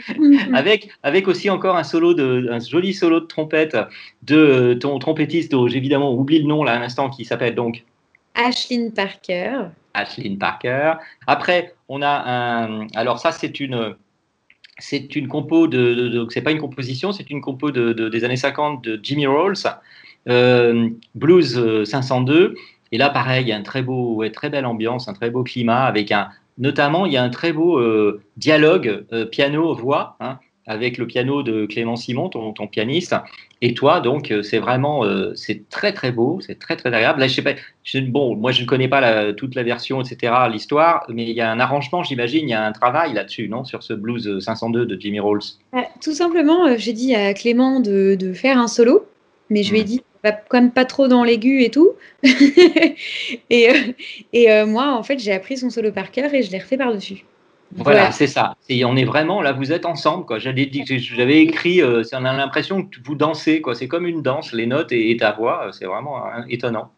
avec, 0.53 0.89
avec 1.03 1.27
aussi 1.27 1.49
encore 1.49 1.75
un 1.75 1.83
solo 1.83 2.13
de, 2.13 2.47
un 2.51 2.59
joli 2.59 2.93
solo 2.93 3.19
de 3.19 3.25
trompette 3.25 3.77
de 4.23 4.73
ton 4.79 4.97
trompettiste, 4.99 5.51
dont 5.51 5.67
j'ai 5.67 5.77
évidemment 5.77 6.13
oublié 6.13 6.41
le 6.41 6.47
nom 6.47 6.63
là 6.63 6.73
à 6.73 6.79
l'instant, 6.79 7.09
qui 7.09 7.25
s'appelle 7.25 7.55
donc 7.55 7.83
Ashlyn 8.33 8.89
Parker. 8.89 9.67
Ashlyn 9.93 10.35
Parker. 10.37 10.93
Après, 11.27 11.73
on 11.87 12.01
a 12.01 12.09
un. 12.09 12.87
Alors, 12.95 13.19
ça, 13.19 13.31
c'est 13.31 13.59
une. 13.59 13.95
C'est 14.77 15.15
une 15.15 15.29
compo 15.29 15.67
de. 15.67 15.93
de, 15.93 16.07
de- 16.09 16.27
c'est 16.29 16.41
pas 16.41 16.51
une 16.51 16.59
composition, 16.59 17.13
c'est 17.13 17.29
une 17.29 17.39
compo 17.39 17.71
de, 17.71 17.93
de- 17.93 18.09
des 18.09 18.23
années 18.25 18.35
50 18.35 18.83
de 18.83 18.99
Jimmy 19.01 19.25
Rolls, 19.25 19.55
euh, 20.27 20.89
Blues 21.13 21.57
euh, 21.57 21.85
502. 21.85 22.55
Et 22.95 22.97
là, 22.97 23.09
pareil, 23.09 23.43
il 23.43 23.49
y 23.49 23.51
a 23.51 23.57
un 23.57 23.61
très 23.61 23.81
beau, 23.81 24.13
ouais, 24.13 24.29
très 24.31 24.49
belle 24.49 24.65
ambiance, 24.65 25.09
un 25.09 25.13
très 25.13 25.29
beau 25.29 25.43
climat 25.43 25.83
avec 25.83 26.13
un. 26.13 26.29
Notamment, 26.57 27.05
il 27.05 27.11
y 27.11 27.17
a 27.17 27.23
un 27.23 27.29
très 27.29 27.51
beau 27.51 27.77
euh, 27.77 28.21
dialogue 28.37 29.03
euh, 29.11 29.25
piano-voix 29.25 30.15
hein, 30.21 30.39
avec 30.65 30.97
le 30.97 31.05
piano 31.05 31.43
de 31.43 31.65
Clément 31.65 31.97
Simon, 31.97 32.29
ton, 32.29 32.53
ton 32.53 32.67
pianiste. 32.67 33.13
Et 33.61 33.73
toi, 33.73 33.99
donc, 33.99 34.31
euh, 34.31 34.43
c'est 34.43 34.59
vraiment, 34.59 35.03
euh, 35.03 35.33
c'est 35.35 35.67
très 35.67 35.91
très 35.91 36.13
beau, 36.13 36.39
c'est 36.39 36.57
très 36.57 36.77
très 36.77 36.87
agréable. 36.87 37.19
Là, 37.19 37.27
je 37.27 37.33
sais 37.33 37.41
pas, 37.41 37.55
je- 37.83 37.99
bon, 37.99 38.33
moi 38.37 38.53
je 38.53 38.61
ne 38.61 38.65
connais 38.65 38.87
pas 38.87 39.01
la- 39.01 39.33
toute 39.33 39.55
la 39.55 39.63
version, 39.63 40.01
etc., 40.01 40.31
l'histoire, 40.49 41.03
mais 41.09 41.23
il 41.23 41.35
y 41.35 41.41
a 41.41 41.51
un 41.51 41.59
arrangement, 41.59 42.01
j'imagine, 42.01 42.47
il 42.47 42.51
y 42.51 42.53
a 42.53 42.63
un 42.65 42.71
travail 42.71 43.11
là-dessus, 43.11 43.49
non, 43.49 43.65
sur 43.65 43.83
ce 43.83 43.91
blues 43.91 44.39
502 44.39 44.85
de 44.85 44.97
Jimmy 44.97 45.19
Rolls? 45.19 45.43
Tout 46.01 46.13
simplement, 46.13 46.77
j'ai 46.77 46.93
dit 46.93 47.13
à 47.13 47.33
Clément 47.33 47.81
de, 47.81 48.15
de 48.17 48.31
faire 48.31 48.57
un 48.57 48.69
solo, 48.69 49.05
mais 49.49 49.63
je 49.63 49.71
lui 49.73 49.81
ai 49.81 49.83
dit 49.83 50.01
va 50.25 50.31
quand 50.33 50.59
même 50.59 50.71
pas 50.71 50.85
trop 50.85 51.07
dans 51.07 51.23
l'aigu 51.23 51.61
et 51.61 51.71
tout. 51.71 51.91
et 53.49 53.69
euh, 53.69 53.73
et 54.33 54.51
euh, 54.51 54.65
moi, 54.65 54.93
en 54.93 55.03
fait, 55.03 55.19
j'ai 55.19 55.31
appris 55.31 55.57
son 55.57 55.69
solo 55.69 55.91
par 55.91 56.11
cœur 56.11 56.33
et 56.33 56.43
je 56.43 56.51
l'ai 56.51 56.59
refait 56.59 56.77
par-dessus. 56.77 57.23
Voilà, 57.71 57.99
Voilà. 57.99 58.11
c'est 58.11 58.27
ça. 58.27 58.55
Et 58.69 58.85
on 58.85 58.95
est 58.95 59.05
vraiment 59.05 59.41
là, 59.41 59.51
vous 59.51 59.71
êtes 59.71 59.85
ensemble, 59.85 60.25
quoi. 60.25 60.39
J'avais 60.39 61.41
écrit, 61.41 61.81
euh, 61.81 62.03
on 62.13 62.25
a 62.25 62.33
l'impression 62.33 62.83
que 62.83 62.97
vous 63.03 63.15
dansez, 63.15 63.59
quoi. 63.61 63.75
C'est 63.75 63.87
comme 63.87 64.05
une 64.05 64.21
danse, 64.21 64.53
les 64.53 64.67
notes 64.67 64.91
et, 64.91 65.11
et 65.11 65.17
ta 65.17 65.31
voix, 65.31 65.67
euh, 65.67 65.71
c'est 65.71 65.85
vraiment 65.85 66.23
hein, 66.25 66.45
étonnant. 66.49 66.91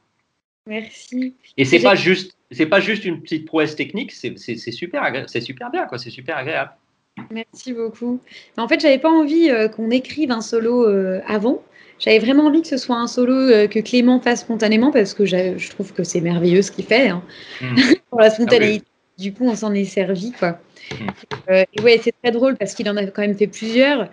Merci. 0.67 1.33
Et 1.55 1.63
c'est 1.65 1.79
pas 1.79 1.95
juste, 1.95 2.35
c'est 2.51 2.65
pas 2.65 2.81
juste 2.81 3.05
une 3.05 3.21
petite 3.21 3.45
prouesse 3.45 3.75
technique, 3.75 4.11
c'est 4.11 4.37
super, 4.71 5.01
agré- 5.01 5.23
c'est 5.27 5.41
super 5.41 5.71
bien, 5.71 5.85
quoi. 5.85 5.97
C'est 5.97 6.09
super 6.09 6.37
agréable. 6.37 6.71
Merci 7.31 7.73
beaucoup. 7.73 8.19
En 8.57 8.67
fait, 8.67 8.79
j'avais 8.79 8.99
pas 8.99 9.09
envie 9.09 9.49
euh, 9.49 9.69
qu'on 9.69 9.89
écrive 9.89 10.29
un 10.31 10.41
solo 10.41 10.85
euh, 10.87 11.21
avant. 11.27 11.63
J'avais 11.99 12.19
vraiment 12.19 12.45
envie 12.45 12.61
que 12.61 12.67
ce 12.67 12.77
soit 12.77 12.97
un 12.97 13.07
solo 13.07 13.33
euh, 13.33 13.67
que 13.67 13.79
Clément 13.79 14.19
fasse 14.19 14.41
spontanément 14.41 14.91
parce 14.91 15.13
que 15.13 15.25
je 15.25 15.69
trouve 15.71 15.93
que 15.93 16.03
c'est 16.03 16.21
merveilleux 16.21 16.61
ce 16.61 16.71
qu'il 16.71 16.85
fait 16.85 17.09
hein. 17.09 17.23
Mm. 17.61 17.75
pour 18.09 18.21
la 18.21 18.29
spontanéité. 18.29 18.85
Du 19.17 19.33
coup, 19.33 19.45
on 19.47 19.55
s'en 19.55 19.73
est 19.73 19.85
servi 19.85 20.31
quoi. 20.31 20.59
Euh, 21.49 21.63
et 21.73 21.81
ouais, 21.81 21.99
c'est 22.03 22.13
très 22.21 22.31
drôle 22.31 22.55
parce 22.55 22.75
qu'il 22.75 22.87
en 22.87 22.95
a 22.97 23.05
quand 23.07 23.23
même 23.23 23.35
fait 23.35 23.47
plusieurs. 23.47 24.09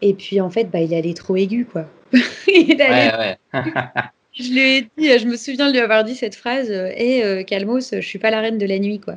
Et 0.00 0.14
puis 0.14 0.40
en 0.40 0.48
fait, 0.48 0.70
bah, 0.70 0.80
il 0.80 0.94
allait 0.94 1.14
trop 1.14 1.34
aigu 1.34 1.66
quoi. 1.66 1.86
Il 2.46 2.80
allait- 2.80 3.12
Ouais, 3.16 3.36
ouais. 3.54 3.62
Je 4.36 4.50
lui 4.50 4.60
ai 4.60 4.80
dit, 4.98 5.12
euh, 5.12 5.18
je 5.20 5.26
me 5.26 5.36
souviens 5.36 5.68
de 5.68 5.72
lui 5.72 5.78
avoir 5.78 6.02
dit 6.02 6.16
cette 6.16 6.34
phrase 6.34 6.68
Et 6.68 7.44
Calmos, 7.46 7.90
je 7.92 8.00
suis 8.00 8.18
pas 8.18 8.32
la 8.32 8.40
reine 8.40 8.58
de 8.58 8.66
la 8.66 8.80
nuit 8.80 8.98
quoi. 8.98 9.14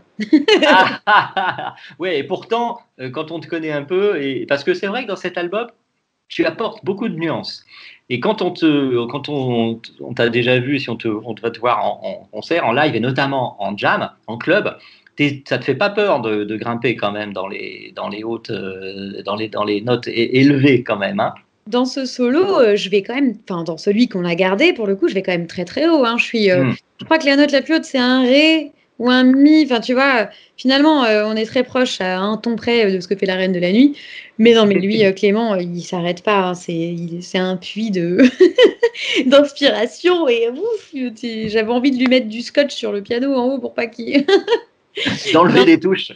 ouais, 1.99 2.19
et 2.19 2.23
pourtant, 2.23 2.79
euh, 2.99 3.09
quand 3.09 3.31
on 3.31 3.39
te 3.39 3.47
connaît 3.47 3.71
un 3.71 3.83
peu, 3.83 4.21
et 4.21 4.45
parce 4.45 4.63
que 4.63 4.73
c'est 4.73 4.87
vrai 4.87 5.03
que 5.03 5.07
dans 5.07 5.15
cet 5.15 5.37
album, 5.37 5.67
tu 6.29 6.45
apportes 6.45 6.83
beaucoup 6.83 7.07
de 7.09 7.15
nuances. 7.15 7.63
Et 8.09 8.19
quand 8.19 8.41
on 8.41 8.51
te, 8.51 9.05
quand 9.07 9.27
on, 9.29 9.81
on 9.99 10.13
t'a 10.13 10.29
déjà 10.29 10.59
vu, 10.59 10.79
si 10.79 10.89
on 10.89 10.95
te, 10.95 11.07
on 11.07 11.33
va 11.41 11.51
te 11.51 11.59
voir 11.59 11.83
en, 11.85 12.01
en 12.03 12.13
concert, 12.31 12.65
en 12.65 12.71
live 12.71 12.95
et 12.95 12.99
notamment 13.01 13.61
en 13.61 13.75
jam, 13.77 14.09
en 14.27 14.37
club, 14.37 14.77
ça 15.45 15.57
te 15.57 15.63
fait 15.65 15.75
pas 15.75 15.89
peur 15.89 16.21
de, 16.21 16.43
de 16.43 16.55
grimper 16.57 16.95
quand 16.95 17.11
même 17.11 17.33
dans 17.33 17.47
les, 17.47 17.91
dans 17.95 18.07
les 18.07 18.23
hautes, 18.23 18.51
euh, 18.51 19.21
dans 19.23 19.35
les, 19.35 19.49
dans 19.49 19.63
les 19.65 19.81
notes 19.81 20.07
élevées 20.07 20.83
quand 20.83 20.97
même. 20.97 21.19
Hein? 21.19 21.33
Dans 21.65 21.85
ce 21.85 22.05
solo, 22.05 22.59
euh, 22.61 22.75
je 22.77 22.89
vais 22.89 23.01
quand 23.01 23.15
même, 23.15 23.33
enfin 23.49 23.63
dans 23.63 23.77
celui 23.77 24.07
qu'on 24.07 24.23
a 24.23 24.35
gardé 24.35 24.71
pour 24.73 24.87
le 24.87 24.95
coup, 24.95 25.09
je 25.09 25.13
vais 25.15 25.23
quand 25.23 25.33
même 25.33 25.47
très 25.47 25.65
très 25.65 25.89
haut. 25.89 26.05
hein. 26.05 26.15
Je 26.17 26.23
suis, 26.23 26.49
euh, 26.51 26.63
Mm. 26.65 26.75
je 27.01 27.05
crois 27.05 27.17
que 27.17 27.25
la 27.25 27.35
note 27.35 27.51
la 27.51 27.61
plus 27.61 27.75
haute 27.75 27.83
c'est 27.83 27.97
un 27.97 28.21
ré 28.21 28.71
ou 28.99 29.09
un 29.09 29.23
mi. 29.23 29.63
Enfin 29.65 29.79
tu 29.79 29.93
vois, 29.93 30.29
finalement 30.55 31.03
euh, 31.05 31.23
on 31.25 31.35
est 31.35 31.45
très 31.45 31.63
proche 31.63 32.01
à 32.01 32.19
un 32.19 32.37
ton 32.37 32.55
près 32.55 32.85
euh, 32.85 32.95
de 32.95 32.99
ce 32.99 33.07
que 33.07 33.15
fait 33.15 33.25
la 33.25 33.35
reine 33.35 33.53
de 33.53 33.59
la 33.59 33.71
nuit. 33.71 33.97
Mais 34.37 34.53
non, 34.53 34.65
mais 34.65 34.75
lui 34.75 35.03
euh, 35.05 35.11
Clément, 35.11 35.55
il 35.55 35.81
s'arrête 35.81 36.23
pas. 36.23 36.49
hein. 36.49 36.53
C'est, 36.55 37.37
un 37.37 37.57
puits 37.57 37.91
de 37.91 38.17
d'inspiration 39.25 40.27
et 40.27 40.49
j'avais 41.49 41.71
envie 41.71 41.91
de 41.91 41.97
lui 41.97 42.07
mettre 42.07 42.27
du 42.27 42.41
scotch 42.41 42.73
sur 42.73 42.91
le 42.91 43.01
piano 43.01 43.33
en 43.33 43.45
haut 43.45 43.59
pour 43.59 43.73
pas 43.73 43.87
qu'il. 43.87 44.25
D'enlever 45.33 45.65
les 45.65 45.79
touches. 45.79 46.11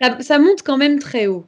ça, 0.00 0.20
ça 0.20 0.38
monte 0.38 0.62
quand 0.62 0.76
même 0.76 0.98
très 0.98 1.28
haut. 1.28 1.46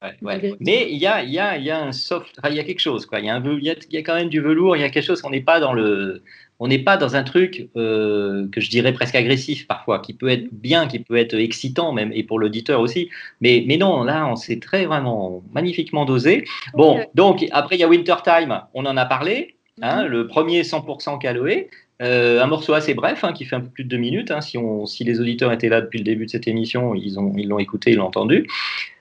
Ouais, 0.00 0.14
ouais. 0.22 0.54
Mais 0.60 0.86
il 0.90 0.98
y 0.98 1.06
a, 1.06 1.24
y, 1.24 1.40
a, 1.40 1.58
y 1.58 1.70
a 1.70 1.82
un 1.82 1.90
soft, 1.90 2.38
il 2.48 2.54
y 2.54 2.60
a 2.60 2.64
quelque 2.64 2.78
chose, 2.78 3.04
quoi. 3.04 3.18
Il 3.18 3.26
y 3.26 3.28
a, 3.28 3.34
un, 3.34 3.58
y 3.58 3.70
a, 3.70 3.74
y 3.90 3.96
a 3.96 4.02
quand 4.02 4.14
même 4.14 4.28
du 4.28 4.40
velours, 4.40 4.76
il 4.76 4.80
y 4.80 4.84
a 4.84 4.90
quelque 4.90 5.04
chose, 5.04 5.20
on 5.24 5.30
n'est 5.30 5.40
pas 5.40 5.58
dans 5.58 5.72
le, 5.72 6.22
on 6.60 6.68
n'est 6.68 6.78
pas 6.80 6.96
dans 6.96 7.16
un 7.16 7.22
truc 7.22 7.68
euh, 7.76 8.48
que 8.50 8.60
je 8.60 8.70
dirais 8.70 8.92
presque 8.92 9.14
agressif 9.14 9.66
parfois, 9.66 10.00
qui 10.00 10.12
peut 10.12 10.28
être 10.28 10.48
bien, 10.52 10.86
qui 10.86 10.98
peut 10.98 11.16
être 11.16 11.34
excitant 11.34 11.92
même, 11.92 12.10
et 12.12 12.22
pour 12.24 12.38
l'auditeur 12.38 12.80
aussi. 12.80 13.08
Mais, 13.40 13.64
mais 13.66 13.76
non, 13.76 14.02
là, 14.02 14.26
on 14.26 14.36
s'est 14.36 14.58
très 14.58 14.86
vraiment 14.86 15.42
magnifiquement 15.52 16.04
dosé. 16.04 16.44
Bon, 16.74 17.00
donc 17.14 17.46
après 17.52 17.76
il 17.76 17.80
y 17.80 17.84
a 17.84 17.88
Winter 17.88 18.16
Time, 18.24 18.62
on 18.74 18.86
en 18.86 18.96
a 18.96 19.04
parlé, 19.06 19.54
hein, 19.82 20.04
le 20.04 20.26
premier 20.26 20.62
100% 20.62 21.18
Caloé. 21.18 21.68
Euh, 22.00 22.40
un 22.40 22.46
morceau 22.46 22.74
assez 22.74 22.94
bref, 22.94 23.24
hein, 23.24 23.32
qui 23.32 23.44
fait 23.44 23.56
un 23.56 23.60
peu 23.60 23.70
plus 23.70 23.82
de 23.82 23.88
deux 23.88 23.96
minutes. 23.96 24.30
hein. 24.30 24.40
si, 24.40 24.56
on, 24.56 24.86
si 24.86 25.02
les 25.02 25.20
auditeurs 25.20 25.50
étaient 25.50 25.68
là 25.68 25.80
depuis 25.80 25.98
le 25.98 26.04
début 26.04 26.26
de 26.26 26.30
cette 26.30 26.46
émission, 26.46 26.94
ils 26.94 27.14
l'ont 27.48 27.58
écouté, 27.58 27.90
ils 27.90 27.96
l'ont 27.96 28.06
entendu. 28.06 28.46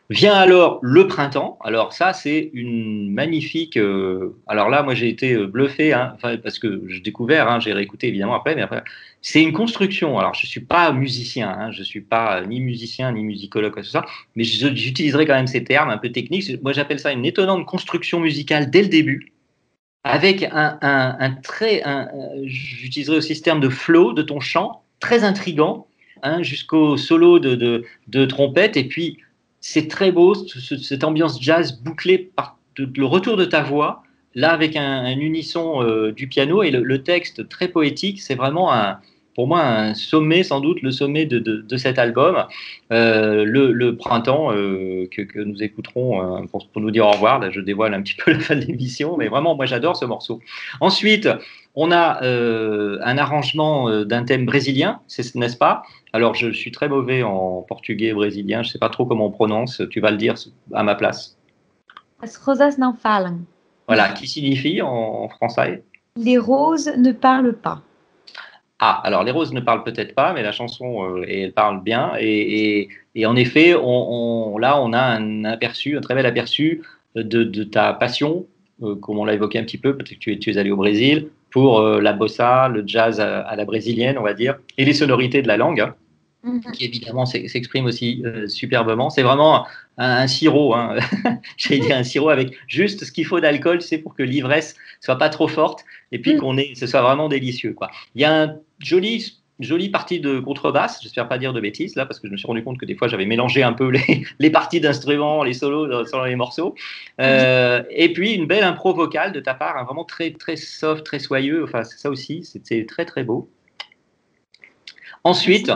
Vient 0.10 0.36
alors 0.36 0.80
le 0.84 1.06
printemps. 1.08 1.58
Alors 1.62 1.92
ça, 1.92 2.14
c'est 2.14 2.50
une 2.54 3.12
magnifique. 3.14 3.76
euh, 3.76 4.38
alors 4.48 4.70
là, 4.70 4.82
moi, 4.82 4.94
j'ai 4.96 5.10
été 5.10 5.34
euh, 5.34 5.48
bluffé, 5.48 5.92
hein, 5.92 6.16
parce 6.44 6.60
que 6.60 6.82
j'ai 6.88 7.02
découvert, 7.02 7.50
hein, 7.52 7.60
j'ai 7.60 7.74
réécouté 7.74 8.08
évidemment 8.08 8.36
après, 8.36 8.56
mais 8.56 8.62
après, 8.62 8.84
c'est 9.22 9.44
une 9.44 9.52
construction. 9.52 10.18
Alors, 10.18 10.34
je 10.34 10.46
suis 10.48 10.62
pas 10.62 10.94
musicien, 10.94 11.50
hein, 11.50 11.72
je 11.72 11.84
suis 11.84 12.00
pas 12.00 12.42
ni 12.46 12.62
musicien 12.62 13.12
ni 13.12 13.24
musicologue 13.26 13.74
quoi 13.74 13.82
que 13.82 13.88
mais 14.38 14.46
j'utiliserai 14.46 15.26
quand 15.26 15.34
même 15.36 15.48
ces 15.48 15.66
termes 15.66 15.90
un 15.90 15.98
peu 15.98 16.10
techniques. 16.10 16.62
Moi, 16.64 16.72
j'appelle 16.72 17.00
ça 17.02 17.12
une 17.12 17.26
étonnante 17.26 17.66
construction 17.66 18.22
musicale 18.22 18.70
dès 18.70 18.84
le 18.84 18.88
début, 18.90 19.34
avec 20.04 20.44
un, 20.52 21.32
très, 21.44 21.84
un- 21.84 22.08
euh, 22.16 22.44
j'utiliserai 22.46 23.18
aussi 23.18 23.36
ce 23.36 23.44
terme 23.44 23.60
de 23.60 23.70
flow 23.70 24.14
de 24.14 24.22
ton 24.22 24.40
chant, 24.40 24.84
très 25.00 25.24
intrigant, 25.24 25.88
hein, 26.24 26.44
jusqu'au 26.44 26.98
solo 26.98 27.40
de, 27.40 27.56
de, 27.56 27.84
de 28.08 28.26
trompette, 28.26 28.78
et 28.78 28.86
puis 28.86 29.18
c'est 29.70 29.90
très 29.90 30.14
beau, 30.14 30.34
ce- 30.34 30.62
ce- 30.62 30.78
cette 30.78 31.04
ambiance 31.04 31.42
jazz 31.42 31.82
bouclée 31.84 32.18
par 32.18 32.58
le 32.78 33.06
retour 33.06 33.36
de 33.36 33.44
ta 33.44 33.62
voix, 33.64 34.02
là 34.34 34.54
avec 34.54 34.78
un, 34.78 35.04
un 35.04 35.20
unisson 35.20 35.84
euh, 35.84 36.14
du 36.14 36.30
piano 36.30 36.64
et 36.64 36.72
le, 36.72 37.04
texte 37.04 37.50
très 37.50 37.68
poétique, 37.68 38.22
c'est 38.22 38.36
vraiment 38.36 38.72
un, 38.72 39.00
pour 39.36 39.46
moi 39.46 39.62
un 39.62 39.94
sommet, 39.94 40.44
sans 40.44 40.62
doute 40.62 40.82
le 40.82 40.92
sommet 40.92 41.26
de, 41.26 41.40
de, 41.40 41.58
de 41.58 41.78
cet 41.78 42.00
album. 42.00 42.46
Euh, 42.94 43.44
le, 43.44 43.74
le, 43.74 43.98
printemps 43.98 44.54
euh, 44.54 45.06
que, 45.12 45.22
que, 45.22 45.40
nous 45.40 45.62
écouterons 45.62 46.48
pour, 46.48 46.66
pour, 46.70 46.82
nous 46.82 46.92
dire 46.92 47.06
au 47.06 47.12
revoir. 47.12 47.40
Là, 47.40 47.50
je 47.50 47.60
dévoile 47.60 47.94
un 47.94 48.02
petit 48.02 48.16
peu 48.16 48.32
la 48.38 48.40
fin 48.40 48.56
de 48.56 48.62
l'émission, 48.62 49.18
mais 49.18 49.28
vraiment, 49.28 49.54
moi 49.56 49.66
j'adore 49.66 49.98
ce 49.98 50.06
morceau. 50.06 50.40
Ensuite, 50.80 51.28
on 51.80 51.92
a 51.92 52.24
euh, 52.24 52.98
un 53.04 53.18
arrangement 53.20 53.88
euh, 53.88 54.04
d'un 54.04 54.26
thème 54.26 54.46
brésilien, 54.46 55.00
n'est-ce 55.36 55.58
pas? 55.58 55.84
Alors, 56.12 56.34
je 56.34 56.52
suis 56.52 56.72
très 56.72 56.90
mauvais 56.90 57.22
en 57.22 57.62
portugais 57.62 58.14
brésilien, 58.14 58.64
je 58.64 58.70
ne 58.70 58.72
sais 58.74 58.80
pas 58.80 58.90
trop 58.90 59.06
comment 59.06 59.28
on 59.28 59.32
prononce, 59.32 59.84
tu 59.92 60.00
vas 60.02 60.10
le 60.10 60.18
dire 60.18 60.34
à 60.74 60.82
ma 60.82 60.96
place. 60.96 61.38
As 62.20 62.36
rosas 62.36 62.80
não 62.80 62.96
falam. 62.96 63.46
Voilà, 63.88 64.10
qui 64.10 64.28
signifie 64.28 64.82
en 64.82 65.30
français? 65.30 65.84
Les 66.16 66.40
roses 66.40 66.92
ne 66.98 67.12
parlent 67.12 67.54
pas. 67.54 67.84
Ah, 68.80 69.00
alors 69.04 69.24
les 69.24 69.32
roses 69.32 69.54
ne 69.54 69.62
parlent 69.62 69.84
peut-être 69.84 70.16
pas, 70.16 70.34
mais 70.34 70.42
la 70.42 70.52
chanson, 70.52 71.04
euh, 71.04 71.26
elle 71.30 71.54
parle 71.54 71.84
bien. 71.84 72.14
Et, 72.20 72.80
et, 72.80 72.90
et 73.14 73.26
en 73.28 73.36
effet, 73.36 73.76
on, 73.76 74.54
on, 74.54 74.58
là, 74.58 74.82
on 74.82 74.94
a 74.94 75.02
un 75.02 75.46
aperçu, 75.46 75.96
un 75.96 76.02
très 76.02 76.16
bel 76.16 76.26
aperçu 76.26 76.82
de, 77.16 77.44
de 77.44 77.64
ta 77.64 77.94
passion, 77.94 78.48
euh, 78.82 78.96
comme 78.96 79.20
on 79.20 79.26
l'a 79.26 79.36
évoqué 79.36 79.60
un 79.60 79.64
petit 79.64 79.78
peu, 79.78 79.96
peut-être 79.96 80.16
que 80.16 80.20
tu 80.20 80.34
es, 80.34 80.40
tu 80.40 80.50
es 80.52 80.58
allé 80.58 80.72
au 80.72 80.78
Brésil, 80.78 81.30
pour 81.52 81.80
euh, 81.80 82.02
la 82.02 82.14
bossa, 82.14 82.68
le 82.70 82.84
jazz 82.86 83.20
à, 83.20 83.42
à, 83.42 83.56
la 83.56 83.66
brésilienne, 83.66 84.18
on 84.18 84.24
va 84.24 84.34
dire, 84.34 84.58
et 84.78 84.86
les 84.86 84.94
sonorités 84.94 85.42
de 85.42 85.48
la 85.48 85.58
langue, 85.58 85.82
hein, 85.82 85.96
mm 86.44 86.60
-hmm. 86.60 86.72
qui 86.72 86.86
évidemment 86.86 87.26
s'expriment 87.26 87.86
aussi 87.88 88.22
euh, 88.26 88.48
superbement. 88.48 89.10
C'est 89.10 89.24
vraiment 89.24 89.66
un, 89.98 90.24
un 90.24 90.28
sirop, 90.28 90.74
hein. 90.76 90.96
j'allais 91.58 91.82
dire 91.82 91.98
un 91.98 92.04
sirop 92.04 92.30
avec 92.30 92.50
juste 92.68 93.00
ce 93.06 93.12
qu'il 93.12 93.26
faut 93.26 93.40
d'alcool, 93.40 93.82
c'est 93.82 94.00
pour 94.04 94.14
que 94.18 94.24
l'ivresse 94.24 94.76
soit 95.02 95.18
pas 95.18 95.30
trop 95.30 95.48
forte 95.48 95.80
et 96.12 96.20
puis 96.22 96.32
mm 96.34 96.36
-hmm. 96.36 96.40
qu'on 96.42 96.58
ait, 96.64 96.72
ce 96.82 96.86
soit 96.92 97.02
vraiment 97.08 97.30
délicieux. 97.30 97.74
Quoi. 97.80 97.90
Il 98.16 98.22
y 98.22 98.26
a 98.26 98.32
un 98.44 98.48
joli 98.92 99.16
jolie 99.60 99.90
partie 99.90 100.20
de 100.20 100.40
contrebasse, 100.40 101.00
j'espère 101.02 101.28
pas 101.28 101.38
dire 101.38 101.54
de 101.54 101.60
bêtises 101.60 101.96
là, 101.96 102.06
parce 102.06 102.20
que 102.20 102.28
je 102.28 102.32
me 102.32 102.38
suis 102.38 102.48
rendu 102.48 102.64
compte 102.64 102.78
que 102.78 102.86
des 102.86 102.96
fois 102.96 103.08
j'avais 103.08 103.26
mélangé 103.26 103.64
un 103.64 103.74
peu 103.74 103.90
les, 103.90 104.26
les 104.40 104.50
parties 104.50 104.80
d'instruments, 104.80 105.44
les 105.44 105.54
solos 105.54 105.88
dans, 105.88 106.24
les 106.24 106.36
morceaux. 106.36 106.76
Euh, 107.20 107.84
et 107.90 108.14
puis 108.14 108.34
une 108.34 108.46
belle 108.46 108.64
impro 108.64 108.94
vocale 108.94 109.32
de 109.32 109.40
ta 109.40 109.54
part, 109.54 109.78
hein, 109.78 109.84
vraiment 109.84 110.06
très 110.06 110.32
très 110.32 110.56
soft, 110.56 111.06
très 111.06 111.20
soyeux. 111.20 111.64
Enfin, 111.64 111.84
c'est 111.84 111.98
ça 111.98 112.10
aussi, 112.10 112.44
c'était 112.44 112.86
très 112.86 113.06
très 113.06 113.24
beau. 113.24 113.50
Ensuite, 115.24 115.72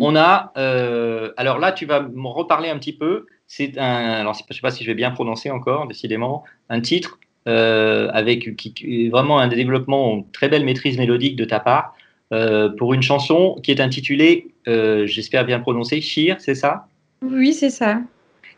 on 0.00 0.16
a, 0.16 0.52
euh, 0.56 1.32
alors 1.36 1.58
là, 1.58 1.72
tu 1.72 1.86
vas 1.86 2.00
me 2.00 2.28
reparler 2.28 2.68
un 2.68 2.78
petit 2.78 2.92
peu. 2.92 3.26
C'est 3.46 3.76
un, 3.78 4.12
alors 4.20 4.34
je 4.34 4.54
sais 4.54 4.60
pas 4.60 4.70
si 4.70 4.84
je 4.84 4.90
vais 4.90 4.94
bien 4.94 5.10
prononcer 5.10 5.50
encore, 5.50 5.86
décidément, 5.86 6.44
un 6.68 6.80
titre 6.80 7.18
euh, 7.48 8.08
avec 8.12 8.56
qui, 8.56 9.08
vraiment 9.08 9.40
un 9.40 9.48
développement, 9.48 10.14
une 10.14 10.30
très 10.30 10.48
belle 10.48 10.64
maîtrise 10.64 10.96
mélodique 10.96 11.36
de 11.36 11.44
ta 11.44 11.60
part. 11.60 11.94
Euh, 12.32 12.70
pour 12.70 12.94
une 12.94 13.02
chanson 13.02 13.58
qui 13.62 13.70
est 13.70 13.80
intitulée, 13.80 14.48
euh, 14.66 15.06
j'espère 15.06 15.44
bien 15.44 15.60
prononcer, 15.60 16.00
Shir, 16.00 16.36
c'est 16.38 16.54
ça? 16.54 16.86
Oui, 17.22 17.52
c'est 17.52 17.70
ça. 17.70 18.00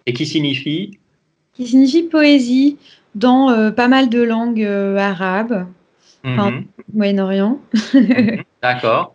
Et 0.07 0.13
qui 0.13 0.27
signifie? 0.27 0.99
Qui 1.55 1.67
signifie 1.67 2.05
poésie 2.05 2.79
dans 3.15 3.51
euh, 3.51 3.71
pas 3.73 3.89
mal 3.89 4.09
de 4.09 4.23
langues 4.23 4.65
arabes, 4.99 5.67
mm 6.23 6.37
-hmm. 6.37 6.65
Moyen-Orient. 6.95 7.59
Mhm. 7.95 8.43
D'accord. 8.63 9.15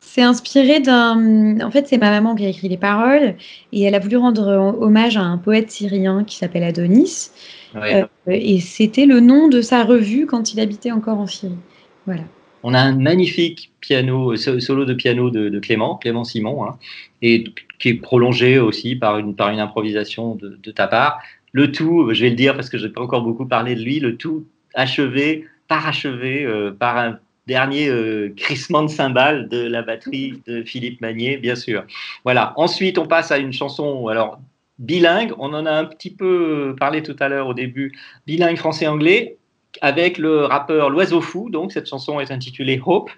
C'est 0.00 0.22
inspiré 0.22 0.80
d'un. 0.80 1.60
En 1.60 1.70
fait, 1.70 1.86
c'est 1.88 1.98
ma 1.98 2.10
maman 2.10 2.34
qui 2.34 2.46
a 2.46 2.48
écrit 2.48 2.68
les 2.68 2.78
paroles 2.78 3.34
et 3.72 3.82
elle 3.82 3.94
a 3.94 3.98
voulu 3.98 4.16
rendre 4.16 4.46
hommage 4.80 5.16
à 5.16 5.22
un 5.22 5.38
poète 5.38 5.70
syrien 5.70 6.24
qui 6.24 6.36
s'appelle 6.36 6.64
Adonis. 6.64 7.30
Ouais. 7.74 8.06
et 8.26 8.60
c'était 8.60 9.04
le 9.04 9.20
nom 9.20 9.48
de 9.48 9.60
sa 9.60 9.84
revue 9.84 10.24
quand 10.24 10.54
il 10.54 10.60
habitait 10.60 10.90
encore 10.90 11.18
en 11.18 11.26
Syrie. 11.26 11.62
Voilà. 12.06 12.22
On 12.62 12.74
a 12.74 12.80
un 12.80 12.96
magnifique 12.96 13.70
solo 13.82 14.84
de 14.84 14.94
piano 14.94 15.30
de, 15.30 15.58
Clément, 15.60 15.96
Clément 15.96 16.24
Simon, 16.24 16.64
hein, 16.64 16.78
et 17.22 17.44
qui 17.78 17.90
est 17.90 17.94
prolongé 17.94 18.58
aussi 18.58 18.96
par 18.96 19.18
une, 19.18 19.34
par 19.34 19.50
une 19.50 19.60
improvisation 19.60 20.34
de, 20.34 20.58
de, 20.62 20.70
ta 20.70 20.86
part. 20.86 21.20
Le 21.52 21.72
tout, 21.72 22.12
je 22.12 22.22
vais 22.22 22.30
le 22.30 22.36
dire 22.36 22.54
parce 22.54 22.68
que 22.68 22.78
je 22.78 22.86
n'ai 22.86 22.92
pas 22.92 23.00
encore 23.00 23.22
beaucoup 23.22 23.46
parlé 23.46 23.74
de 23.74 23.80
lui, 23.80 24.00
le 24.00 24.16
tout 24.16 24.46
achevé, 24.74 25.46
parachevé 25.68 26.44
euh, 26.44 26.70
par 26.70 26.98
un 26.98 27.18
dernier 27.46 27.88
euh, 27.88 28.32
crissement 28.36 28.82
de 28.82 28.88
cymbales 28.88 29.48
de 29.48 29.66
la 29.66 29.82
batterie 29.82 30.42
de 30.46 30.62
Philippe 30.62 31.00
Magnier, 31.00 31.38
bien 31.38 31.56
sûr. 31.56 31.84
Voilà. 32.24 32.52
Ensuite, 32.56 32.98
on 32.98 33.06
passe 33.06 33.32
à 33.32 33.38
une 33.38 33.52
chanson, 33.52 34.08
alors 34.08 34.38
bilingue. 34.78 35.32
On 35.38 35.54
en 35.54 35.64
a 35.64 35.72
un 35.72 35.84
petit 35.84 36.10
peu 36.10 36.76
parlé 36.78 37.02
tout 37.02 37.16
à 37.18 37.28
l'heure 37.28 37.48
au 37.48 37.54
début, 37.54 37.98
bilingue 38.26 38.56
français-anglais 38.56 39.37
avec 39.80 40.18
le 40.18 40.44
rappeur 40.44 40.90
L'Oiseau 40.90 41.20
Fou. 41.20 41.50
Donc, 41.50 41.72
cette 41.72 41.88
chanson 41.88 42.20
est 42.20 42.30
intitulée 42.30 42.80
Hope. 42.84 43.10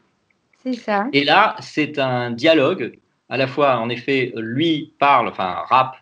C'est 0.62 0.74
ça. 0.74 1.06
Et 1.12 1.24
là, 1.24 1.56
c'est 1.60 1.98
un 1.98 2.30
dialogue. 2.30 2.98
À 3.28 3.36
la 3.36 3.46
fois, 3.46 3.78
en 3.78 3.88
effet, 3.88 4.32
lui 4.36 4.92
parle, 4.98 5.28
enfin, 5.28 5.62
rap 5.68 5.96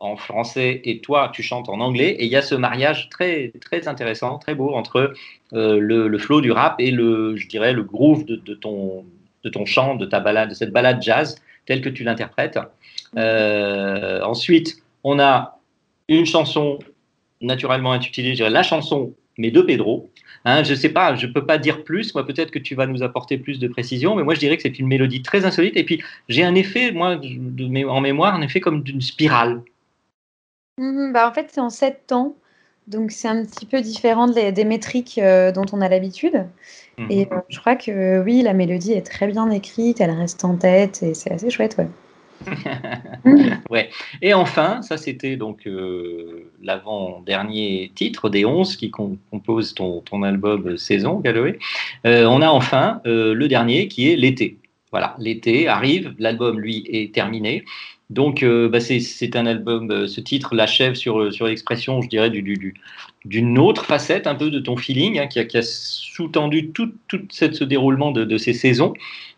en 0.00 0.16
français 0.16 0.82
et 0.84 1.00
toi, 1.00 1.30
tu 1.32 1.42
chantes 1.42 1.68
en 1.68 1.80
anglais. 1.80 2.10
Et 2.10 2.24
il 2.24 2.30
y 2.30 2.36
a 2.36 2.42
ce 2.42 2.54
mariage 2.54 3.08
très, 3.08 3.52
très 3.60 3.88
intéressant, 3.88 4.38
très 4.38 4.54
beau 4.54 4.74
entre 4.74 5.14
euh, 5.54 5.78
le, 5.80 6.08
le, 6.08 6.18
flow 6.18 6.40
du 6.40 6.52
rap 6.52 6.76
et 6.78 6.90
le, 6.90 7.36
je 7.36 7.48
dirais, 7.48 7.72
le 7.72 7.82
groove 7.82 8.24
de, 8.26 8.36
de, 8.36 8.54
ton, 8.54 9.04
de 9.44 9.48
ton 9.48 9.64
chant, 9.64 9.94
de 9.94 10.04
ta 10.04 10.20
balade, 10.20 10.50
de 10.50 10.54
cette 10.54 10.72
balade 10.72 11.02
jazz 11.02 11.36
telle 11.66 11.80
que 11.80 11.88
tu 11.88 12.04
l'interprètes. 12.04 12.58
Euh, 13.16 14.20
ensuite, 14.22 14.76
on 15.04 15.18
a 15.18 15.58
une 16.08 16.26
chanson 16.26 16.78
naturellement 17.40 17.92
intitulée, 17.92 18.30
je 18.30 18.36
dirais, 18.36 18.50
la 18.50 18.62
chanson 18.62 19.14
mais 19.38 19.50
de 19.50 19.60
Pedro. 19.60 20.10
Hein, 20.44 20.62
je 20.62 20.70
ne 20.70 20.76
sais 20.76 20.90
pas, 20.90 21.14
je 21.16 21.26
ne 21.26 21.32
peux 21.32 21.46
pas 21.46 21.58
dire 21.58 21.84
plus. 21.84 22.14
Moi, 22.14 22.26
peut-être 22.26 22.50
que 22.50 22.58
tu 22.58 22.74
vas 22.74 22.86
nous 22.86 23.02
apporter 23.02 23.38
plus 23.38 23.58
de 23.58 23.68
précision, 23.68 24.14
mais 24.14 24.22
moi, 24.22 24.34
je 24.34 24.40
dirais 24.40 24.56
que 24.56 24.62
c'est 24.62 24.78
une 24.78 24.86
mélodie 24.86 25.22
très 25.22 25.44
insolite. 25.44 25.76
Et 25.76 25.84
puis, 25.84 26.02
j'ai 26.28 26.44
un 26.44 26.54
effet, 26.54 26.92
moi, 26.92 27.16
de, 27.16 27.86
en 27.86 28.00
mémoire, 28.00 28.34
un 28.34 28.42
effet 28.42 28.60
comme 28.60 28.82
d'une 28.82 29.00
spirale. 29.00 29.62
Mmh, 30.78 31.12
bah, 31.12 31.28
en 31.28 31.32
fait, 31.32 31.48
c'est 31.50 31.60
en 31.60 31.70
sept 31.70 32.06
temps. 32.06 32.34
Donc, 32.86 33.12
c'est 33.12 33.28
un 33.28 33.44
petit 33.44 33.64
peu 33.64 33.80
différent 33.80 34.28
des, 34.28 34.52
des 34.52 34.64
métriques 34.64 35.18
euh, 35.18 35.52
dont 35.52 35.64
on 35.72 35.80
a 35.80 35.88
l'habitude. 35.88 36.46
Mmh. 36.98 37.06
Et 37.10 37.28
euh, 37.32 37.36
je 37.48 37.58
crois 37.58 37.76
que 37.76 38.22
oui, 38.22 38.42
la 38.42 38.52
mélodie 38.52 38.92
est 38.92 39.06
très 39.06 39.26
bien 39.26 39.50
écrite, 39.50 40.00
elle 40.00 40.10
reste 40.10 40.44
en 40.44 40.56
tête 40.56 41.02
et 41.02 41.14
c'est 41.14 41.32
assez 41.32 41.48
chouette, 41.48 41.76
ouais. 41.78 41.88
ouais. 43.70 43.90
Et 44.22 44.34
enfin, 44.34 44.82
ça 44.82 44.96
c'était 44.96 45.36
donc 45.36 45.66
euh, 45.66 46.50
l'avant-dernier 46.62 47.92
titre 47.94 48.28
des 48.28 48.44
11 48.44 48.76
qui 48.76 48.90
com 48.90 49.16
composent 49.30 49.74
ton, 49.74 50.00
ton, 50.00 50.22
album 50.22 50.76
Saison, 50.76 51.20
Galoé. 51.20 51.58
Euh, 52.06 52.26
on 52.26 52.42
a 52.42 52.48
enfin 52.48 53.00
euh, 53.06 53.34
le 53.34 53.48
dernier 53.48 53.88
qui 53.88 54.10
est 54.10 54.16
l'été. 54.16 54.58
Voilà, 54.90 55.16
l'été 55.18 55.66
arrive, 55.66 56.14
l'album 56.18 56.60
lui 56.60 56.84
est 56.88 57.12
terminé. 57.12 57.64
Donc 58.10 58.42
euh, 58.42 58.68
bah, 58.68 58.80
c'est 58.80 59.36
un 59.36 59.46
album, 59.46 60.06
ce 60.06 60.20
titre 60.20 60.54
l'achève 60.54 60.94
sur, 60.94 61.32
sur 61.32 61.46
l'expression, 61.46 62.02
je 62.02 62.08
dirais, 62.08 62.30
d'une 62.30 62.44
du, 62.44 62.74
du, 63.24 63.58
autre 63.58 63.84
facette 63.84 64.26
un 64.26 64.34
peu 64.34 64.50
de 64.50 64.58
ton 64.60 64.76
feeling 64.76 65.18
hein, 65.18 65.26
qui 65.26 65.40
a, 65.40 65.44
a 65.54 65.62
sous-tendu 65.62 66.70
tout, 66.70 66.92
tout 67.08 67.22
ce 67.30 67.64
déroulement 67.64 68.12
de, 68.12 68.24
de 68.24 68.38
ces 68.38 68.52
saisons 68.52 68.92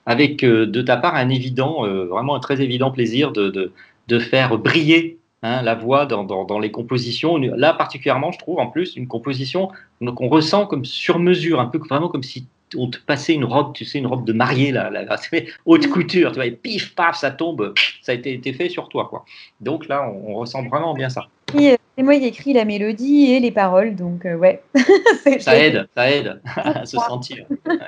avec 0.07 0.45
euh, 0.45 0.67
de 0.67 0.83
ta 0.83 0.97
part 0.97 1.17
un 1.17 1.29
évident, 1.29 1.85
euh, 1.85 2.07
vraiment 2.07 2.37
un 2.37 2.41
très 2.41 2.63
évident 2.63 2.91
plaisir 2.91 3.33
de, 3.33 3.51
de, 3.51 3.73
de 4.09 4.19
faire 4.19 4.57
briller 4.57 5.19
hein, 5.43 5.63
la 5.63 5.75
voix 5.75 6.07
dans, 6.07 6.25
dans, 6.25 6.45
dans, 6.45 6.61
les 6.61 6.71
compositions. 6.71 7.37
Là, 7.37 7.75
particulièrement, 7.75 8.31
je 8.31 8.39
trouve 8.39 8.61
en 8.61 8.69
plus 8.69 8.97
une 8.97 9.09
composition 9.09 9.69
qu'on 10.01 10.29
ressent 10.29 10.67
comme 10.67 10.85
sur 10.85 11.19
mesure, 11.19 11.61
un 11.61 11.67
peu 11.67 11.79
vraiment 11.79 12.09
comme 12.09 12.23
si 12.23 12.47
on 12.77 12.89
te 12.89 12.99
passait 12.99 13.35
une 13.35 13.45
robe, 13.45 13.73
tu 13.75 13.85
sais, 13.85 13.99
une 13.99 14.07
robe 14.07 14.25
de 14.25 14.33
mariée, 14.33 14.73
là, 14.73 14.91
là 14.91 15.05
haute 15.67 15.89
couture, 15.89 16.31
tu 16.31 16.37
vois, 16.37 16.47
et 16.47 16.51
pif, 16.51 16.95
paf, 16.95 17.17
ça 17.17 17.31
tombe, 17.31 17.75
ça 18.03 18.13
a 18.13 18.15
été, 18.15 18.33
été, 18.33 18.53
fait 18.53 18.69
sur 18.69 18.89
toi, 18.89 19.07
quoi. 19.09 19.25
Donc 19.61 19.89
là, 19.89 20.09
on, 20.09 20.33
on 20.33 20.35
ressent 20.35 20.63
vraiment 20.65 20.95
bien 20.95 21.09
ça. 21.09 21.27
Oui, 21.55 21.75
c'est 21.97 22.03
moi 22.03 22.17
qui 22.17 22.25
ai 22.25 22.29
écrit 22.29 22.53
la 22.53 22.65
mélodie 22.65 23.33
et 23.33 23.41
les 23.41 23.53
paroles, 23.53 23.95
donc 23.95 24.27
euh, 24.27 24.35
ouais. 24.37 24.63
ça 25.39 25.57
aide, 25.57 25.89
ça 25.97 26.11
aide 26.11 26.41
à 26.57 26.85
se 26.85 26.97
sentir. 26.99 27.47
Ouais. 27.67 27.79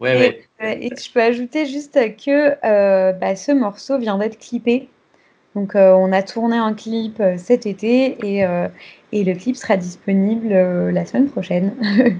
Ouais, 0.00 0.14
et, 0.14 0.18
ouais. 0.18 0.42
Euh, 0.62 0.74
et, 0.80 0.90
je 0.96 1.12
peux 1.12 1.22
ajouter 1.22 1.66
juste 1.66 1.94
que 2.24 2.54
euh, 2.64 3.12
bah, 3.12 3.36
ce 3.36 3.52
morceau 3.52 3.98
vient 3.98 4.18
d'être 4.18 4.38
clippé. 4.38 4.88
Donc, 5.54 5.74
euh, 5.74 5.92
on 5.92 6.12
a 6.12 6.22
tourné 6.22 6.56
un 6.56 6.74
clip 6.74 7.22
cet 7.38 7.64
été 7.64 8.18
et, 8.22 8.44
et 9.12 9.24
le 9.24 9.34
clip 9.34 9.56
sera 9.56 9.78
disponible 9.78 10.50
la 10.50 11.06
semaine 11.06 11.30
prochaine. 11.30 11.74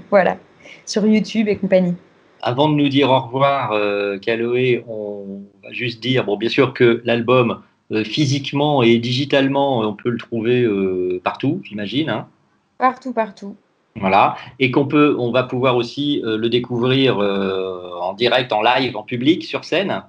voilà, 0.09 0.37
sur 0.85 1.05
YouTube 1.05 1.47
et 1.47 1.57
compagnie. 1.57 1.95
Avant 2.41 2.69
de 2.69 2.75
nous 2.75 2.89
dire 2.89 3.09
au 3.09 3.19
revoir, 3.19 3.71
euh, 3.71 4.17
Caloé, 4.19 4.83
on 4.87 5.41
va 5.63 5.71
juste 5.71 6.01
dire, 6.01 6.25
bon, 6.25 6.37
bien 6.37 6.49
sûr 6.49 6.73
que 6.73 7.01
l'album, 7.03 7.61
euh, 7.91 8.03
physiquement 8.03 8.83
et 8.83 8.97
digitalement, 8.99 9.79
on 9.79 9.93
peut 9.93 10.09
le 10.09 10.17
trouver 10.17 10.63
euh, 10.63 11.19
partout, 11.23 11.61
j'imagine. 11.63 12.09
Hein 12.09 12.27
partout, 12.77 13.11
partout. 13.13 13.55
Voilà, 13.99 14.37
et 14.59 14.69
qu'on 14.69 14.85
peut, 14.85 15.15
on 15.17 15.31
va 15.31 15.41
pouvoir 15.41 15.75
aussi 15.75 16.21
le 16.23 16.49
découvrir 16.49 17.17
en 17.17 18.13
direct, 18.13 18.53
en 18.53 18.61
live, 18.61 18.95
en 18.95 19.01
public, 19.01 19.43
sur 19.43 19.65
scène. 19.65 20.03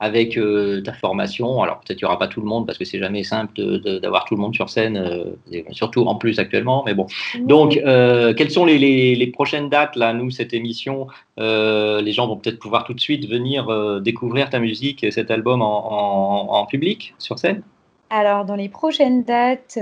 Avec 0.00 0.36
euh, 0.38 0.80
ta 0.82 0.92
formation. 0.92 1.62
Alors 1.62 1.80
peut-être 1.80 1.98
qu'il 1.98 2.06
n'y 2.06 2.08
aura 2.10 2.18
pas 2.18 2.28
tout 2.28 2.40
le 2.40 2.46
monde 2.46 2.66
parce 2.66 2.78
que 2.78 2.84
c'est 2.84 2.98
jamais 2.98 3.24
simple 3.24 3.54
d'avoir 4.00 4.24
tout 4.24 4.34
le 4.36 4.40
monde 4.40 4.54
sur 4.54 4.70
scène, 4.70 4.96
euh, 4.96 5.62
surtout 5.72 6.02
en 6.06 6.14
plus 6.14 6.38
actuellement. 6.38 6.82
Mais 6.86 6.94
bon. 6.94 7.06
Donc, 7.40 7.76
euh, 7.76 8.32
quelles 8.34 8.50
sont 8.50 8.64
les, 8.64 8.78
les- 8.78 9.14
les 9.16 9.26
prochaines 9.26 9.68
dates 9.68 9.96
là 9.96 10.12
Nous, 10.12 10.30
cette 10.30 10.54
émission, 10.54 11.06
les 11.38 12.12
gens 12.12 12.26
vont 12.28 12.36
peut-être 12.36 12.58
pouvoir 12.58 12.84
tout 12.84 12.94
de 12.94 13.00
suite 13.00 13.28
venir 13.28 14.00
découvrir 14.00 14.50
ta 14.50 14.58
musique 14.60 15.02
et 15.04 15.10
cet 15.10 15.30
album 15.30 15.62
en, 15.62 15.92
en- 15.92 16.52
en 16.60 16.66
public 16.66 17.14
sur 17.18 17.38
scène? 17.38 17.62
Alors, 18.10 18.44
dans 18.44 18.56
les 18.56 18.68
prochaines 18.68 19.22
dates, 19.24 19.78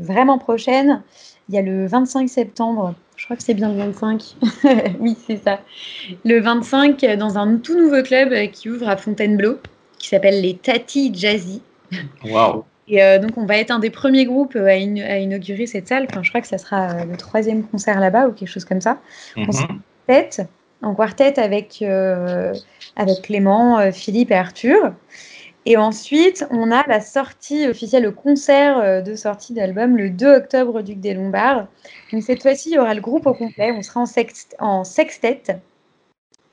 vraiment 0.00 0.38
prochaines, 0.38 1.02
il 1.48 1.54
y 1.54 1.58
a 1.58 1.62
le 1.62 1.86
25 1.86 2.28
septembre. 2.28 2.94
Je 3.20 3.26
crois 3.26 3.36
que 3.36 3.42
c'est 3.42 3.52
bien 3.52 3.68
le 3.68 3.76
25. 3.76 4.34
oui, 4.98 5.14
c'est 5.26 5.36
ça. 5.44 5.60
Le 6.24 6.40
25, 6.40 7.04
euh, 7.04 7.16
dans 7.16 7.36
un 7.36 7.58
tout 7.58 7.78
nouveau 7.78 8.02
club 8.02 8.32
euh, 8.32 8.46
qui 8.46 8.70
ouvre 8.70 8.88
à 8.88 8.96
Fontainebleau, 8.96 9.58
qui 9.98 10.08
s'appelle 10.08 10.40
les 10.40 10.56
Tati 10.56 11.12
Jazzy. 11.14 11.60
Waouh. 12.24 12.64
Et 12.88 13.02
euh, 13.04 13.18
donc, 13.18 13.32
on 13.36 13.44
va 13.44 13.58
être 13.58 13.72
un 13.72 13.78
des 13.78 13.90
premiers 13.90 14.24
groupes 14.24 14.56
à, 14.56 14.70
in- 14.70 14.96
à 14.96 15.18
inaugurer 15.18 15.66
cette 15.66 15.86
salle. 15.88 16.06
Enfin, 16.10 16.22
je 16.22 16.30
crois 16.30 16.40
que 16.40 16.46
ça 16.46 16.56
sera 16.56 17.04
le 17.04 17.14
troisième 17.18 17.62
concert 17.62 18.00
là-bas 18.00 18.26
ou 18.26 18.32
quelque 18.32 18.48
chose 18.48 18.64
comme 18.64 18.80
ça. 18.80 18.96
On 19.36 19.52
sera 19.52 19.64
en 19.64 19.76
quartet, 20.08 20.46
en 20.80 20.94
quartet 20.94 21.38
avec, 21.38 21.78
euh, 21.82 22.54
avec 22.96 23.20
Clément, 23.22 23.92
Philippe 23.92 24.30
et 24.30 24.34
Arthur. 24.36 24.94
Et 25.66 25.76
ensuite, 25.76 26.46
on 26.50 26.70
a 26.70 26.86
la 26.86 27.00
sortie 27.00 27.66
officielle, 27.68 28.02
le 28.04 28.12
concert 28.12 28.78
euh, 28.78 29.00
de 29.02 29.14
sortie 29.14 29.52
d'album 29.54 29.96
le 29.96 30.10
2 30.10 30.34
octobre 30.36 30.76
au 30.76 30.82
Duc 30.82 31.00
des 31.00 31.14
Lombards. 31.14 31.66
Donc 32.12 32.22
cette 32.22 32.42
fois-ci, 32.42 32.70
il 32.70 32.74
y 32.74 32.78
aura 32.78 32.94
le 32.94 33.00
groupe 33.00 33.26
au 33.26 33.34
complet. 33.34 33.70
On 33.72 33.82
sera 33.82 34.00
en, 34.00 34.04
sext- 34.06 34.54
en 34.58 34.84
sextet. 34.84 35.42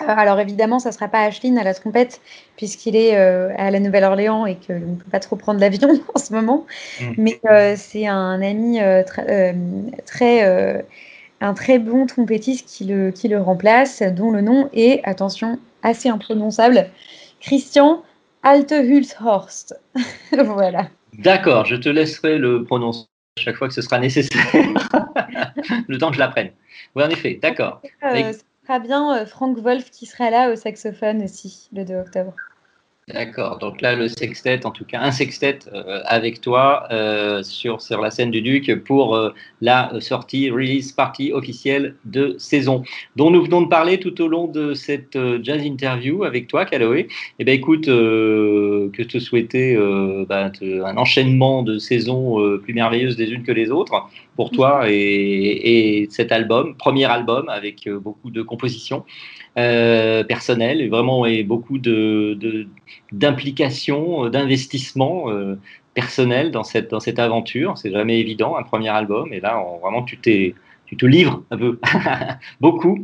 Euh, 0.01 0.05
alors 0.07 0.39
évidemment, 0.39 0.77
ça 0.79 0.89
ne 0.89 0.93
sera 0.93 1.07
pas 1.07 1.21
Ashlyn 1.23 1.57
à 1.57 1.63
la 1.63 1.73
trompette 1.73 2.21
puisqu'il 2.55 2.95
est 2.95 3.17
euh, 3.17 3.51
à 3.57 3.71
la 3.71 3.79
Nouvelle-Orléans 3.79 4.45
et 4.45 4.55
qu'on 4.55 4.73
ne 4.79 4.95
peut 4.95 5.09
pas 5.11 5.19
trop 5.19 5.35
prendre 5.35 5.59
l'avion 5.59 5.89
en 6.15 6.19
ce 6.19 6.33
moment. 6.33 6.65
Mais 7.17 7.39
euh, 7.49 7.75
c'est 7.77 8.05
un 8.07 8.41
ami 8.41 8.79
euh, 8.81 9.03
tr- 9.03 9.55
très, 10.05 10.45
euh, 10.45 10.81
un 11.41 11.53
très 11.53 11.79
bon 11.79 12.05
trompettiste 12.07 12.67
qui 12.67 12.85
le, 12.85 13.11
qui 13.11 13.27
le 13.27 13.41
remplace, 13.41 14.01
dont 14.03 14.31
le 14.31 14.41
nom 14.41 14.69
est, 14.73 15.01
attention, 15.05 15.59
assez 15.83 16.09
imprononçable, 16.09 16.89
Christian 17.41 18.03
Altehulshorst. 18.43 19.79
voilà. 20.31 20.89
D'accord, 21.13 21.65
je 21.65 21.75
te 21.75 21.89
laisserai 21.89 22.37
le 22.37 22.63
prononcer 22.63 23.05
à 23.37 23.41
chaque 23.41 23.55
fois 23.55 23.67
que 23.67 23.73
ce 23.73 23.81
sera 23.81 23.99
nécessaire, 23.99 24.45
le 25.87 25.97
temps 25.97 26.09
que 26.09 26.15
je 26.15 26.19
l'apprenne. 26.19 26.51
Oui, 26.95 27.03
en 27.03 27.09
effet, 27.09 27.39
d'accord. 27.41 27.81
Euh, 28.03 28.09
Mais- 28.13 28.33
ce 28.33 28.39
sera 28.63 28.79
bien 28.79 29.17
euh, 29.17 29.25
Frank 29.25 29.57
Wolf 29.57 29.89
qui 29.91 30.05
sera 30.05 30.29
là 30.29 30.51
au 30.51 30.55
saxophone 30.55 31.23
aussi, 31.23 31.69
le 31.73 31.85
2 31.85 31.95
octobre. 31.95 32.33
D'accord, 33.13 33.57
donc 33.59 33.79
là 33.79 33.95
le 33.95 34.09
sextet, 34.09 34.65
en 34.65 34.71
tout 34.71 34.83
cas 34.83 34.99
un 34.99 35.11
sextet 35.11 35.59
euh, 35.71 36.01
avec 36.07 36.41
toi 36.41 36.83
euh, 36.91 37.41
sur, 37.41 37.81
sur 37.81 38.01
la 38.01 38.11
scène 38.11 38.31
du 38.31 38.41
Duc 38.41 38.83
pour 38.83 39.15
euh, 39.15 39.29
la 39.61 39.89
sortie 40.01 40.49
release 40.49 40.91
party 40.91 41.31
officielle 41.31 41.95
de 42.03 42.35
saison, 42.37 42.83
dont 43.15 43.31
nous 43.31 43.45
venons 43.45 43.61
de 43.61 43.69
parler 43.69 43.97
tout 44.01 44.19
au 44.21 44.27
long 44.27 44.47
de 44.47 44.73
cette 44.73 45.15
euh, 45.15 45.39
jazz 45.41 45.63
interview 45.65 46.25
avec 46.25 46.49
toi, 46.49 46.65
Caloé. 46.65 47.07
Eh 47.39 47.45
bien 47.45 47.53
écoute, 47.53 47.87
euh, 47.87 48.89
que 48.91 49.03
te 49.03 49.19
souhaiter 49.19 49.77
euh, 49.77 50.25
bah, 50.27 50.49
te- 50.49 50.83
un 50.83 50.97
enchaînement 50.97 51.63
de 51.63 51.77
saisons 51.77 52.57
plus 52.61 52.73
merveilleuses 52.73 53.17
les 53.17 53.31
unes 53.31 53.43
que 53.43 53.53
les 53.53 53.71
autres 53.71 54.09
pour 54.35 54.51
toi 54.51 54.91
et, 54.91 56.01
et 56.01 56.07
cet 56.11 56.33
album, 56.33 56.75
premier 56.75 57.05
album 57.05 57.47
avec 57.47 57.87
beaucoup 57.89 58.31
de 58.31 58.41
compositions 58.41 59.05
euh, 59.57 60.23
personnelles 60.23 60.81
et 60.81 60.87
vraiment 60.87 61.25
et 61.25 61.43
beaucoup 61.43 61.79
de, 61.79 62.37
de- 62.39 62.67
euh, 63.13 64.29
d'investissement 64.29 65.31
euh, 65.31 65.55
personnel 65.95 66.51
dans 66.51 66.63
cette, 66.63 66.91
dans 66.91 66.99
cette 66.99 67.17
aventure. 67.17 67.77
C'est 67.77 67.91
jamais 67.91 68.19
évident, 68.19 68.55
un 68.55 68.63
premier 68.63 68.89
album. 68.89 69.33
Et 69.33 69.39
là, 69.39 69.63
vraiment, 69.81 70.03
tu, 70.03 70.17
t'es, 70.19 70.53
tu 70.85 70.95
te 70.95 71.07
livres 71.07 71.43
un 71.49 71.57
peu, 71.57 71.79
beaucoup, 72.61 73.03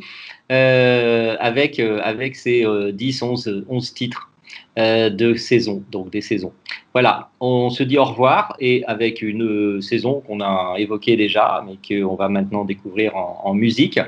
avec, 0.49 1.79
avec 1.79 2.35
ces 2.35 2.65
euh, 2.65 2.91
10, 2.91 3.23
11, 3.23 3.65
11 3.67 3.93
titres 3.95 4.29
de 4.77 5.35
saison, 5.35 5.83
donc 5.91 6.11
des 6.11 6.21
saisons. 6.21 6.51
Voilà, 6.93 7.29
on 7.39 7.69
se 7.69 7.83
dit 7.83 7.97
au 7.97 8.05
revoir 8.05 8.55
et 8.59 8.83
avec 8.85 9.21
une 9.21 9.81
saison 9.81 10.21
qu'on 10.21 10.41
a 10.41 10.75
évoquée 10.77 11.15
déjà, 11.15 11.63
mais 11.65 11.77
qu'on 11.87 12.15
va 12.15 12.27
maintenant 12.27 12.65
découvrir 12.65 13.15
en, 13.15 13.53
musique, 13.53 13.99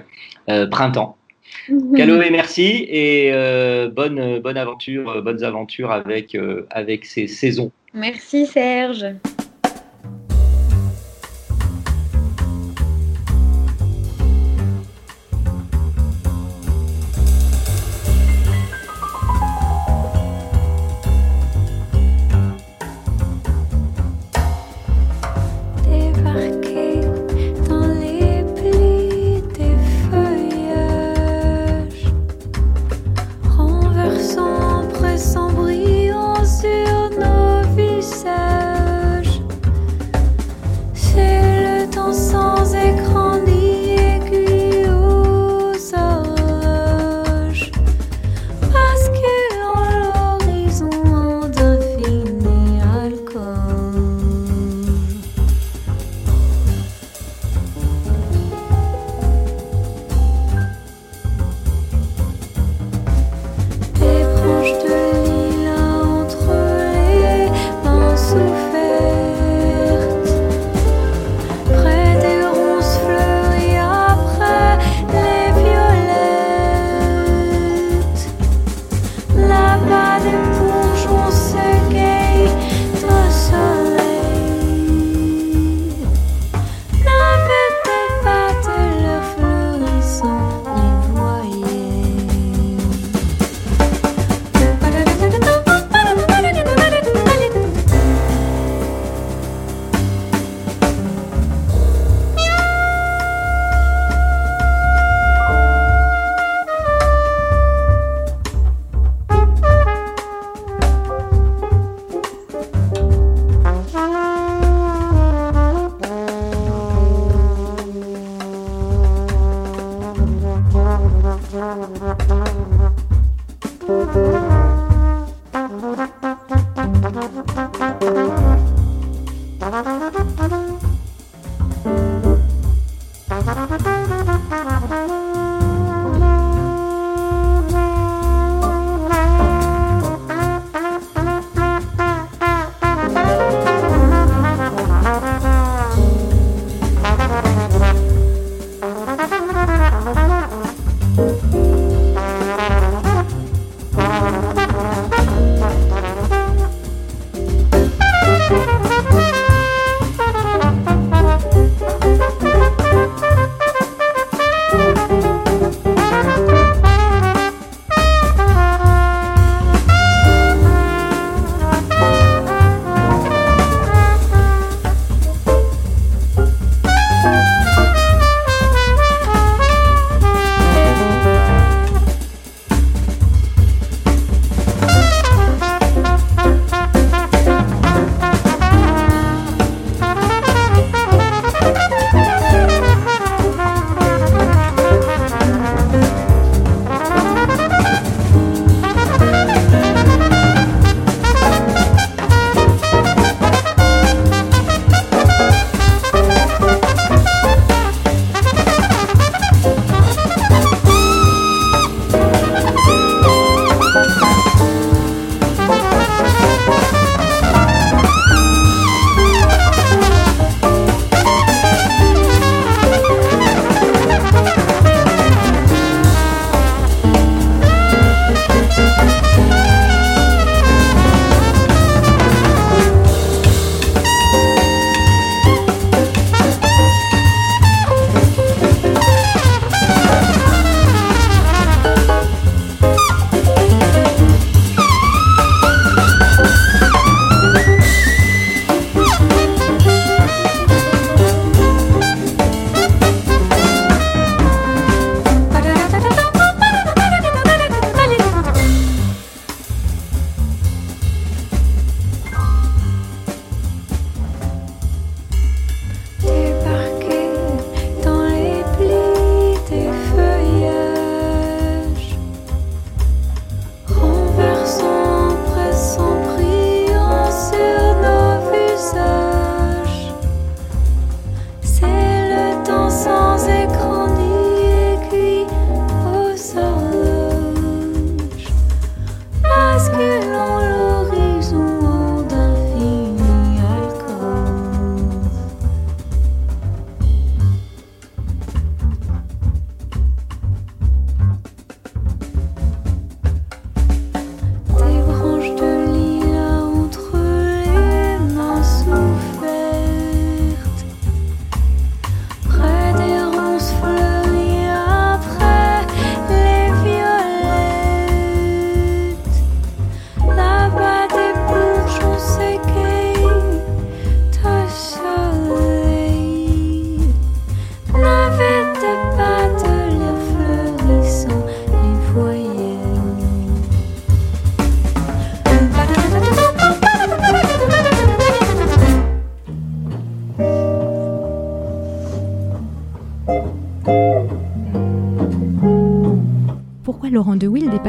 Printemps. 0.72 1.18
Caloé, 1.98 2.30
merci 2.30 2.86
et 2.90 3.30
euh, 3.32 3.90
bonne, 3.90 4.40
bonne 4.40 4.58
aventure, 4.58 5.22
bonnes 5.22 5.44
aventures 5.44 5.92
avec, 5.92 6.36
euh, 6.36 6.66
avec 6.70 7.06
ces 7.06 7.28
saisons. 7.28 7.72
Merci 7.94 8.46
Serge. 8.46 9.06